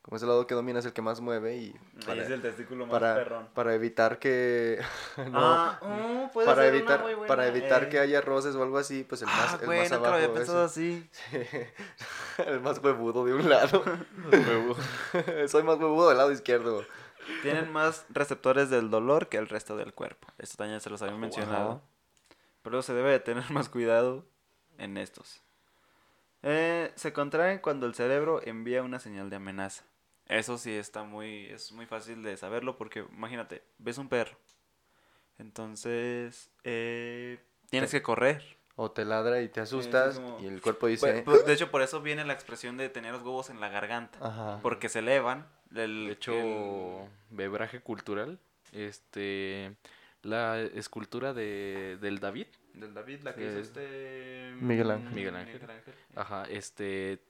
Como 0.00 0.18
ese 0.18 0.26
lado 0.26 0.46
que 0.46 0.54
domina 0.54 0.78
es 0.78 0.84
el 0.86 0.92
que 0.92 1.02
más 1.02 1.20
mueve 1.20 1.56
y... 1.56 1.74
Para, 2.06 2.24
el 2.24 2.40
testículo 2.40 2.88
para, 2.88 3.48
para 3.52 3.74
evitar 3.74 4.20
que... 4.20 4.78
no, 5.16 5.32
Ah, 5.34 5.80
oh, 5.82 6.30
puede 6.32 6.46
para 6.46 6.62
ser 6.62 6.70
una 6.70 6.78
evitar, 6.78 7.02
muy 7.02 7.14
buena, 7.14 7.26
para 7.26 7.48
evitar 7.48 7.82
eh. 7.82 7.88
que 7.88 7.98
haya 7.98 8.20
roces 8.20 8.54
o 8.54 8.62
algo 8.62 8.78
así, 8.78 9.02
pues 9.02 9.22
el 9.22 9.26
más, 9.26 9.54
Ah, 9.54 9.58
el 9.60 9.66
güey, 9.66 9.80
más 9.80 9.90
lo 9.90 9.96
abajo. 9.96 10.14
había 10.14 10.32
pensado 10.32 10.64
así. 10.64 11.10
el 12.46 12.60
más 12.60 12.78
huevudo 12.78 13.24
de 13.24 13.34
un 13.34 13.50
lado. 13.50 13.82
Soy 15.48 15.64
más 15.64 15.76
huevudo 15.76 16.08
del 16.10 16.18
lado 16.18 16.30
izquierdo. 16.30 16.84
Tienen 17.42 17.72
más 17.72 18.06
receptores 18.08 18.70
del 18.70 18.90
dolor 18.90 19.28
que 19.28 19.36
el 19.36 19.48
resto 19.48 19.76
del 19.76 19.92
cuerpo. 19.94 20.28
Esto 20.38 20.56
también 20.56 20.80
se 20.80 20.90
los 20.90 21.02
había 21.02 21.16
mencionado. 21.16 21.70
Ajá. 21.70 21.80
Pero 22.62 22.82
se 22.82 22.94
debe 22.94 23.10
de 23.10 23.20
tener 23.20 23.48
más 23.50 23.68
cuidado 23.68 24.24
en 24.78 24.96
estos. 24.96 25.42
Eh, 26.42 26.92
se 26.96 27.12
contraen 27.12 27.58
cuando 27.58 27.86
el 27.86 27.94
cerebro 27.94 28.40
envía 28.44 28.82
una 28.82 28.98
señal 29.00 29.30
de 29.30 29.36
amenaza. 29.36 29.84
Eso 30.26 30.58
sí 30.58 30.72
está 30.72 31.02
muy, 31.04 31.46
es 31.46 31.70
muy 31.72 31.86
fácil 31.86 32.22
de 32.22 32.36
saberlo 32.36 32.76
porque 32.76 33.06
imagínate, 33.12 33.62
ves 33.78 33.98
un 33.98 34.08
perro. 34.08 34.36
Entonces, 35.38 36.50
eh, 36.64 37.38
tienes 37.70 37.90
que 37.90 38.02
correr. 38.02 38.42
O 38.74 38.90
te 38.90 39.04
ladra 39.04 39.40
y 39.40 39.48
te 39.48 39.60
asustas 39.60 40.18
como- 40.18 40.38
y 40.40 40.46
el 40.46 40.60
cuerpo 40.60 40.80
Pues, 40.80 41.00
dice... 41.00 41.22
pues, 41.24 41.46
de 41.46 41.52
hecho, 41.52 41.70
por 41.70 41.82
eso 41.82 42.02
viene 42.02 42.24
la 42.24 42.32
expresión 42.34 42.76
de 42.76 42.88
tener 42.88 43.12
los 43.12 43.22
huevos 43.22 43.48
en 43.50 43.60
la 43.60 43.68
garganta. 43.68 44.18
Ajá. 44.20 44.58
Porque 44.62 44.88
se 44.88 44.98
elevan. 44.98 45.46
El- 45.74 46.06
De 46.06 46.12
hecho, 46.12 46.34
el- 47.04 47.08
bebraje 47.30 47.80
cultural. 47.80 48.38
Este. 48.72 49.74
La 50.22 50.60
escultura 50.60 51.32
de, 51.34 51.98
del 52.00 52.18
David. 52.18 52.46
del 52.74 52.92
David, 52.94 53.20
la 53.22 53.34
que 53.34 53.46
Eh, 53.46 53.60
este... 53.60 54.52
Miguel 54.60 54.90
Ángel. 54.90 55.12
Miguel 55.12 55.36
Ángel. 55.36 55.60
Ajá, 56.16 56.44
este. 56.50 57.20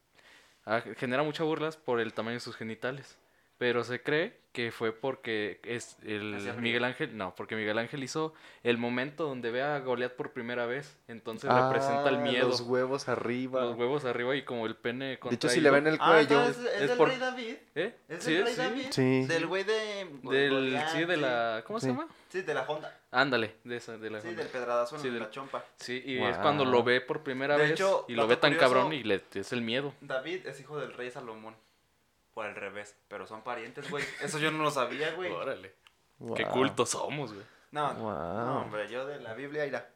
ah, 0.65 0.81
genera 0.97 1.23
muchas 1.23 1.47
burlas 1.47 1.77
por 1.77 2.01
el 2.01 2.15
tamaño 2.15 2.35
de 2.35 2.41
sus 2.41 2.57
genitales. 2.57 3.19
Pero 3.59 3.85
se 3.85 4.03
cree 4.03 4.39
que 4.53 4.71
fue 4.71 4.93
porque 4.93 5.61
es 5.65 5.99
el. 6.03 6.35
Miguel 6.61 6.85
Ángel, 6.85 7.17
no, 7.17 7.35
porque 7.35 7.57
Miguel 7.57 7.79
Ángel 7.79 8.03
hizo 8.05 8.33
el 8.63 8.79
momento 8.79 9.25
donde 9.25 9.51
ve 9.51 9.63
a 9.63 9.79
Goliat 9.81 10.13
por 10.15 10.33
primera 10.33 10.65
vez, 10.67 10.97
entonces 11.09 11.51
Ah, 11.51 11.71
representa 11.71 12.09
el 12.11 12.19
miedo, 12.19 12.49
Los 12.49 12.63
huevos 12.63 13.09
arriba. 13.09 13.63
los 13.63 13.77
huevos 13.77 14.05
arriba 14.07 14.35
y 14.37 14.45
como 14.45 14.67
el 14.67 14.77
pene 14.77 15.19
de 15.23 15.35
hecho, 15.35 15.49
si 15.51 15.61
le 15.61 15.71
ven 15.71 15.87
el 15.87 15.97
Ah, 16.01 16.13
cuello... 16.27 16.43
es, 16.45 16.57
es 16.59 16.89
del 16.89 16.97
por- 16.99 17.09
rey 17.09 17.19
David. 17.19 17.55
¿Eh? 17.75 17.95
Es 18.09 18.25
sí, 18.25 18.33
del 18.35 18.45
rey 18.45 18.55
sí. 18.55 18.61
David. 18.61 18.87
Sí. 18.91 19.27
Del 19.27 19.47
güey 19.47 19.65
de... 19.65 20.07
Del, 20.23 20.79
sí, 20.93 21.05
de 21.05 21.17
la, 21.19 21.63
¿cómo 21.67 21.79
se 21.81 21.87
Sí. 21.87 21.93
llama? 21.93 22.09
Sí, 22.31 22.43
de 22.43 22.55
la 22.55 22.63
Honda. 22.63 22.99
Ándale, 23.11 23.57
de 23.65 23.77
esa, 23.77 23.97
de 23.99 24.11
la 24.11 24.21
Sí, 24.23 24.29
Honda. 24.29 24.43
del 24.43 24.51
pedradazo 24.53 24.97
en 24.97 25.03
Sí, 25.03 25.09
la 25.11 25.15
del- 25.21 25.31
chompa. 25.31 25.65
Sí, 25.77 26.03
y 26.05 26.19
es 26.19 26.37
cuando 26.39 26.65
lo 26.65 26.83
ve 26.83 27.01
por 27.03 27.23
primera 27.23 27.57
De 27.57 27.63
vez 27.63 27.73
hecho, 27.73 28.05
y 28.09 28.15
lo 28.15 28.27
ve 28.27 28.37
tan 28.37 28.53
curioso- 28.55 28.75
cabrón 28.75 28.93
y 28.95 29.03
le 29.03 29.23
es 29.35 29.53
el 29.53 29.61
miedo. 29.63 29.93
David 30.01 30.47
es 30.47 30.61
hijo 30.61 30.79
del 30.79 30.93
rey 30.95 31.11
Salomón. 31.11 31.55
Por 32.37 32.45
al 32.45 32.55
revés. 32.55 32.95
Pero 33.09 33.27
son 33.27 33.43
parientes, 33.43 33.89
güey. 33.91 34.05
Eso 34.21 34.39
yo 34.39 34.51
no 34.51 34.63
lo 34.63 34.71
sabía, 34.71 35.13
güey. 35.15 35.33
Órale. 35.33 35.75
Qué 36.37 36.45
cultos 36.45 36.91
somos, 36.91 37.33
güey. 37.33 37.47
No, 37.71 37.95
Wow. 37.95 38.13
no, 38.13 38.61
hombre, 38.61 38.89
yo 38.91 39.07
de 39.07 39.21
la 39.21 39.33
Biblia 39.33 39.65
irá. 39.65 39.89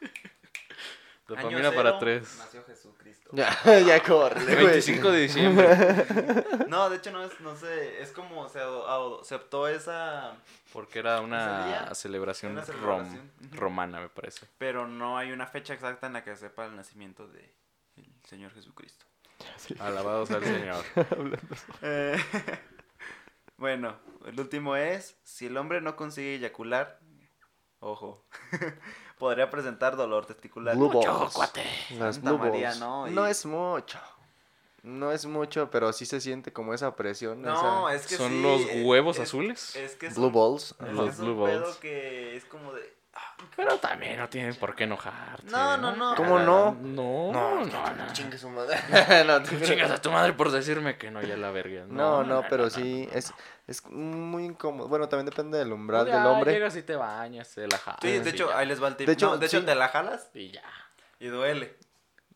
Dopamina 1.28 1.70
para 1.70 2.00
tres. 2.00 2.36
Nació 2.38 2.64
Jesucristo. 2.64 3.30
Ya, 3.32 3.78
ya 3.78 4.02
corre, 4.02 4.42
güey. 4.44 4.56
25 4.66 5.10
de 5.12 5.20
diciembre. 5.20 5.68
No, 6.68 6.90
de 6.90 6.96
hecho 6.96 7.12
no 7.12 7.22
es, 7.22 7.38
no 7.40 7.54
sé, 7.54 8.02
es 8.02 8.10
como 8.10 8.48
se 8.48 9.34
optó 9.36 9.68
esa, 9.68 10.34
Porque 10.72 10.98
era 10.98 11.16
¿Ese 11.18 11.24
una 11.24 11.94
celebración, 11.94 12.52
Una 12.52 12.64
celebración. 12.64 13.30
Romana, 13.52 14.00
me 14.00 14.08
parece. 14.08 14.46
pero 14.58 14.88
no 14.88 15.16
hay 15.16 15.30
una 15.30 15.46
fecha 15.46 15.74
exacta 15.74 16.08
en 16.08 16.14
la 16.14 16.24
que 16.24 16.34
sepa 16.34 16.64
el 16.66 16.74
nacimiento 16.74 17.28
de 17.28 17.54
el 17.98 18.06
Señor 18.24 18.52
Jesucristo. 18.52 19.06
Alabado 19.78 20.26
sea 20.26 20.36
el 20.38 20.44
Señor. 20.44 20.84
Eh, 21.82 22.16
bueno, 23.56 23.96
el 24.26 24.38
último 24.40 24.76
es, 24.76 25.16
si 25.24 25.46
el 25.46 25.56
hombre 25.56 25.80
no 25.80 25.96
consigue 25.96 26.34
eyacular, 26.36 26.98
ojo, 27.80 28.24
podría 29.18 29.50
presentar 29.50 29.96
dolor 29.96 30.26
testicular. 30.26 30.76
Blue 30.76 30.90
Mucho, 30.90 31.18
balls. 31.18 31.32
cuate. 31.34 31.64
Las 31.98 32.16
Santa 32.16 32.30
blue 32.32 32.38
María, 32.38 32.68
balls. 32.68 32.80
¿no? 32.80 33.06
No 33.08 33.26
es 33.26 33.46
mucho. 33.46 33.98
No 34.82 35.12
es 35.12 35.26
mucho, 35.26 35.70
pero 35.70 35.92
sí 35.92 36.06
se 36.06 36.20
siente 36.20 36.52
como 36.52 36.74
esa 36.74 36.96
presión. 36.96 37.40
No, 37.40 37.88
esa... 37.88 37.94
es 38.02 38.06
que 38.08 38.16
¿Son 38.16 38.32
sí, 38.32 38.42
los 38.42 38.60
huevos 38.84 39.16
es- 39.16 39.22
azules? 39.28 39.76
Es 39.76 39.94
que 39.94 40.06
es 40.08 40.16
Blue 40.16 40.30
balls. 40.32 40.74
es, 40.80 40.92
Los 40.92 41.04
que 41.04 41.10
es 41.12 41.18
un 41.20 41.44
pedo 41.44 41.80
que 41.80 42.36
es 42.36 42.44
como 42.46 42.72
de... 42.72 43.01
Pero 43.56 43.76
también 43.78 44.18
no 44.18 44.28
tienen 44.28 44.54
por 44.54 44.74
qué 44.74 44.84
enojarte. 44.84 45.50
No, 45.50 45.76
no, 45.76 45.94
no. 45.96 46.14
¿Cómo 46.14 46.38
no? 46.38 46.72
No, 46.80 47.32
no, 47.32 47.64
no. 47.64 48.12
Chingue 48.12 48.38
su 48.38 48.48
madre. 48.48 48.78
no, 49.26 49.42
te- 49.42 49.60
Chingas 49.62 49.90
a 49.90 50.00
tu 50.00 50.10
madre 50.10 50.32
por 50.32 50.50
decirme 50.50 50.96
que 50.96 51.10
no, 51.10 51.20
ya 51.22 51.36
la 51.36 51.50
verga. 51.50 51.84
no, 51.88 52.22
no, 52.22 52.44
pero 52.48 52.70
sí, 52.70 53.08
es, 53.12 53.32
es 53.66 53.84
muy 53.90 54.44
incómodo. 54.44 54.88
Bueno, 54.88 55.08
también 55.08 55.26
depende 55.26 55.58
del 55.58 55.72
umbral 55.72 56.06
Ya 56.06 56.18
del 56.18 56.26
hombre. 56.26 56.52
Llegas 56.52 56.76
y 56.76 56.82
te 56.82 56.96
bañas, 56.96 57.50
te 57.54 57.66
la 57.66 57.78
jalas. 57.78 58.00
Sí, 58.02 58.18
de 58.18 58.30
hecho, 58.30 58.48
ya. 58.50 58.58
ahí 58.58 58.66
les 58.66 58.82
va 58.82 58.88
el 58.88 58.96
tip. 58.96 59.06
De 59.06 59.12
hecho, 59.12 59.26
No, 59.30 59.36
de 59.38 59.46
hecho 59.46 59.64
te 59.64 59.74
la 59.74 59.88
jalas 59.88 60.30
Y 60.34 60.50
ya. 60.52 60.62
y 61.18 61.26
duele. 61.26 61.76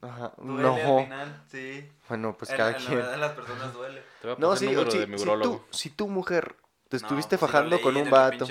Ajá. 0.02 0.32
Duele 0.36 0.68
al 0.82 0.88
No. 0.88 0.98
final, 1.04 1.42
sí. 1.50 1.92
Bueno, 2.08 2.36
pues 2.36 2.50
en, 2.50 2.56
cada 2.56 2.70
en 2.70 2.74
la 2.74 2.80
quien. 2.86 2.96
verdad 2.98 3.12
de 3.12 3.18
las 3.18 3.32
personas 3.32 3.72
duele. 3.72 4.02
Te 4.20 4.26
voy 4.28 4.36
a 4.36 4.40
No, 4.40 4.56
sí, 4.56 4.66
mi 4.66 4.74
si 5.18 5.22
urólogo. 5.22 5.56
tú, 5.56 5.64
si 5.70 5.90
tú, 5.90 6.08
mujer, 6.08 6.56
te 6.88 6.98
No, 6.98 7.02
estuviste 7.02 7.38
pues 7.38 7.50
fajando 7.50 7.80
con 7.80 7.96
un 7.96 8.10
vato 8.10 8.46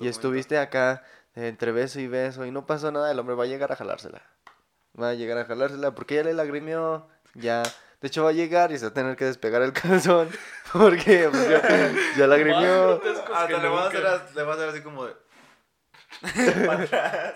y 0.00 0.08
estuviste 0.08 0.58
acá 0.58 1.02
entre 1.34 1.72
beso 1.72 2.00
y 2.00 2.06
beso 2.06 2.44
y 2.46 2.50
no 2.50 2.66
pasó 2.66 2.90
nada, 2.90 3.10
el 3.10 3.18
hombre 3.18 3.34
va 3.34 3.44
a 3.44 3.46
llegar 3.46 3.72
a 3.72 3.76
jalársela. 3.76 4.22
Va 5.00 5.10
a 5.10 5.14
llegar 5.14 5.38
a 5.38 5.44
jalársela 5.44 5.94
porque 5.94 6.16
ya 6.16 6.24
le 6.24 6.32
lagrimió, 6.34 7.08
ya. 7.34 7.62
De 8.00 8.08
hecho, 8.08 8.24
va 8.24 8.30
a 8.30 8.32
llegar 8.32 8.72
y 8.72 8.78
se 8.78 8.86
va 8.86 8.90
a 8.90 8.94
tener 8.94 9.14
que 9.16 9.26
despegar 9.26 9.62
el 9.62 9.72
calzón 9.74 10.30
porque 10.72 11.28
pues, 11.30 11.48
ya, 11.48 11.92
ya 12.16 12.26
lagrimió. 12.26 13.00
Hasta 13.34 13.58
le 13.58 13.68
vas 13.68 13.84
a 13.84 13.88
hacer, 13.88 14.06
as- 14.06 14.34
le 14.34 14.42
vas 14.42 14.56
a 14.58 14.60
hacer 14.60 14.68
así 14.70 14.82
como 14.82 15.04
de... 15.06 15.14
para 16.66 16.82
atrás. 16.82 17.34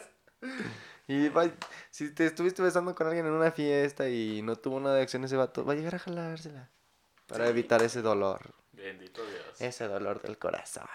Y 1.06 1.28
va, 1.28 1.44
si 1.90 2.12
te 2.14 2.24
estuviste 2.26 2.62
besando 2.62 2.94
con 2.94 3.06
alguien 3.06 3.26
en 3.26 3.32
una 3.32 3.50
fiesta 3.52 4.08
y 4.08 4.40
no 4.42 4.56
tuvo 4.56 4.80
nada 4.80 4.96
de 4.96 5.02
acción 5.02 5.22
ese 5.24 5.36
vato, 5.36 5.64
va 5.64 5.74
a 5.74 5.76
llegar 5.76 5.94
a 5.96 5.98
jalársela. 5.98 6.70
Para 7.26 7.48
evitar 7.48 7.82
ese 7.82 8.02
dolor. 8.02 8.40
Bendito 8.72 9.22
Dios. 9.24 9.60
Ese 9.60 9.86
dolor 9.86 10.20
del 10.22 10.38
corazón. 10.38 10.86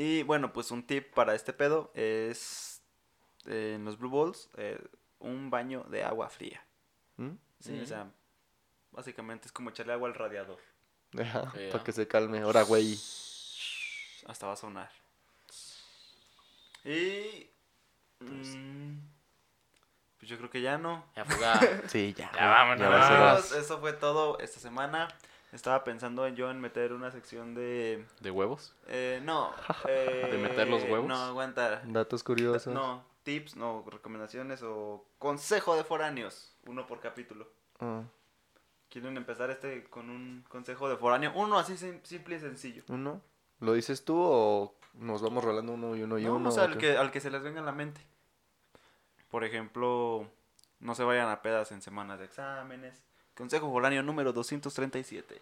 Y 0.00 0.22
bueno, 0.22 0.50
pues 0.52 0.70
un 0.70 0.82
tip 0.86 1.12
para 1.12 1.34
este 1.34 1.52
pedo 1.52 1.90
es... 1.94 2.80
eh, 3.44 3.74
en 3.76 3.84
los 3.84 3.98
Blue 3.98 4.08
Balls, 4.10 4.48
eh, 4.56 4.80
un 5.18 5.50
baño 5.50 5.84
de 5.90 6.04
agua 6.04 6.30
fría. 6.30 6.64
¿Mm? 7.18 7.32
Sí, 7.60 7.72
Mm. 7.72 7.82
o 7.82 7.86
sea, 7.86 8.10
básicamente 8.92 9.46
es 9.46 9.52
como 9.52 9.68
echarle 9.68 9.92
agua 9.92 10.08
al 10.08 10.14
radiador. 10.14 10.58
Deja, 11.12 11.52
para 11.70 11.84
que 11.84 11.92
se 11.92 12.08
calme. 12.08 12.38
Ahora, 12.40 12.62
güey. 12.62 12.94
Hasta 14.26 14.46
va 14.46 14.54
a 14.54 14.56
sonar. 14.56 14.90
Y... 16.84 17.50
mm, 18.20 18.98
pues 20.18 20.30
yo 20.30 20.38
creo 20.38 20.48
que 20.50 20.62
ya 20.62 20.78
no. 20.78 21.04
Ya 21.14 21.24
fuga. 21.26 21.60
Sí, 21.88 22.14
ya. 22.16 22.30
Ya 22.34 22.46
vámonos. 22.46 22.88
Ya 23.52 23.58
eso 23.58 23.80
fue 23.80 23.92
todo 23.92 24.38
esta 24.38 24.60
semana. 24.60 25.08
Estaba 25.52 25.82
pensando 25.82 26.26
yo 26.28 26.50
en 26.50 26.60
meter 26.60 26.92
una 26.92 27.10
sección 27.10 27.54
de... 27.54 28.06
¿De 28.20 28.30
huevos? 28.30 28.74
eh, 28.86 29.20
no. 29.24 29.52
eh, 29.88 30.38
meter 30.40 30.68
los 30.68 30.82
huevos? 30.84 31.08
No, 31.08 31.16
aguanta. 31.16 31.82
Datos 31.86 32.22
curiosos. 32.22 32.72
No, 32.72 33.04
tips, 33.24 33.56
no, 33.56 33.84
recomendaciones 33.90 34.62
o 34.62 35.04
consejo 35.18 35.76
de 35.76 35.82
foráneos. 35.84 36.54
Uno 36.66 36.86
por 36.86 37.00
capítulo. 37.00 37.48
Ah, 37.80 38.02
¿Quieren 38.88 39.16
empezar 39.16 39.50
este 39.50 39.84
con 39.84 40.08
un 40.10 40.44
consejo 40.48 40.88
de 40.88 40.96
foráneo? 40.96 41.32
Uno 41.34 41.58
así 41.58 41.76
sim- 41.76 42.00
simple 42.04 42.36
y 42.36 42.40
sencillo. 42.40 42.82
¿Uno? 42.88 43.20
¿Lo 43.60 43.72
dices 43.72 44.04
tú 44.04 44.16
o 44.18 44.74
nos 44.94 45.20
vamos 45.22 45.42
rolando 45.44 45.72
uno 45.72 45.96
y 45.96 46.02
uno 46.02 46.18
y 46.18 46.24
No, 46.24 46.36
uno? 46.36 46.48
o 46.48 46.52
sea, 46.52 46.64
o 46.64 46.66
al 46.66 46.78
que, 46.78 46.96
al 46.96 47.10
que 47.10 47.20
se 47.20 47.30
les 47.30 47.42
venga 47.42 47.60
a 47.60 47.64
la 47.64 47.72
mente. 47.72 48.00
Por 49.30 49.44
ejemplo, 49.44 50.28
no 50.80 50.94
se 50.94 51.04
vayan 51.04 51.28
a 51.28 51.42
pedas 51.42 51.70
en 51.72 51.82
semanas 51.82 52.18
de 52.18 52.24
exámenes. 52.24 53.02
Consejo 53.40 53.70
foráneo 53.70 54.02
número 54.02 54.34
237. 54.34 55.40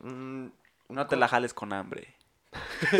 Mm, 0.00 0.46
No 0.88 1.06
te 1.06 1.16
la 1.16 1.28
jales 1.28 1.52
con 1.52 1.74
hambre. 1.74 2.14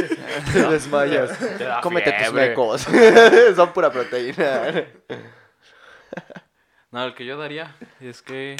te 0.52 0.68
desmayas. 0.68 1.38
Te 1.56 1.64
da 1.64 1.80
Cómete 1.80 2.12
tus 2.12 2.34
mecos. 2.34 2.82
Son 3.56 3.72
pura 3.72 3.90
proteína. 3.90 4.84
No, 6.90 7.04
el 7.04 7.14
que 7.14 7.24
yo 7.24 7.38
daría 7.38 7.74
es 8.00 8.20
que 8.20 8.56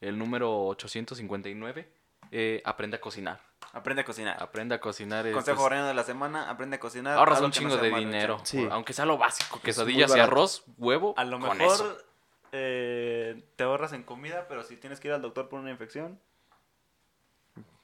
el 0.00 0.18
número 0.18 0.68
859 0.68 1.92
eh, 2.30 2.62
aprende 2.64 2.96
a 2.96 3.00
cocinar. 3.02 3.40
Aprende 3.74 4.00
a 4.00 4.04
cocinar. 4.06 4.42
Aprende 4.42 4.74
a 4.74 4.80
cocinar. 4.80 5.30
Consejo 5.32 5.56
pues, 5.56 5.64
foráneo 5.64 5.84
de 5.84 5.92
la 5.92 6.04
semana, 6.04 6.48
aprende 6.48 6.76
a 6.76 6.80
cocinar. 6.80 7.18
ahorras 7.18 7.40
un 7.40 7.48
no 7.48 7.50
chingo 7.50 7.76
de 7.76 7.90
dinero. 7.90 8.40
Sí. 8.44 8.66
Aunque 8.70 8.94
sea 8.94 9.04
lo 9.04 9.18
básico, 9.18 9.60
quesadillas 9.60 10.16
y 10.16 10.18
arroz, 10.18 10.64
huevo. 10.78 11.12
A 11.18 11.24
lo 11.24 11.38
con 11.38 11.58
mejor 11.58 11.74
eso. 11.74 12.09
Eh, 12.52 13.42
te 13.56 13.64
ahorras 13.64 13.92
en 13.92 14.02
comida, 14.02 14.46
pero 14.48 14.62
si 14.64 14.76
tienes 14.76 15.00
que 15.00 15.08
ir 15.08 15.14
al 15.14 15.22
doctor 15.22 15.48
por 15.48 15.60
una 15.60 15.70
infección, 15.70 16.18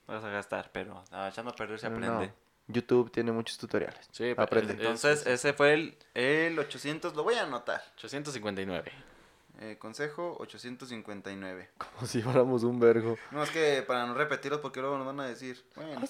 vas 0.06 0.22
a 0.24 0.28
gastar, 0.30 0.70
pero 0.72 1.02
ah, 1.12 1.28
echando 1.30 1.50
a 1.50 1.54
perder 1.56 1.78
se 1.78 1.86
aprende. 1.86 2.08
no, 2.28 2.32
YouTube 2.68 3.10
tiene 3.12 3.30
muchos 3.32 3.58
tutoriales. 3.58 4.08
Sí, 4.10 4.34
Aprende. 4.36 4.72
es- 4.74 4.78
Entonces, 4.80 5.20
es- 5.20 5.26
ese 5.26 5.52
fue 5.52 5.74
el, 5.74 5.96
el 6.14 6.58
800, 6.58 7.14
lo 7.14 7.22
voy 7.22 7.34
a 7.34 7.44
anotar. 7.44 7.82
859. 7.96 8.90
Eh, 9.58 9.76
consejo 9.78 10.36
859. 10.40 11.70
Como 11.78 12.06
si 12.06 12.20
fuéramos 12.22 12.62
un 12.64 12.78
vergo. 12.78 13.16
No, 13.30 13.42
es 13.42 13.50
que 13.50 13.82
para 13.86 14.04
no 14.06 14.14
repetirlos 14.14 14.60
porque 14.60 14.80
luego 14.80 14.98
nos 14.98 15.06
van 15.06 15.20
a 15.20 15.26
decir, 15.26 15.64
bueno, 15.76 16.00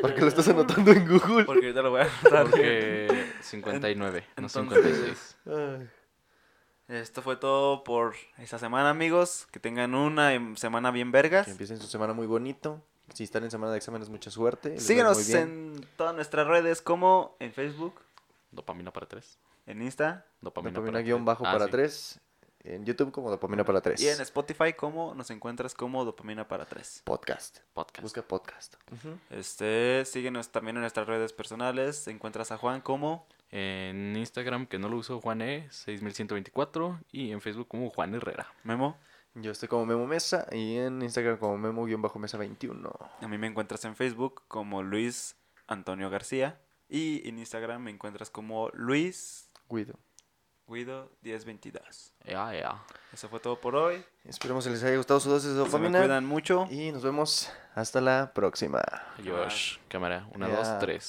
¿Por 0.00 0.14
qué 0.14 0.20
lo 0.20 0.28
estás 0.28 0.48
anotando 0.48 0.92
en 0.92 1.06
Google? 1.06 1.44
porque 1.44 1.66
ahorita 1.66 1.82
lo 1.82 1.90
voy 1.90 2.00
a 2.02 2.04
anotar. 2.04 2.44
Porque 2.50 3.26
59, 3.40 4.24
no 4.36 4.46
Entonces- 4.46 4.78
56. 4.82 5.36
Ay. 5.46 5.90
Esto 6.88 7.20
fue 7.20 7.36
todo 7.36 7.84
por 7.84 8.14
esta 8.38 8.58
semana, 8.58 8.90
amigos. 8.90 9.46
Que 9.50 9.60
tengan 9.60 9.94
una 9.94 10.32
em, 10.34 10.56
semana 10.56 10.90
bien 10.90 11.12
vergas. 11.12 11.44
Que 11.44 11.52
empiecen 11.52 11.78
su 11.78 11.86
semana 11.86 12.14
muy 12.14 12.26
bonito. 12.26 12.82
Si 13.12 13.24
están 13.24 13.44
en 13.44 13.50
semana 13.50 13.72
de 13.72 13.78
exámenes, 13.78 14.08
mucha 14.08 14.30
suerte. 14.30 14.70
les 14.70 14.78
va 14.78 14.80
muy 14.80 14.86
Síguenos 14.86 15.26
bien. 15.26 15.38
en 15.76 15.86
todas 15.96 16.14
nuestras 16.14 16.46
redes 16.46 16.80
como 16.82 17.36
en 17.40 17.52
Facebook, 17.52 17.94
Dopamina 18.50 18.90
para 18.92 19.06
3. 19.06 19.38
en 19.66 19.82
Insta 19.82 20.24
Dopamina, 20.40 20.72
Dopamina 20.72 20.92
para 20.92 21.02
guion 21.02 21.18
tres. 21.18 21.26
bajo 21.26 21.46
Ah, 21.46 21.52
para 21.52 21.64
sí. 21.66 21.70
3. 21.72 22.20
En 22.64 22.84
YouTube 22.84 23.12
como 23.12 23.30
Dopamina 23.30 23.64
para 23.64 23.80
3. 23.80 24.00
y 24.00 24.08
en 24.08 24.20
Spotify 24.20 24.72
como 24.74 25.14
nos 25.14 25.30
encuentras 25.30 25.74
como 25.74 26.04
Dopamina 26.04 26.48
para 26.48 26.64
3. 26.66 27.02
Podcast. 27.04 27.60
Podcast. 27.72 28.02
Busca 28.02 28.22
podcast. 28.22 28.74
Este, 29.30 30.04
síguenos 30.06 30.48
también 30.50 30.76
en 30.76 30.82
nuestras 30.82 31.06
redes 31.06 31.32
personales. 31.32 32.08
Encuentras 32.08 32.50
a 32.52 32.56
Juan 32.58 32.80
como 32.80 33.26
En 33.50 34.14
Instagram, 34.16 34.66
que 34.66 34.78
no 34.78 34.88
lo 34.88 34.96
uso, 34.98 35.20
Juan 35.20 35.40
E, 35.42 35.66
6124. 35.70 37.00
Y 37.12 37.32
en 37.32 37.40
Facebook 37.40 37.68
como 37.68 37.90
Juan 37.90 38.14
Herrera. 38.14 38.52
Memo. 38.64 38.96
Yo 39.34 39.52
estoy 39.52 39.68
como 39.68 39.86
Memo 39.86 40.06
Mesa 40.06 40.46
y 40.50 40.76
en 40.78 41.00
Instagram 41.02 41.36
como 41.38 41.56
Memo-Mesa21. 41.58 43.10
A 43.20 43.28
mí 43.28 43.38
me 43.38 43.46
encuentras 43.46 43.84
en 43.84 43.94
Facebook 43.94 44.42
como 44.48 44.82
Luis 44.82 45.36
Antonio 45.66 46.10
García. 46.10 46.60
Y 46.88 47.26
en 47.28 47.38
Instagram 47.38 47.82
me 47.82 47.90
encuentras 47.90 48.30
como 48.30 48.70
Luis 48.72 49.50
Guido. 49.68 49.94
Guido 50.66 51.10
1022. 51.22 52.12
Ea, 52.24 52.54
ea. 52.54 52.82
Eso 53.12 53.28
fue 53.28 53.40
todo 53.40 53.60
por 53.60 53.74
hoy. 53.76 54.02
Esperemos 54.24 54.64
que 54.64 54.70
les 54.70 54.82
haya 54.82 54.96
gustado 54.96 55.20
su 55.20 55.30
dosis 55.30 55.50
de 55.50 55.56
Se 55.56 55.58
me 55.60 55.64
dopamina. 55.66 55.98
cuidan 56.00 56.26
mucho. 56.26 56.66
Y 56.70 56.90
nos 56.92 57.02
vemos 57.02 57.50
hasta 57.74 58.00
la 58.00 58.32
próxima. 58.34 58.82
Adiós. 59.18 59.78
Cámara. 59.88 60.26
Una, 60.34 60.48
Ya. 60.48 60.56
dos, 60.56 60.78
tres. 60.78 61.04